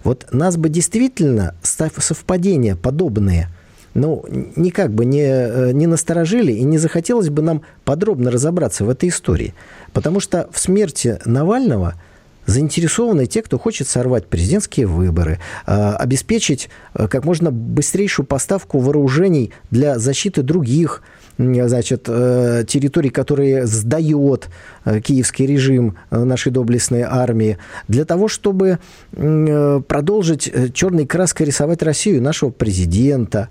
вот 0.03 0.27
нас 0.31 0.57
бы 0.57 0.69
действительно 0.69 1.55
совпадения 1.61 2.75
подобные 2.75 3.49
ну, 3.93 4.25
никак 4.27 4.91
бы 4.91 5.05
не, 5.05 5.71
не 5.71 5.87
насторожили, 5.87 6.51
и 6.51 6.63
не 6.63 6.77
захотелось 6.77 7.29
бы 7.29 7.41
нам 7.41 7.61
подробно 7.85 8.29
разобраться 8.29 8.83
в 8.83 8.89
этой 8.89 9.07
истории. 9.07 9.55
Потому 9.93 10.19
что 10.19 10.49
в 10.51 10.59
смерти 10.59 11.17
Навального– 11.23 11.93
заинтересованы 12.45 13.25
те, 13.25 13.41
кто 13.41 13.57
хочет 13.57 13.87
сорвать 13.87 14.27
президентские 14.27 14.87
выборы, 14.87 15.39
а, 15.65 15.95
обеспечить 15.95 16.69
а, 16.93 17.07
как 17.07 17.25
можно 17.25 17.51
быстрейшую 17.51 18.25
поставку 18.25 18.79
вооружений 18.79 19.51
для 19.71 19.99
защиты 19.99 20.41
других 20.41 21.01
значит, 21.37 22.05
э, 22.07 22.63
территорий, 22.67 23.09
которые 23.09 23.67
сдает 23.67 24.47
э, 24.85 25.01
киевский 25.01 25.45
режим 25.45 25.97
э, 26.09 26.23
нашей 26.23 26.51
доблестной 26.51 27.01
армии, 27.01 27.57
для 27.87 28.05
того, 28.05 28.27
чтобы 28.27 28.79
продолжить 29.11 30.51
черной 30.73 31.05
краской 31.05 31.47
рисовать 31.47 31.83
Россию, 31.83 32.21
нашего 32.21 32.49
президента. 32.51 33.49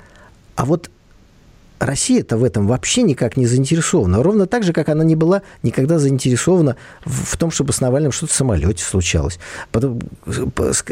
А 0.57 0.65
вот 0.65 0.91
Россия-то 1.85 2.37
в 2.37 2.45
этом 2.45 2.67
вообще 2.67 3.03
никак 3.03 3.37
не 3.37 3.47
заинтересована. 3.47 4.23
Ровно 4.23 4.47
так 4.47 4.63
же, 4.63 4.73
как 4.73 4.89
она 4.89 5.05
не 5.05 5.17
была 5.17 5.43
никогда 5.63 5.99
заинтересована 5.99 6.77
в 7.05 7.37
том, 7.37 7.51
чтобы 7.51 7.73
с 7.73 7.81
Навальным 7.81 8.11
что-то 8.11 8.33
в 8.33 8.37
самолете 8.37 8.83
случалось. 8.83 9.39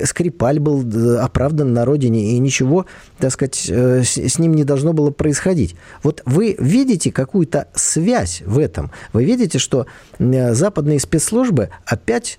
Скрипаль 0.05 0.61
был 0.61 0.87
э, 0.87 1.17
оправдан 1.17 1.73
на 1.73 1.85
родине, 1.85 2.33
и 2.33 2.39
ничего, 2.39 2.87
так 3.19 3.33
сказать, 3.33 3.67
э, 3.69 4.03
с 4.05 4.39
ним 4.39 4.55
не 4.55 4.65
должно 4.65 4.93
было 4.93 5.11
происходить. 5.11 5.77
Вот 6.03 6.23
вы 6.27 6.57
видите 6.59 7.11
какую-то 7.11 7.69
связь 7.75 8.43
в 8.45 8.59
этом. 8.59 8.91
Вы 9.13 9.25
видите, 9.25 9.59
что 9.59 9.87
э, 10.19 10.55
западные 10.55 11.01
спецслужбы 11.01 11.71
опять 11.87 12.39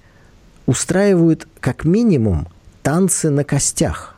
устраивают 0.65 1.47
как 1.59 1.85
минимум 1.85 2.47
танцы 2.83 3.29
на 3.29 3.43
костях. 3.43 4.12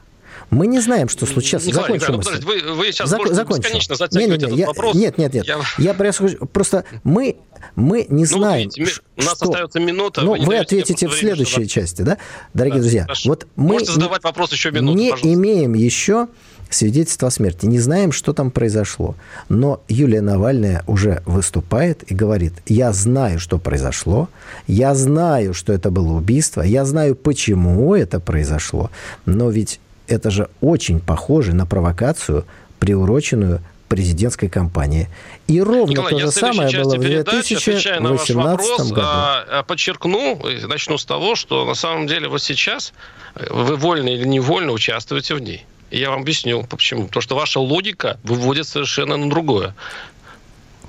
Мы 0.49 0.67
не 0.67 0.79
знаем, 0.79 1.09
что 1.09 1.25
случится. 1.25 1.67
Николай, 1.67 1.99
закончим 1.99 2.19
Николай, 2.19 2.39
ну, 2.39 2.47
вы, 2.47 2.75
вы 2.75 2.91
сейчас 2.91 3.11
Зак- 3.11 3.33
закончим. 3.33 3.63
бесконечно 3.63 3.95
затягиваете 3.95 4.31
нет, 4.31 4.41
нет, 4.41 4.47
этот 4.47 4.59
я, 4.59 4.67
вопрос. 4.67 4.95
Нет, 4.95 5.17
нет, 5.17 5.33
нет. 5.33 5.45
Я, 5.45 5.59
я 5.77 5.93
просто 5.93 6.85
мы, 7.03 7.37
мы 7.75 8.05
не 8.09 8.23
ну, 8.23 8.25
знаем, 8.25 8.69
видите, 8.69 9.01
У 9.17 9.21
нас 9.21 9.35
что... 9.35 9.49
остается 9.49 9.79
минута. 9.79 10.21
Ну, 10.21 10.31
вы, 10.31 10.45
вы 10.45 10.57
ответите 10.57 11.07
в 11.07 11.13
следующей 11.13 11.55
время, 11.55 11.69
части, 11.69 12.01
да? 12.01 12.17
Дорогие 12.53 12.77
да, 12.77 12.81
друзья, 12.81 13.03
хорошо. 13.03 13.29
вот 13.29 13.47
мы 13.55 13.73
Можете 13.73 13.93
задавать 13.93 14.23
вопрос 14.23 14.51
еще 14.51 14.71
минуту, 14.71 14.97
не 14.97 15.11
пожалуйста. 15.11 15.33
имеем 15.33 15.73
еще 15.73 16.27
свидетельство 16.69 17.27
о 17.27 17.31
смерти. 17.31 17.65
Не 17.65 17.79
знаем, 17.79 18.11
что 18.11 18.33
там 18.33 18.51
произошло. 18.51 19.15
Но 19.49 19.81
Юлия 19.87 20.21
Навальная 20.21 20.83
уже 20.87 21.21
выступает 21.25 22.09
и 22.11 22.15
говорит, 22.15 22.53
я 22.65 22.91
знаю, 22.91 23.39
что 23.39 23.57
произошло, 23.57 24.29
я 24.67 24.95
знаю, 24.95 25.53
что 25.53 25.73
это 25.73 25.91
было 25.91 26.13
убийство, 26.13 26.61
я 26.61 26.85
знаю, 26.85 27.15
почему 27.15 27.95
это 27.95 28.19
произошло, 28.19 28.89
но 29.25 29.49
ведь 29.49 29.79
это 30.07 30.31
же 30.31 30.49
очень 30.61 30.99
похоже 30.99 31.53
на 31.53 31.65
провокацию, 31.65 32.45
приуроченную 32.79 33.61
президентской 33.87 34.49
кампании. 34.49 35.09
И 35.47 35.61
ровно 35.61 35.91
Николай, 35.91 36.13
то 36.13 36.19
же 36.19 36.31
самое 36.31 36.83
было 36.83 36.95
в 36.95 36.99
2018 36.99 38.35
вопрос, 38.35 38.89
году. 38.89 39.01
А, 39.03 39.45
а, 39.49 39.63
подчеркну, 39.63 40.41
начну 40.67 40.97
с 40.97 41.05
того, 41.05 41.35
что 41.35 41.65
на 41.65 41.75
самом 41.75 42.07
деле 42.07 42.27
вот 42.27 42.41
сейчас 42.41 42.93
вы 43.35 43.75
вольно 43.75 44.09
или 44.09 44.25
невольно 44.25 44.71
участвуете 44.71 45.35
в 45.35 45.39
ней. 45.39 45.65
И 45.91 45.99
я 45.99 46.09
вам 46.09 46.21
объясню, 46.21 46.63
почему. 46.63 47.07
Потому 47.07 47.21
что 47.21 47.35
ваша 47.35 47.59
логика 47.59 48.17
выводит 48.23 48.67
совершенно 48.67 49.17
на 49.17 49.29
другое. 49.29 49.75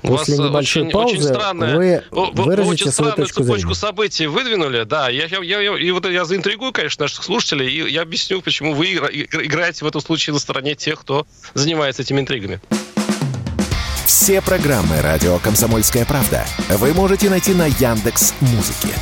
После 0.01 0.37
вас 0.37 0.49
небольшой 0.49 0.81
очень, 0.83 0.91
паузы 0.91 1.15
очень 1.15 1.23
странная, 1.23 1.75
вы, 1.75 2.03
вы 2.11 2.43
выразите 2.43 2.69
очень 2.69 2.91
свою 2.91 3.11
точку 3.13 3.43
цепочку 3.43 3.73
зрения. 3.73 3.75
событий 3.75 4.27
выдвинули, 4.27 4.83
да. 4.83 5.09
Я, 5.09 5.25
я, 5.25 5.61
я, 5.61 5.77
и 5.77 5.91
вот 5.91 6.09
я 6.09 6.25
заинтригую, 6.25 6.71
конечно, 6.71 7.03
наших 7.03 7.23
слушателей, 7.23 7.67
и 7.67 7.91
я 7.91 8.01
объясню, 8.01 8.41
почему 8.41 8.73
вы 8.73 8.93
играете 8.93 9.85
в 9.85 9.87
этом 9.87 10.01
случае 10.01 10.33
на 10.33 10.39
стороне 10.39 10.75
тех, 10.75 10.99
кто 10.99 11.25
занимается 11.53 12.01
этими 12.01 12.19
интригами. 12.19 12.59
Все 14.05 14.41
программы 14.41 15.01
радио 15.01 15.37
Комсомольская 15.39 16.05
правда 16.05 16.45
вы 16.69 16.93
можете 16.93 17.29
найти 17.29 17.53
на 17.53 17.65
Яндекс 17.65 18.33
Музыке. 18.39 18.95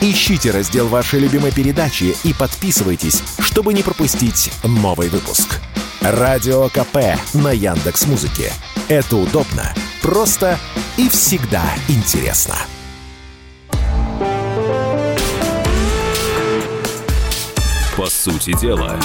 Ищите 0.00 0.50
раздел 0.50 0.88
вашей 0.88 1.20
любимой 1.20 1.52
передачи 1.52 2.16
и 2.24 2.32
подписывайтесь, 2.32 3.22
чтобы 3.40 3.72
не 3.74 3.82
пропустить 3.82 4.50
новый 4.64 5.08
выпуск. 5.08 5.60
Радио 6.00 6.68
КП 6.68 7.18
на 7.34 7.52
Яндекс 7.52 8.06
Музыке. 8.06 8.52
Это 8.88 9.16
удобно, 9.16 9.72
просто 10.02 10.58
и 10.98 11.08
всегда 11.08 11.62
интересно. 11.88 12.56
По 17.96 18.06
сути 18.06 18.58
дела, 18.60 18.98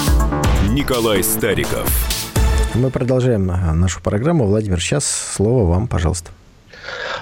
Николай 0.69 1.23
Стариков. 1.23 1.87
Мы 2.73 2.89
продолжаем 2.89 3.45
нашу 3.45 4.01
программу. 4.01 4.45
Владимир, 4.45 4.81
сейчас 4.81 5.05
слово 5.05 5.69
вам, 5.69 5.87
пожалуйста. 5.87 6.31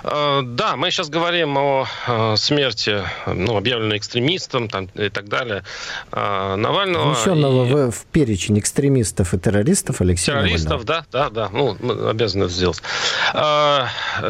Э, 0.07 0.41
да, 0.43 0.75
мы 0.75 0.91
сейчас 0.91 1.09
говорим 1.09 1.57
о 1.57 1.87
э, 2.07 2.35
смерти, 2.37 3.01
ну, 3.25 3.57
объявленной 3.57 3.97
экстремистом 3.97 4.69
там, 4.69 4.85
и 4.93 5.09
так 5.09 5.27
далее, 5.27 5.63
э, 6.11 6.55
Навального. 6.55 7.13
Внесенного 7.13 7.65
и... 7.65 7.89
в, 7.89 7.91
в 7.91 8.05
перечень 8.05 8.59
экстремистов 8.59 9.33
и 9.33 9.39
террористов 9.39 10.01
Алексея 10.01 10.37
Террористов, 10.37 10.85
Навального. 10.85 11.05
да, 11.11 11.29
да, 11.29 11.29
да, 11.29 11.49
ну, 11.51 11.75
мы 11.79 12.09
обязаны 12.09 12.43
это 12.43 12.53
сделать. 12.53 12.81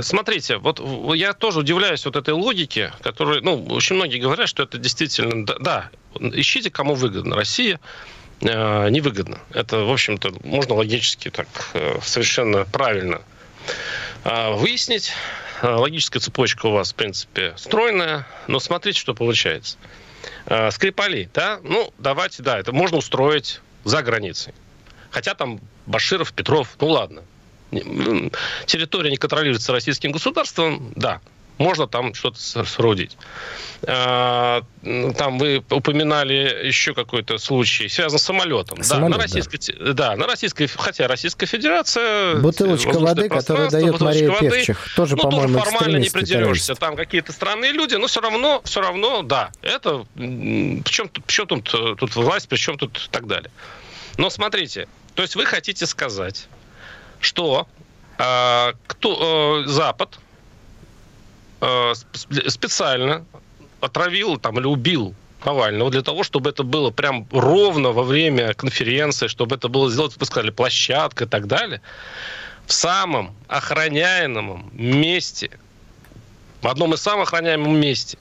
Смотрите, 0.01 0.57
вот 0.57 0.82
я 1.15 1.34
тоже 1.34 1.59
удивляюсь 1.59 2.05
вот 2.05 2.15
этой 2.15 2.34
логике, 2.34 2.93
которую, 3.01 3.43
ну, 3.43 3.65
очень 3.65 3.95
многие 3.95 4.19
говорят, 4.19 4.47
что 4.47 4.63
это 4.63 4.78
действительно, 4.78 5.45
да 5.45 5.89
ищите, 6.19 6.69
кому 6.69 6.95
выгодно. 6.95 7.36
Россия 7.36 7.80
невыгодно. 8.41 9.39
Это, 9.51 9.80
в 9.80 9.91
общем-то, 9.91 10.34
можно 10.43 10.76
логически 10.76 11.30
так 11.30 11.47
совершенно 12.01 12.65
правильно 12.65 13.21
выяснить. 14.26 15.13
А, 15.61 15.78
логическая 15.78 16.19
цепочка 16.19 16.65
у 16.65 16.71
вас, 16.71 16.91
в 16.91 16.95
принципе, 16.95 17.53
стройная, 17.57 18.28
но 18.47 18.59
смотрите, 18.59 18.99
что 18.99 19.13
получается. 19.13 19.78
А, 20.47 20.71
Скрипали, 20.71 21.30
да? 21.34 21.59
Ну, 21.63 21.93
давайте, 21.97 22.43
да, 22.43 22.59
это 22.59 22.73
можно 22.73 22.97
устроить 22.97 23.61
за 23.84 24.01
границей. 24.01 24.53
Хотя 25.11 25.36
там 25.36 25.59
Баширов, 25.86 26.34
Петров, 26.34 26.76
ну 26.80 26.88
ладно. 26.88 27.23
Территория 28.65 29.11
не 29.11 29.17
контролируется 29.17 29.71
российским 29.71 30.11
государством, 30.11 30.91
да, 30.95 31.21
можно 31.57 31.87
там 31.87 32.13
что-то 32.13 32.39
соорудить. 32.39 33.17
А, 33.87 34.63
там 35.17 35.37
вы 35.37 35.63
упоминали 35.69 36.65
еще 36.65 36.93
какой-то 36.93 37.37
случай, 37.37 37.87
связан 37.87 38.19
с 38.19 38.23
самолетом. 38.23 38.83
Самолет, 38.83 39.11
да, 39.11 39.17
на 39.17 39.23
российской, 39.23 39.59
да. 39.79 39.93
да, 39.93 40.15
на 40.15 40.27
российской, 40.27 40.67
хотя 40.67 41.07
Российская 41.07 41.45
Федерация... 41.45 42.35
Бутылочка 42.35 42.99
воды, 42.99 43.29
которую 43.29 43.69
дает 43.69 43.99
Мария 43.99 44.29
воды, 44.29 44.49
Певчих, 44.49 44.95
тоже, 44.95 45.15
ну, 45.15 45.23
по-моему, 45.23 45.59
тоже 45.59 45.71
формально 45.71 45.97
не 45.97 46.09
придерешься. 46.09 46.75
Там 46.75 46.95
какие-то 46.95 47.31
странные 47.31 47.71
люди, 47.71 47.95
но 47.95 48.07
все 48.07 48.21
равно, 48.21 48.61
все 48.63 48.81
равно, 48.81 49.21
да, 49.21 49.51
это... 49.61 50.05
Причем, 50.15 51.09
причем 51.09 51.47
тут, 51.47 51.97
тут 51.97 52.15
власть, 52.15 52.47
причем 52.49 52.77
тут 52.77 53.09
так 53.11 53.27
далее. 53.27 53.51
Но 54.17 54.29
смотрите, 54.29 54.87
то 55.13 55.21
есть 55.21 55.35
вы 55.35 55.45
хотите 55.45 55.85
сказать, 55.85 56.47
что 57.19 57.67
э, 58.17 58.73
кто, 58.87 59.63
э, 59.65 59.69
Запад 59.69 60.19
Э, 61.66 61.93
специально 62.47 63.26
отравил 63.82 64.38
там, 64.38 64.59
или 64.59 64.68
убил 64.68 65.16
Навального 65.43 65.89
для 65.89 66.01
того, 66.01 66.24
чтобы 66.24 66.49
это 66.51 66.63
было 66.63 66.91
прям 66.91 67.28
ровно 67.32 67.91
во 67.91 68.03
время 68.03 68.53
конференции, 68.53 69.28
чтобы 69.28 69.55
это 69.55 69.68
было 69.68 69.89
сделать, 69.89 70.16
вы 70.18 70.26
сказали, 70.26 70.51
площадка 70.51 71.24
и 71.24 71.28
так 71.28 71.47
далее, 71.47 71.82
в 72.68 72.74
самом 72.74 73.36
охраняемом 73.47 74.70
месте, 74.74 75.49
в 76.61 76.68
одном 76.68 76.93
из 76.93 77.01
самых 77.01 77.30
охраняемых 77.30 77.70
месте, 77.70 78.18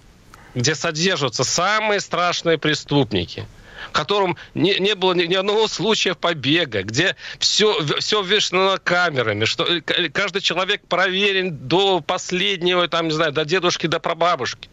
где 0.54 0.74
содержатся 0.74 1.44
самые 1.44 2.00
страшные 2.00 2.56
преступники– 2.56 3.46
в 3.88 3.92
котором 3.92 4.36
не, 4.54 4.78
не 4.78 4.94
было 4.94 5.12
ни, 5.12 5.24
ни 5.24 5.34
одного 5.34 5.68
случая 5.68 6.14
побега, 6.14 6.82
где 6.82 7.16
все, 7.38 7.78
все 7.98 8.22
вешено 8.22 8.78
камерами, 8.82 9.44
что 9.44 9.64
э, 9.64 9.80
каждый 9.80 10.42
человек 10.42 10.86
проверен 10.88 11.56
до 11.56 12.00
последнего, 12.00 12.88
там, 12.88 13.06
не 13.06 13.12
знаю, 13.12 13.32
до 13.32 13.44
дедушки, 13.44 13.86
до 13.86 14.00
прабабушки 14.00 14.68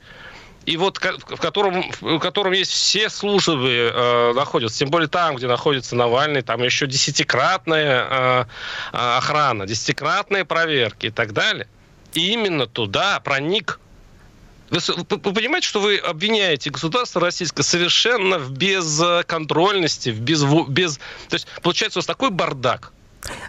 и 0.66 0.78
вот 0.78 0.98
в 0.98 1.38
котором, 1.38 1.92
в 2.02 2.20
котором 2.20 2.52
есть 2.54 2.72
все 2.72 3.10
службы 3.10 3.92
э, 3.94 4.34
находятся, 4.34 4.80
тем 4.80 4.90
более 4.90 5.10
там, 5.10 5.36
где 5.36 5.48
находится 5.48 5.96
Навальный, 5.96 6.44
там 6.44 6.62
еще 6.62 6.88
десятикратная 6.88 8.08
э, 8.10 8.46
э 8.94 9.18
охрана, 9.18 9.66
десятикратные 9.66 10.46
проверки 10.46 11.08
и 11.08 11.12
так 11.12 11.34
далее. 11.34 11.68
И 12.14 12.32
именно 12.34 12.68
туда 12.68 13.20
проник 13.22 13.80
вы, 14.72 14.80
вы 15.08 15.34
понимаете, 15.34 15.68
что 15.68 15.82
вы 15.82 15.98
обвиняете 15.98 16.70
государство 16.70 17.22
российское 17.22 17.64
совершенно 17.64 18.40
в 18.40 18.52
безконтрольности, 18.52 20.10
в 20.10 20.20
без, 20.20 20.44
без... 20.68 20.98
То 21.28 21.36
есть, 21.36 21.48
получается, 21.62 22.00
у 22.00 22.02
вас 22.02 22.06
такой 22.08 22.32
бардак, 22.32 22.94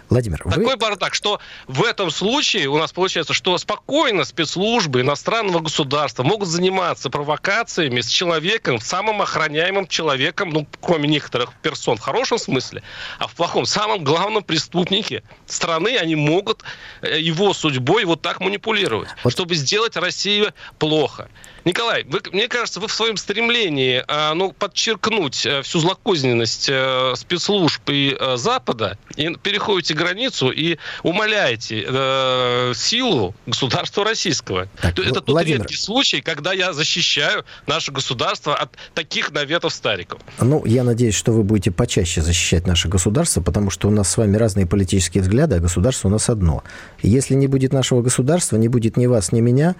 Владимир, 0.09 0.39
Такой 0.39 0.65
вы... 0.65 0.77
бардак, 0.77 1.13
что 1.13 1.39
в 1.67 1.83
этом 1.83 2.11
случае 2.11 2.67
у 2.67 2.77
нас 2.77 2.91
получается, 2.91 3.33
что 3.33 3.57
спокойно 3.57 4.23
спецслужбы 4.23 5.01
иностранного 5.01 5.59
государства 5.59 6.23
могут 6.23 6.47
заниматься 6.47 7.09
провокациями 7.09 8.01
с 8.01 8.07
человеком, 8.07 8.79
самым 8.79 9.21
охраняемым 9.21 9.87
человеком, 9.87 10.49
ну, 10.49 10.67
кроме 10.81 11.07
некоторых 11.07 11.51
персон, 11.61 11.97
в 11.97 12.01
хорошем 12.01 12.37
смысле, 12.37 12.83
а 13.19 13.27
в 13.27 13.33
плохом, 13.33 13.65
самом 13.65 14.03
главном 14.03 14.43
преступнике 14.43 15.23
страны, 15.47 15.97
они 15.97 16.15
могут 16.15 16.63
э, 17.01 17.19
его 17.19 17.53
судьбой 17.53 18.05
вот 18.05 18.21
так 18.21 18.39
манипулировать, 18.39 19.09
вот. 19.23 19.31
чтобы 19.33 19.55
сделать 19.55 19.95
Россию 19.95 20.53
плохо. 20.79 21.29
Николай, 21.65 22.03
вы, 22.09 22.19
мне 22.33 22.49
кажется, 22.49 22.79
вы 22.81 22.87
в 22.87 22.93
своем 22.93 23.15
стремлении 23.15 24.03
а, 24.07 24.33
ну, 24.33 24.51
подчеркнуть 24.51 25.45
э, 25.45 25.61
всю 25.61 25.79
злокозненность 25.79 26.67
а, 26.69 27.13
спецслужб 27.15 27.81
и 27.89 28.15
а, 28.19 28.35
Запада 28.35 28.97
и 29.15 29.33
переходите 29.41 29.93
границу 29.93 30.49
и 30.49 30.77
умоляете 31.03 31.85
а, 31.87 32.73
силу 32.75 33.33
государства 33.45 34.03
российского. 34.03 34.67
Так, 34.81 34.99
Это 34.99 35.15
тот 35.15 35.29
Владимир. 35.29 35.59
редкий 35.59 35.77
случай, 35.77 36.21
когда 36.21 36.51
я 36.51 36.73
защищаю 36.73 37.45
наше 37.65 37.93
государство 37.93 38.55
от 38.55 38.75
таких 38.93 39.31
наветов 39.31 39.73
стариков. 39.73 40.19
Ну, 40.41 40.65
я 40.65 40.83
надеюсь, 40.83 41.15
что 41.15 41.31
вы 41.31 41.43
будете 41.43 41.71
почаще 41.71 42.21
защищать 42.21 42.67
наше 42.67 42.89
государство, 42.89 43.41
потому 43.41 43.69
что 43.69 43.87
у 43.87 43.91
нас 43.91 44.11
с 44.11 44.17
вами 44.17 44.35
разные 44.35 44.67
политические 44.67 45.23
взгляды, 45.23 45.55
а 45.55 45.59
государство 45.59 46.09
у 46.09 46.11
нас 46.11 46.29
одно. 46.29 46.63
если 47.01 47.35
не 47.35 47.47
будет 47.47 47.71
нашего 47.71 48.01
государства, 48.01 48.57
не 48.57 48.67
будет 48.67 48.97
ни 48.97 49.05
вас, 49.05 49.31
ни 49.31 49.39
меня, 49.39 49.75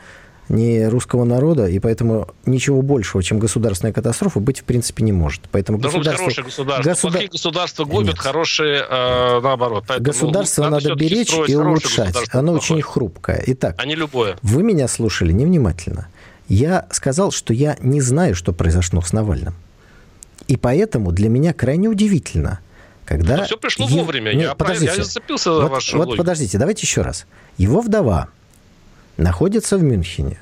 ни 0.50 0.84
русского 0.84 1.24
народа, 1.24 1.68
и 1.68 1.80
поэтому 1.80 2.28
ничего 2.46 2.82
большего, 2.82 3.24
чем 3.24 3.40
государственная 3.40 3.94
катастрофа, 3.94 4.40
быть 4.40 4.60
в 4.60 4.64
принципе 4.64 5.04
не 5.04 5.12
может. 5.12 5.44
Поэтому 5.52 5.78
Должно 5.78 6.00
государство... 6.00 6.24
хорошее 6.26 6.46
государство. 6.46 6.90
Государ... 6.90 7.12
Плохие 7.12 7.30
государства 7.30 7.86
губят, 7.86 8.08
Нет. 8.08 8.20
хорошие 8.20 8.86
э, 8.90 9.40
наоборот. 9.42 9.86
Поэтому 9.88 10.06
государство 10.06 10.64
надо, 10.64 10.90
надо 10.90 10.96
беречь 10.96 11.34
и 11.48 11.56
улучшать. 11.56 12.16
Оно 12.32 12.54
очень 12.54 12.82
хрупкое. 12.82 13.44
Итак, 13.48 13.76
а 13.78 13.86
не 13.86 13.96
любое. 13.96 14.38
Вы 14.42 14.64
меня 14.64 14.88
слушали 14.88 15.32
невнимательно. 15.32 16.08
Я 16.48 16.88
сказал, 16.92 17.32
что 17.32 17.54
я 17.54 17.78
не 17.80 18.02
знаю, 18.02 18.36
что 18.36 18.52
произошло 18.54 19.02
с 19.02 19.14
Навальным. 19.14 19.56
И 20.48 20.58
поэтому 20.58 21.12
для 21.12 21.30
меня 21.30 21.54
крайне 21.54 21.88
удивительно, 21.88 22.60
когда... 23.06 23.38
Но 23.38 23.46
все 23.46 23.58
пришло 23.58 23.88
е... 23.88 24.02
вовремя. 24.02 24.34
Нет, 24.34 24.50
я, 24.50 24.56
подождите. 24.56 24.94
я 24.98 25.04
зацепился 25.04 25.52
вот, 25.52 25.62
за 25.62 25.68
вашу 25.68 25.98
Вот 25.98 26.08
логику. 26.08 26.24
подождите, 26.24 26.58
давайте 26.58 26.82
еще 26.82 27.02
раз. 27.02 27.26
Его 27.58 27.82
вдова 27.82 28.30
находится 29.18 29.78
в 29.78 29.84
Мюнхене. 29.84 30.40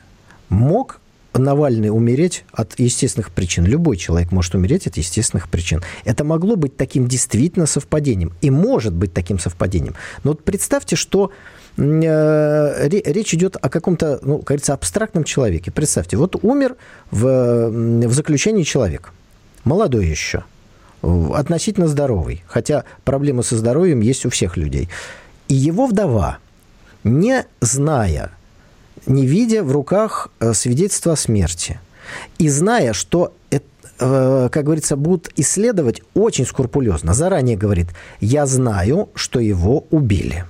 Мог 0.49 1.01
Навальный 1.33 1.89
умереть 1.89 2.43
от 2.51 2.77
естественных 2.77 3.31
причин. 3.31 3.65
Любой 3.65 3.95
человек 3.95 4.33
может 4.33 4.53
умереть 4.53 4.85
от 4.87 4.97
естественных 4.97 5.47
причин. 5.47 5.81
Это 6.03 6.25
могло 6.25 6.57
быть 6.57 6.75
таким 6.75 7.07
действительно 7.07 7.67
совпадением. 7.67 8.33
И 8.41 8.49
может 8.49 8.93
быть 8.93 9.13
таким 9.13 9.39
совпадением. 9.39 9.95
Но 10.25 10.31
вот 10.31 10.43
представьте, 10.43 10.97
что 10.97 11.31
э, 11.77 12.87
речь 12.89 13.33
идет 13.33 13.55
о 13.61 13.69
каком-то, 13.69 14.19
ну, 14.23 14.39
как 14.39 14.47
говорится, 14.47 14.73
абстрактном 14.73 15.23
человеке. 15.23 15.71
Представьте, 15.71 16.17
вот 16.17 16.35
умер 16.43 16.75
в, 17.11 17.69
в 17.69 18.13
заключении 18.13 18.63
человек. 18.63 19.13
Молодой 19.63 20.07
еще. 20.07 20.43
Относительно 21.01 21.87
здоровый. 21.87 22.43
Хотя 22.45 22.83
проблемы 23.05 23.43
со 23.43 23.55
здоровьем 23.55 24.01
есть 24.01 24.25
у 24.25 24.29
всех 24.29 24.57
людей. 24.57 24.89
И 25.47 25.53
его 25.53 25.87
вдова, 25.87 26.39
не 27.05 27.45
зная 27.61 28.31
не 29.05 29.25
видя 29.25 29.63
в 29.63 29.71
руках 29.71 30.29
э, 30.39 30.53
свидетельства 30.53 31.13
о 31.13 31.15
смерти. 31.15 31.79
И 32.37 32.49
зная, 32.49 32.93
что, 32.93 33.33
э, 33.49 34.49
как 34.51 34.63
говорится, 34.63 34.95
будут 34.95 35.31
исследовать 35.35 36.01
очень 36.13 36.45
скрупулезно. 36.45 37.13
Заранее 37.13 37.57
говорит, 37.57 37.87
я 38.19 38.45
знаю, 38.45 39.09
что 39.15 39.39
его 39.39 39.85
убили. 39.91 40.45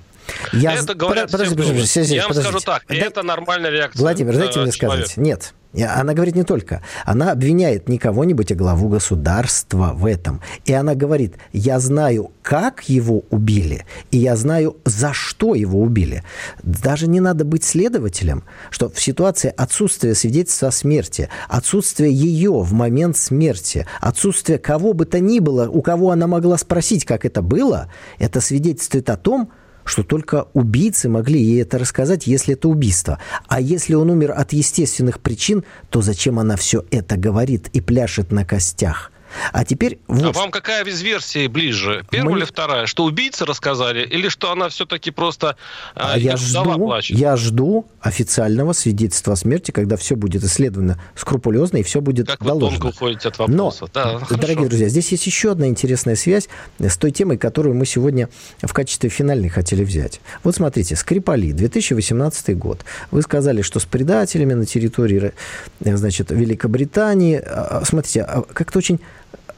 Я... 0.53 0.73
Это 0.75 0.93
говорят 0.93 1.31
подожди, 1.31 1.55
подожди, 1.55 1.73
подожди, 1.73 2.15
Я 2.15 2.21
вам 2.23 2.29
подождите. 2.29 2.59
скажу 2.59 2.65
так, 2.65 2.83
да... 2.87 2.95
это 2.95 3.23
нормальная 3.23 3.69
реакция. 3.69 3.99
Владимир, 4.01 4.37
дайте 4.37 4.59
мне 4.59 4.71
человека. 4.71 5.07
сказать. 5.07 5.17
Нет, 5.17 5.53
она 5.73 6.13
говорит 6.13 6.35
не 6.35 6.43
только. 6.43 6.81
Она 7.05 7.31
обвиняет 7.31 7.87
не 7.87 7.97
кого-нибудь, 7.97 8.51
а 8.51 8.55
главу 8.55 8.89
государства 8.89 9.91
в 9.93 10.05
этом. 10.05 10.41
И 10.65 10.73
она 10.73 10.95
говорит, 10.95 11.35
я 11.53 11.79
знаю, 11.79 12.31
как 12.41 12.89
его 12.89 13.23
убили, 13.29 13.85
и 14.09 14.17
я 14.17 14.35
знаю, 14.35 14.77
за 14.83 15.13
что 15.13 15.55
его 15.55 15.81
убили. 15.81 16.23
Даже 16.63 17.07
не 17.07 17.19
надо 17.19 17.45
быть 17.45 17.63
следователем, 17.63 18.43
что 18.69 18.89
в 18.89 18.99
ситуации 18.99 19.53
отсутствия 19.55 20.15
свидетельства 20.15 20.69
о 20.69 20.71
смерти, 20.71 21.29
отсутствия 21.47 22.11
ее 22.11 22.51
в 22.51 22.73
момент 22.73 23.15
смерти, 23.15 23.85
отсутствия 24.01 24.57
кого 24.57 24.93
бы 24.93 25.05
то 25.05 25.19
ни 25.19 25.39
было, 25.39 25.69
у 25.69 25.81
кого 25.81 26.11
она 26.11 26.27
могла 26.27 26.57
спросить, 26.57 27.05
как 27.05 27.25
это 27.25 27.41
было, 27.41 27.89
это 28.19 28.41
свидетельствует 28.41 29.09
о 29.09 29.17
том, 29.17 29.51
что 29.85 30.03
только 30.03 30.47
убийцы 30.53 31.09
могли 31.09 31.41
ей 31.41 31.61
это 31.61 31.77
рассказать, 31.77 32.27
если 32.27 32.53
это 32.53 32.69
убийство. 32.69 33.19
А 33.47 33.59
если 33.59 33.93
он 33.93 34.09
умер 34.09 34.33
от 34.35 34.53
естественных 34.53 35.19
причин, 35.19 35.63
то 35.89 36.01
зачем 36.01 36.39
она 36.39 36.55
все 36.55 36.85
это 36.91 37.17
говорит 37.17 37.69
и 37.73 37.81
пляшет 37.81 38.31
на 38.31 38.45
костях? 38.45 39.10
А 39.51 39.65
теперь... 39.65 39.99
Вот. 40.07 40.35
А 40.35 40.39
вам 40.39 40.51
какая 40.51 40.83
из 40.83 41.01
версий 41.01 41.47
ближе? 41.47 42.05
Первая 42.09 42.33
Мы... 42.33 42.39
или 42.39 42.45
вторая? 42.45 42.85
Что 42.85 43.03
убийцы 43.03 43.45
рассказали? 43.45 44.05
Или 44.05 44.29
что 44.29 44.51
она 44.51 44.69
все-таки 44.69 45.11
просто 45.11 45.55
а, 45.95 46.13
а 46.13 46.17
я, 46.17 46.37
жду, 46.37 46.75
плачет? 46.75 47.17
я 47.17 47.37
жду 47.37 47.87
официального 48.01 48.73
свидетельства 48.73 49.33
о 49.33 49.35
смерти, 49.35 49.71
когда 49.71 49.97
все 49.97 50.15
будет 50.15 50.43
исследовано 50.43 50.99
скрупулезно 51.15 51.77
и 51.77 51.83
все 51.83 52.01
будет 52.01 52.27
как 52.27 52.43
доложено. 52.43 52.71
Как 52.71 52.85
вы 52.85 52.91
тонко 52.91 52.95
уходите 52.95 53.27
от 53.27 53.39
вопроса. 53.39 53.81
Но, 53.83 53.89
да, 53.93 54.19
дорогие 54.29 54.55
хорошо. 54.55 54.69
друзья, 54.69 54.89
здесь 54.89 55.11
есть 55.11 55.25
еще 55.25 55.51
одна 55.51 55.67
интересная 55.67 56.15
связь 56.15 56.49
с 56.79 56.97
той 56.97 57.11
темой, 57.11 57.37
которую 57.37 57.75
мы 57.75 57.85
сегодня 57.85 58.29
в 58.61 58.73
качестве 58.73 59.09
финальной 59.09 59.49
хотели 59.49 59.83
взять. 59.83 60.21
Вот 60.43 60.55
смотрите, 60.55 60.95
Скрипали, 60.95 61.51
2018 61.51 62.57
год. 62.57 62.83
Вы 63.11 63.21
сказали, 63.21 63.61
что 63.61 63.79
с 63.79 63.85
предателями 63.85 64.53
на 64.53 64.65
территории 64.65 65.33
значит, 65.79 66.31
Великобритании. 66.31 67.37
А, 67.37 67.79
а, 67.81 67.85
смотрите, 67.85 68.25
как-то 68.53 68.77
очень 68.77 68.99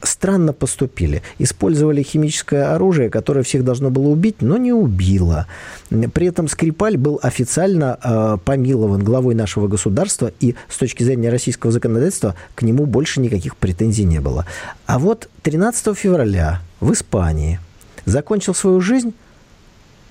странно 0.02 0.52
поступили. 0.52 1.22
Использовали 1.38 2.02
химическое 2.02 2.74
оружие, 2.74 3.10
которое 3.10 3.42
всех 3.42 3.64
должно 3.64 3.90
было 3.90 4.08
убить, 4.08 4.36
но 4.40 4.56
не 4.56 4.72
убило. 4.72 5.46
При 5.90 6.26
этом 6.26 6.48
Скрипаль 6.48 6.96
был 6.96 7.18
официально 7.22 7.98
э, 8.02 8.38
помилован 8.44 9.02
главой 9.02 9.34
нашего 9.34 9.68
государства, 9.68 10.32
и 10.40 10.54
с 10.68 10.76
точки 10.78 11.02
зрения 11.02 11.30
российского 11.30 11.72
законодательства 11.72 12.34
к 12.54 12.62
нему 12.62 12.86
больше 12.86 13.20
никаких 13.20 13.56
претензий 13.56 14.04
не 14.04 14.20
было. 14.20 14.46
А 14.86 14.98
вот 14.98 15.28
13 15.42 15.96
февраля 15.96 16.60
в 16.80 16.92
Испании 16.92 17.60
закончил 18.04 18.54
свою 18.54 18.80
жизнь 18.80 19.14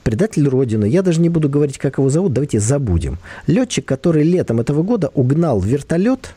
предатель 0.04 0.48
Родины. 0.48 0.86
Я 0.86 1.02
даже 1.02 1.22
не 1.22 1.30
буду 1.30 1.50
говорить, 1.50 1.78
как 1.78 1.98
его 1.98 2.10
зовут, 2.10 2.34
давайте 2.34 2.60
забудем. 2.60 3.18
Летчик, 3.48 3.86
который 3.86 4.24
летом 4.24 4.60
этого 4.60 4.84
года 4.84 5.10
угнал 5.14 5.60
вертолет 5.60 6.36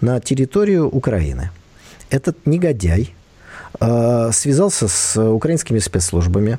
на 0.00 0.20
территорию 0.20 0.88
Украины 0.88 1.50
этот 2.10 2.46
негодяй 2.46 3.14
э, 3.80 4.30
связался 4.32 4.88
с 4.88 5.20
украинскими 5.20 5.78
спецслужбами, 5.78 6.58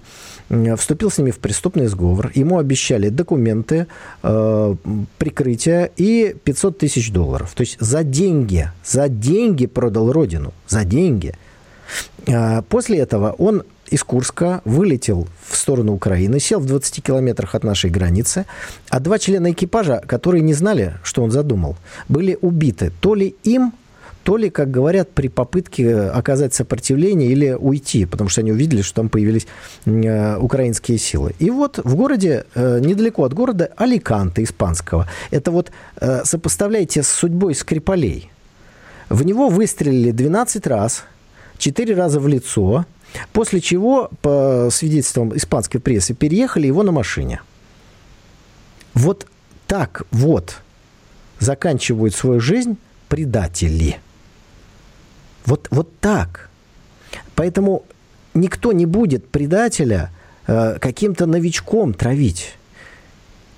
вступил 0.78 1.12
с 1.12 1.18
ними 1.18 1.32
в 1.32 1.38
преступный 1.38 1.88
сговор. 1.88 2.32
Ему 2.34 2.58
обещали 2.58 3.10
документы, 3.10 3.88
э, 4.24 4.76
прикрытие 5.18 5.92
и 5.96 6.36
500 6.44 6.78
тысяч 6.78 7.12
долларов. 7.12 7.54
То 7.56 7.62
есть 7.62 7.78
за 7.80 8.04
деньги, 8.04 8.72
за 8.84 9.10
деньги 9.10 9.68
продал 9.68 10.12
родину, 10.12 10.54
за 10.68 10.86
деньги. 10.86 11.36
Э, 12.26 12.62
после 12.64 13.00
этого 13.00 13.32
он 13.38 13.64
из 13.90 14.04
Курска 14.04 14.62
вылетел 14.66 15.28
в 15.48 15.56
сторону 15.56 15.94
Украины, 15.94 16.40
сел 16.40 16.60
в 16.60 16.66
20 16.66 17.04
километрах 17.04 17.56
от 17.56 17.64
нашей 17.64 17.90
границы, 17.90 18.46
а 18.90 19.00
два 19.00 19.18
члена 19.18 19.52
экипажа, 19.52 20.02
которые 20.06 20.42
не 20.42 20.54
знали, 20.54 20.96
что 21.04 21.24
он 21.24 21.32
задумал, 21.32 21.76
были 22.08 22.38
убиты 22.42 22.92
то 23.02 23.16
ли 23.16 23.36
им, 23.44 23.74
то 24.30 24.38
ли, 24.38 24.52
как 24.52 24.70
говорят, 24.70 25.10
при 25.10 25.28
попытке 25.28 26.02
оказать 26.02 26.54
сопротивление 26.54 27.32
или 27.32 27.58
уйти, 27.60 28.06
потому 28.06 28.30
что 28.30 28.42
они 28.42 28.52
увидели, 28.52 28.84
что 28.84 28.98
там 28.98 29.10
появились 29.10 29.48
э, 29.86 30.38
украинские 30.38 31.00
силы. 31.00 31.34
И 31.40 31.50
вот 31.50 31.80
в 31.84 31.96
городе, 31.96 32.46
э, 32.54 32.80
недалеко 32.80 33.24
от 33.24 33.34
города 33.34 33.72
Аликанте 33.76 34.44
испанского, 34.44 35.10
это 35.32 35.50
вот 35.50 35.72
э, 36.00 36.22
сопоставляйте 36.26 37.02
с 37.02 37.08
судьбой 37.08 37.56
Скрипалей. 37.56 38.30
В 39.10 39.26
него 39.26 39.50
выстрелили 39.50 40.12
12 40.12 40.68
раз, 40.68 41.06
4 41.58 41.96
раза 41.96 42.20
в 42.20 42.28
лицо, 42.28 42.86
после 43.34 43.60
чего, 43.60 44.12
по 44.22 44.70
свидетельствам 44.72 45.36
испанской 45.36 45.80
прессы, 45.80 46.14
переехали 46.14 46.68
его 46.68 46.84
на 46.84 46.92
машине. 46.92 47.42
Вот 48.94 49.26
так 49.66 50.04
вот 50.12 50.58
заканчивают 51.40 52.14
свою 52.14 52.40
жизнь 52.40 52.78
предатели– 53.08 53.98
вот, 55.50 55.68
вот 55.72 55.90
так. 56.00 56.50
Поэтому 57.36 57.84
никто 58.34 58.72
не 58.72 58.86
будет 58.86 59.28
предателя 59.28 60.12
э, 60.48 60.78
каким-то 60.80 61.26
новичком 61.26 61.94
травить. 61.94 62.54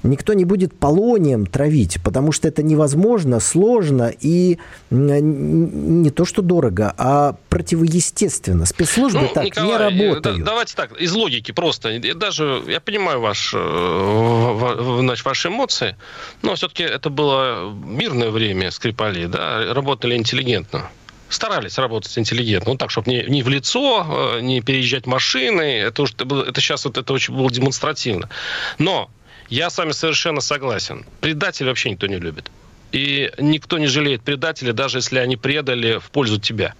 Никто 0.04 0.34
не 0.34 0.46
будет 0.46 0.74
полонием 0.74 1.46
травить, 1.46 2.00
потому 2.04 2.32
что 2.32 2.48
это 2.48 2.64
невозможно, 2.64 3.40
сложно 3.40 4.12
и 4.20 4.58
не 4.90 6.10
то 6.10 6.26
что 6.26 6.42
дорого, 6.42 6.92
а 6.98 7.36
противоестественно. 7.50 8.66
Спецслужбы 8.66 9.22
ну, 9.22 9.28
так 9.32 9.46
Николай, 9.46 9.70
не 9.70 9.78
работают. 9.78 10.40
Да, 10.40 10.46
давайте 10.46 10.76
так, 10.76 11.00
из 11.00 11.14
логики 11.14 11.52
просто. 11.52 12.00
Даже 12.16 12.64
я 12.68 12.80
понимаю 12.80 13.20
ваш, 13.22 13.54
э, 13.54 14.98
значит, 15.02 15.24
ваши 15.24 15.50
эмоции, 15.50 15.98
но 16.42 16.56
все-таки 16.56 16.84
это 16.84 17.12
было 17.12 17.72
мирное 17.72 18.32
время 18.32 18.72
Скрипали, 18.72 19.28
да, 19.28 19.72
работали 19.74 20.16
интеллигентно 20.16 20.90
старались 21.34 21.78
работать 21.78 22.18
интеллигентно. 22.18 22.72
Ну, 22.72 22.78
так, 22.78 22.92
чтобы 22.92 23.12
не, 23.12 23.24
не 23.24 23.44
в 23.44 23.50
лицо, 23.50 24.36
э, 24.38 24.42
не 24.42 24.62
переезжать 24.62 25.06
машины. 25.06 25.62
Это, 25.62 26.04
уже, 26.04 26.14
это 26.48 26.62
сейчас 26.62 26.86
вот 26.86 26.98
это 26.98 27.14
очень 27.14 27.34
было 27.34 27.50
демонстративно. 27.50 28.30
Но 28.78 29.10
я 29.50 29.70
с 29.70 29.78
вами 29.78 29.92
совершенно 29.92 30.42
согласен. 30.42 31.06
Предателей 31.20 31.70
вообще 31.70 31.90
никто 31.90 32.08
не 32.08 32.18
любит. 32.18 32.52
И 32.92 33.32
никто 33.38 33.78
не 33.78 33.88
жалеет 33.88 34.22
предателя, 34.22 34.74
даже 34.74 34.98
если 34.98 35.20
они 35.20 35.38
предали 35.38 36.00
в 36.00 36.12
пользу 36.12 36.40
тебя. 36.40 36.74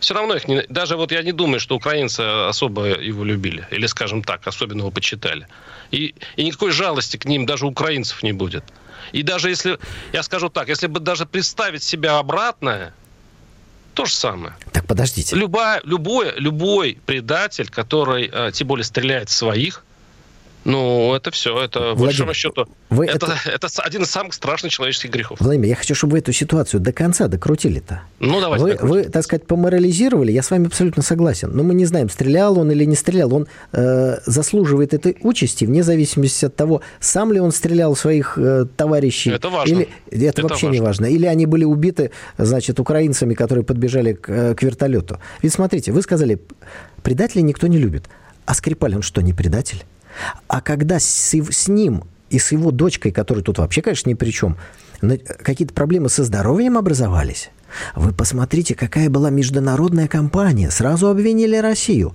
Все 0.00 0.14
равно 0.14 0.34
их 0.34 0.48
не... 0.48 0.62
Даже 0.68 0.96
вот 0.96 1.12
я 1.12 1.22
не 1.22 1.32
думаю, 1.32 1.60
что 1.60 1.76
украинцы 1.76 2.20
особо 2.20 2.86
его 3.00 3.24
любили. 3.24 3.66
Или, 3.70 3.86
скажем 3.86 4.22
так, 4.22 4.46
особенно 4.46 4.80
его 4.80 4.90
почитали. 4.90 5.46
И, 5.90 6.14
и 6.36 6.44
никакой 6.44 6.70
жалости 6.70 7.16
к 7.16 7.24
ним 7.24 7.46
даже 7.46 7.66
украинцев 7.66 8.22
не 8.22 8.32
будет. 8.32 8.64
И 9.12 9.22
даже 9.22 9.48
если, 9.48 9.78
я 10.12 10.22
скажу 10.22 10.48
так, 10.48 10.68
если 10.68 10.86
бы 10.86 11.00
даже 11.00 11.26
представить 11.26 11.82
себя 11.82 12.18
обратно, 12.18 12.92
то 13.96 14.04
же 14.04 14.12
самое. 14.12 14.54
Так 14.72 14.86
подождите. 14.86 15.34
Любая, 15.34 15.80
любой, 15.82 16.34
любой 16.36 16.98
предатель, 17.06 17.70
который, 17.70 18.28
э, 18.30 18.50
тем 18.52 18.68
более, 18.68 18.84
стреляет 18.84 19.30
в 19.30 19.32
своих, 19.32 19.85
Ну, 20.66 21.14
это 21.14 21.30
все. 21.30 21.56
Это, 21.62 21.78
Владимир, 21.78 22.06
большому 22.06 22.34
счету, 22.34 22.66
вы 22.90 23.06
это, 23.06 23.26
это... 23.26 23.50
это 23.66 23.68
один 23.82 24.02
из 24.02 24.10
самых 24.10 24.34
страшных 24.34 24.72
человеческих 24.72 25.10
грехов. 25.10 25.38
Владимир, 25.40 25.68
я 25.68 25.76
хочу, 25.76 25.94
чтобы 25.94 26.14
вы 26.14 26.18
эту 26.18 26.32
ситуацию 26.32 26.80
до 26.80 26.92
конца 26.92 27.28
докрутили-то. 27.28 28.02
Ну, 28.18 28.40
давайте 28.40 28.64
вы, 28.64 28.76
вы, 28.80 29.02
так 29.04 29.22
сказать, 29.22 29.46
поморализировали, 29.46 30.32
я 30.32 30.42
с 30.42 30.50
вами 30.50 30.66
абсолютно 30.66 31.04
согласен. 31.04 31.50
Но 31.52 31.62
мы 31.62 31.72
не 31.74 31.84
знаем, 31.84 32.10
стрелял 32.10 32.58
он 32.58 32.72
или 32.72 32.84
не 32.84 32.96
стрелял. 32.96 33.32
Он 33.32 33.46
э, 33.72 34.18
заслуживает 34.26 34.92
этой 34.92 35.16
участи 35.20 35.64
вне 35.64 35.84
зависимости 35.84 36.44
от 36.46 36.56
того, 36.56 36.80
сам 36.98 37.32
ли 37.32 37.38
он 37.38 37.52
стрелял 37.52 37.94
в 37.94 37.98
своих 38.00 38.36
э, 38.36 38.66
товарищей. 38.76 39.30
Это 39.30 39.50
важно. 39.50 39.72
Или, 39.72 39.88
это, 40.10 40.24
это 40.26 40.42
вообще 40.42 40.66
важно. 40.66 40.74
не 40.74 40.80
важно. 40.80 41.06
Или 41.06 41.26
они 41.26 41.46
были 41.46 41.62
убиты, 41.62 42.10
значит, 42.38 42.80
украинцами, 42.80 43.34
которые 43.34 43.64
подбежали 43.64 44.14
к, 44.14 44.28
э, 44.28 44.54
к 44.56 44.62
вертолету. 44.64 45.20
Ведь 45.42 45.52
смотрите, 45.52 45.92
вы 45.92 46.02
сказали, 46.02 46.40
предателей 47.04 47.42
никто 47.42 47.68
не 47.68 47.78
любит. 47.78 48.06
А 48.46 48.54
Скрипаль, 48.54 48.96
он 48.96 49.02
что, 49.02 49.20
не 49.20 49.32
предатель? 49.32 49.84
А 50.48 50.60
когда 50.60 50.98
с, 50.98 51.04
с 51.04 51.68
ним 51.68 52.04
и 52.30 52.38
с 52.38 52.52
его 52.52 52.70
дочкой, 52.70 53.12
которая 53.12 53.44
тут 53.44 53.58
вообще, 53.58 53.82
конечно, 53.82 54.08
ни 54.08 54.14
при 54.14 54.30
чем, 54.30 54.56
какие-то 55.00 55.74
проблемы 55.74 56.08
со 56.08 56.24
здоровьем 56.24 56.78
образовались, 56.78 57.50
вы 57.94 58.12
посмотрите, 58.12 58.74
какая 58.74 59.10
была 59.10 59.30
международная 59.30 60.08
компания. 60.08 60.70
Сразу 60.70 61.08
обвинили 61.08 61.56
Россию. 61.56 62.14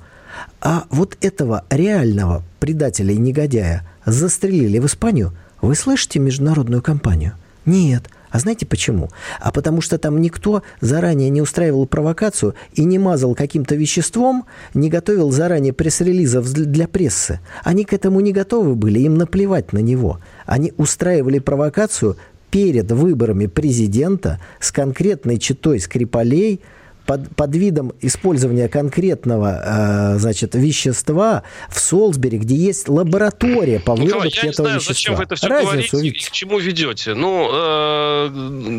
А 0.62 0.86
вот 0.90 1.18
этого 1.22 1.66
реального 1.70 2.44
предателя 2.60 3.14
и 3.14 3.18
негодяя 3.18 3.88
застрелили 4.06 4.80
в 4.80 4.86
Испанию. 4.86 5.34
Вы 5.62 5.76
слышите 5.76 6.20
международную 6.20 6.82
компанию? 6.82 7.34
Нет. 7.66 8.10
А 8.32 8.40
знаете 8.40 8.66
почему? 8.66 9.10
А 9.40 9.52
потому 9.52 9.82
что 9.82 9.98
там 9.98 10.20
никто 10.22 10.64
заранее 10.80 11.30
не 11.30 11.42
устраивал 11.42 11.86
провокацию 11.86 12.56
и 12.74 12.84
не 12.86 12.98
мазал 12.98 13.36
каким-то 13.36 13.76
веществом, 13.76 14.46
не 14.74 14.90
готовил 14.90 15.32
заранее 15.32 15.74
пресс-релизов 15.74 16.52
для 16.52 16.88
прессы. 16.88 17.40
Они 17.64 17.84
к 17.84 17.94
этому 17.94 18.22
не 18.22 18.32
готовы 18.32 18.76
были, 18.76 19.00
им 19.00 19.16
наплевать 19.16 19.74
на 19.74 19.80
него. 19.80 20.20
Они 20.46 20.74
устраивали 20.78 21.40
провокацию 21.40 22.18
перед 22.50 22.92
выборами 22.92 23.46
президента 23.46 24.40
с 24.60 24.72
конкретной 24.72 25.38
читой 25.38 25.80
Скрипалей– 25.80 26.62
под, 27.06 27.36
под 27.36 27.56
видом 27.56 27.94
использования 28.02 28.68
конкретного 28.68 30.14
э, 30.16 30.20
значит, 30.20 30.56
вещества 30.56 31.44
в 31.70 31.80
Солсбери, 31.80 32.38
где 32.38 32.56
есть 32.56 32.88
лаборатория 32.88 33.80
по 33.80 33.96
выработке 33.96 34.28
Николай, 34.28 34.50
этого 34.50 34.68
знаю, 34.68 34.80
вещества. 34.80 34.94
Зачем 34.94 35.16
вы 35.16 35.24
это 35.24 35.36
все 35.36 35.48
Разницу 35.48 35.92
говорите 35.92 36.08
и 36.08 36.12
к 36.12 36.32
чему 36.32 36.60
ведете? 36.60 37.14
Ну, 37.14 37.50
э, 37.52 38.30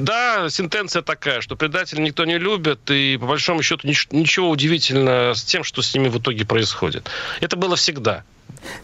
да, 0.02 0.48
сентенция 0.50 1.02
такая, 1.02 1.40
что 1.40 1.56
предателей 1.56 2.02
никто 2.02 2.24
не 2.24 2.38
любит, 2.38 2.90
и 2.90 3.18
по 3.20 3.26
большому 3.26 3.62
счету 3.62 3.86
ничего 3.86 4.50
удивительного 4.50 5.34
с 5.34 5.42
тем, 5.42 5.64
что 5.64 5.82
с 5.82 5.94
ними 5.94 6.08
в 6.08 6.18
итоге 6.18 6.44
происходит. 6.44 7.08
Это 7.40 7.56
было 7.56 7.76
всегда. 7.76 8.24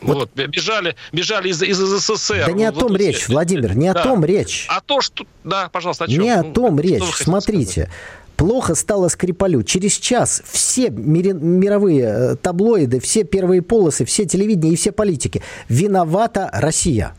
Вот. 0.01 0.31
вот, 0.37 0.49
бежали, 0.49 0.97
бежали 1.13 1.51
из, 1.51 1.63
из 1.63 1.79
СССР. 1.79 2.47
Да 2.47 2.53
не 2.53 2.65
о 2.65 2.73
том 2.73 2.89
вот, 2.89 2.99
речь, 2.99 3.29
Владимир, 3.29 3.77
не 3.77 3.93
да. 3.93 4.01
о 4.01 4.03
том 4.03 4.25
речь. 4.25 4.67
А 4.69 4.81
то, 4.81 5.01
что... 5.01 5.25
Да, 5.45 5.69
пожалуйста, 5.69 6.05
о 6.05 6.09
чем? 6.09 6.23
Не 6.23 6.31
о 6.31 6.43
том 6.43 6.77
ну, 6.77 6.83
речь. 6.83 7.05
Смотрите, 7.15 7.83
сказать? 7.83 7.91
Плохо 8.39 8.77
стало 8.77 9.09
Скрипалю. 9.09 9.65
Через 9.65 9.95
час 9.95 10.43
все 10.49 10.91
мировые 10.91 12.05
э, 12.05 12.37
таблоиды, 12.37 13.01
все 13.01 13.25
первые 13.25 13.63
полосы, 13.63 14.05
все 14.05 14.27
телевидения 14.27 14.75
и 14.75 14.77
все 14.77 14.93
политики. 14.93 15.43
Виновата 15.69 16.49
Россия. 16.53 17.17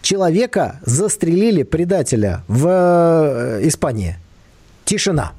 Человека 0.00 0.80
застрелили, 0.84 1.62
предателя, 1.62 2.42
в 2.48 2.66
э, 2.66 3.60
Испании. 3.68 4.16
Тишина. 4.84 5.34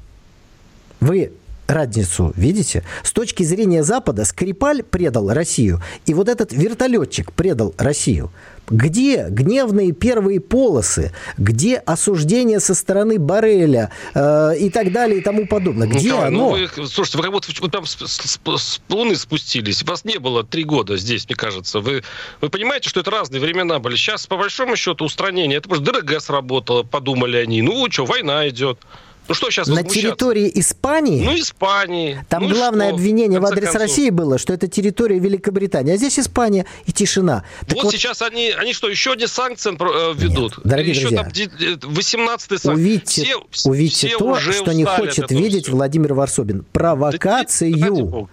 Вы 0.98 1.32
разницу, 1.66 2.32
видите? 2.36 2.84
С 3.02 3.12
точки 3.12 3.42
зрения 3.42 3.82
Запада 3.82 4.24
Скрипаль 4.24 4.82
предал 4.82 5.32
Россию, 5.32 5.80
и 6.06 6.14
вот 6.14 6.28
этот 6.28 6.52
вертолетчик 6.52 7.32
предал 7.32 7.74
Россию. 7.78 8.30
Где 8.70 9.26
гневные 9.28 9.92
первые 9.92 10.40
полосы? 10.40 11.12
Где 11.36 11.76
осуждение 11.76 12.60
со 12.60 12.74
стороны 12.74 13.18
Барреля 13.18 13.90
э, 14.14 14.56
и 14.58 14.70
так 14.70 14.90
далее 14.90 15.18
и 15.18 15.20
тому 15.20 15.46
подобное? 15.46 15.86
Где 15.86 16.06
Николай, 16.08 16.30
ну 16.30 16.46
оно? 16.46 16.56
Ну 16.56 16.82
вы, 16.82 16.88
слушайте, 16.88 17.18
вы 17.18 17.24
как 17.24 17.32
будто 17.32 17.52
вы 17.60 17.70
там 17.70 17.84
с, 17.84 17.96
с, 17.96 18.40
с 18.42 18.80
Луны 18.88 19.16
спустились. 19.16 19.82
Вас 19.82 20.04
не 20.04 20.18
было 20.18 20.44
три 20.44 20.64
года 20.64 20.96
здесь, 20.96 21.26
мне 21.26 21.36
кажется. 21.36 21.80
Вы, 21.80 22.02
вы 22.40 22.48
понимаете, 22.48 22.88
что 22.88 23.00
это 23.00 23.10
разные 23.10 23.40
времена 23.40 23.78
были. 23.80 23.96
Сейчас, 23.96 24.26
по 24.26 24.38
большому 24.38 24.76
счету, 24.76 25.04
устранение. 25.04 25.58
Это 25.58 25.68
просто 25.68 25.92
ДРГ 25.92 26.20
сработало, 26.22 26.84
подумали 26.84 27.36
они. 27.36 27.60
Ну, 27.60 27.86
что, 27.90 28.06
война 28.06 28.48
идет. 28.48 28.78
Ну 29.26 29.34
что 29.34 29.50
сейчас 29.50 29.68
На 29.68 29.82
территории 29.82 30.50
Испании? 30.54 31.24
Ну, 31.24 31.34
Испании. 31.34 32.24
Там 32.28 32.44
ну 32.44 32.54
главное 32.54 32.88
что? 32.88 32.96
обвинение 32.96 33.40
в, 33.40 33.42
в 33.42 33.46
адрес 33.46 33.70
концов. 33.70 33.80
России 33.82 34.10
было, 34.10 34.38
что 34.38 34.52
это 34.52 34.68
территория 34.68 35.18
Великобритании. 35.18 35.94
А 35.94 35.96
здесь 35.96 36.18
Испания 36.18 36.66
и 36.84 36.92
тишина. 36.92 37.44
Так 37.66 37.76
вот, 37.76 37.84
вот 37.84 37.92
сейчас 37.92 38.20
они, 38.22 38.50
они 38.50 38.74
что, 38.74 38.88
еще 38.88 39.12
одни 39.12 39.26
санкции 39.26 39.72
э, 39.72 40.14
ведут? 40.14 40.58
Нет, 40.58 40.66
дорогие 40.66 40.94
еще 40.94 41.08
друзья, 41.08 41.76
там 41.78 41.90
18 41.92 42.48
санкции. 42.48 42.70
Увидьте, 42.70 43.22
все, 43.50 43.68
увидите 43.70 44.08
все 44.08 44.18
то, 44.18 44.36
что 44.36 44.72
не 44.72 44.84
хочет 44.84 45.30
видеть 45.30 45.64
все. 45.64 45.72
Владимир 45.72 46.14
Варсобин. 46.14 46.64
Провокацию. 46.72 47.74
Да, 47.78 48.28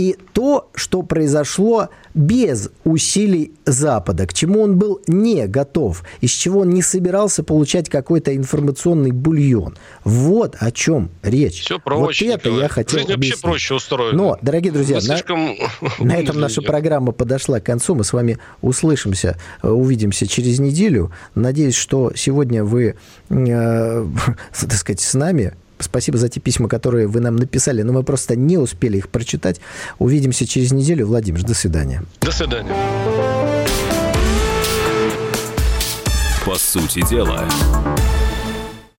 и 0.00 0.16
то, 0.32 0.70
что 0.74 1.02
произошло 1.02 1.90
без 2.14 2.70
усилий 2.84 3.52
Запада, 3.66 4.26
к 4.26 4.32
чему 4.32 4.62
он 4.62 4.78
был 4.78 5.02
не 5.06 5.46
готов, 5.46 6.04
из 6.22 6.30
чего 6.30 6.60
он 6.60 6.70
не 6.70 6.80
собирался 6.80 7.44
получать 7.44 7.90
какой-то 7.90 8.34
информационный 8.34 9.10
бульон. 9.10 9.76
Вот 10.02 10.56
о 10.58 10.70
чем 10.70 11.10
речь. 11.22 11.60
Все 11.60 11.78
проще. 11.78 12.28
Вот 12.28 12.34
это 12.34 12.48
Николай. 12.48 12.62
я 12.62 12.68
хотел 12.70 12.98
Жизнь 12.98 13.12
объяснить. 13.12 13.42
вообще 13.42 13.42
проще 13.42 13.74
устроена. 13.74 14.16
Но, 14.16 14.38
дорогие 14.40 14.72
друзья, 14.72 14.96
на, 14.96 15.02
слишком... 15.02 15.54
на 15.98 16.16
этом 16.16 16.40
наша 16.40 16.62
программа 16.62 17.12
подошла 17.12 17.60
к 17.60 17.64
концу. 17.64 17.94
Мы 17.94 18.04
с 18.04 18.14
вами 18.14 18.38
услышимся, 18.62 19.36
э, 19.62 19.68
увидимся 19.68 20.26
через 20.26 20.60
неделю. 20.60 21.12
Надеюсь, 21.34 21.76
что 21.76 22.12
сегодня 22.16 22.64
вы, 22.64 22.96
э, 23.28 24.06
так 24.58 24.72
сказать, 24.72 25.00
с 25.00 25.12
нами 25.12 25.52
Спасибо 25.80 26.18
за 26.18 26.28
те 26.28 26.40
письма, 26.40 26.68
которые 26.68 27.06
вы 27.06 27.20
нам 27.20 27.36
написали, 27.36 27.82
но 27.82 27.92
мы 27.92 28.02
просто 28.02 28.36
не 28.36 28.58
успели 28.58 28.98
их 28.98 29.08
прочитать. 29.08 29.60
Увидимся 29.98 30.46
через 30.46 30.72
неделю. 30.72 31.06
Владимир, 31.06 31.42
до 31.42 31.54
свидания. 31.54 32.02
До 32.20 32.32
свидания. 32.32 32.74
По 36.44 36.54
сути 36.56 37.06
дела, 37.08 37.46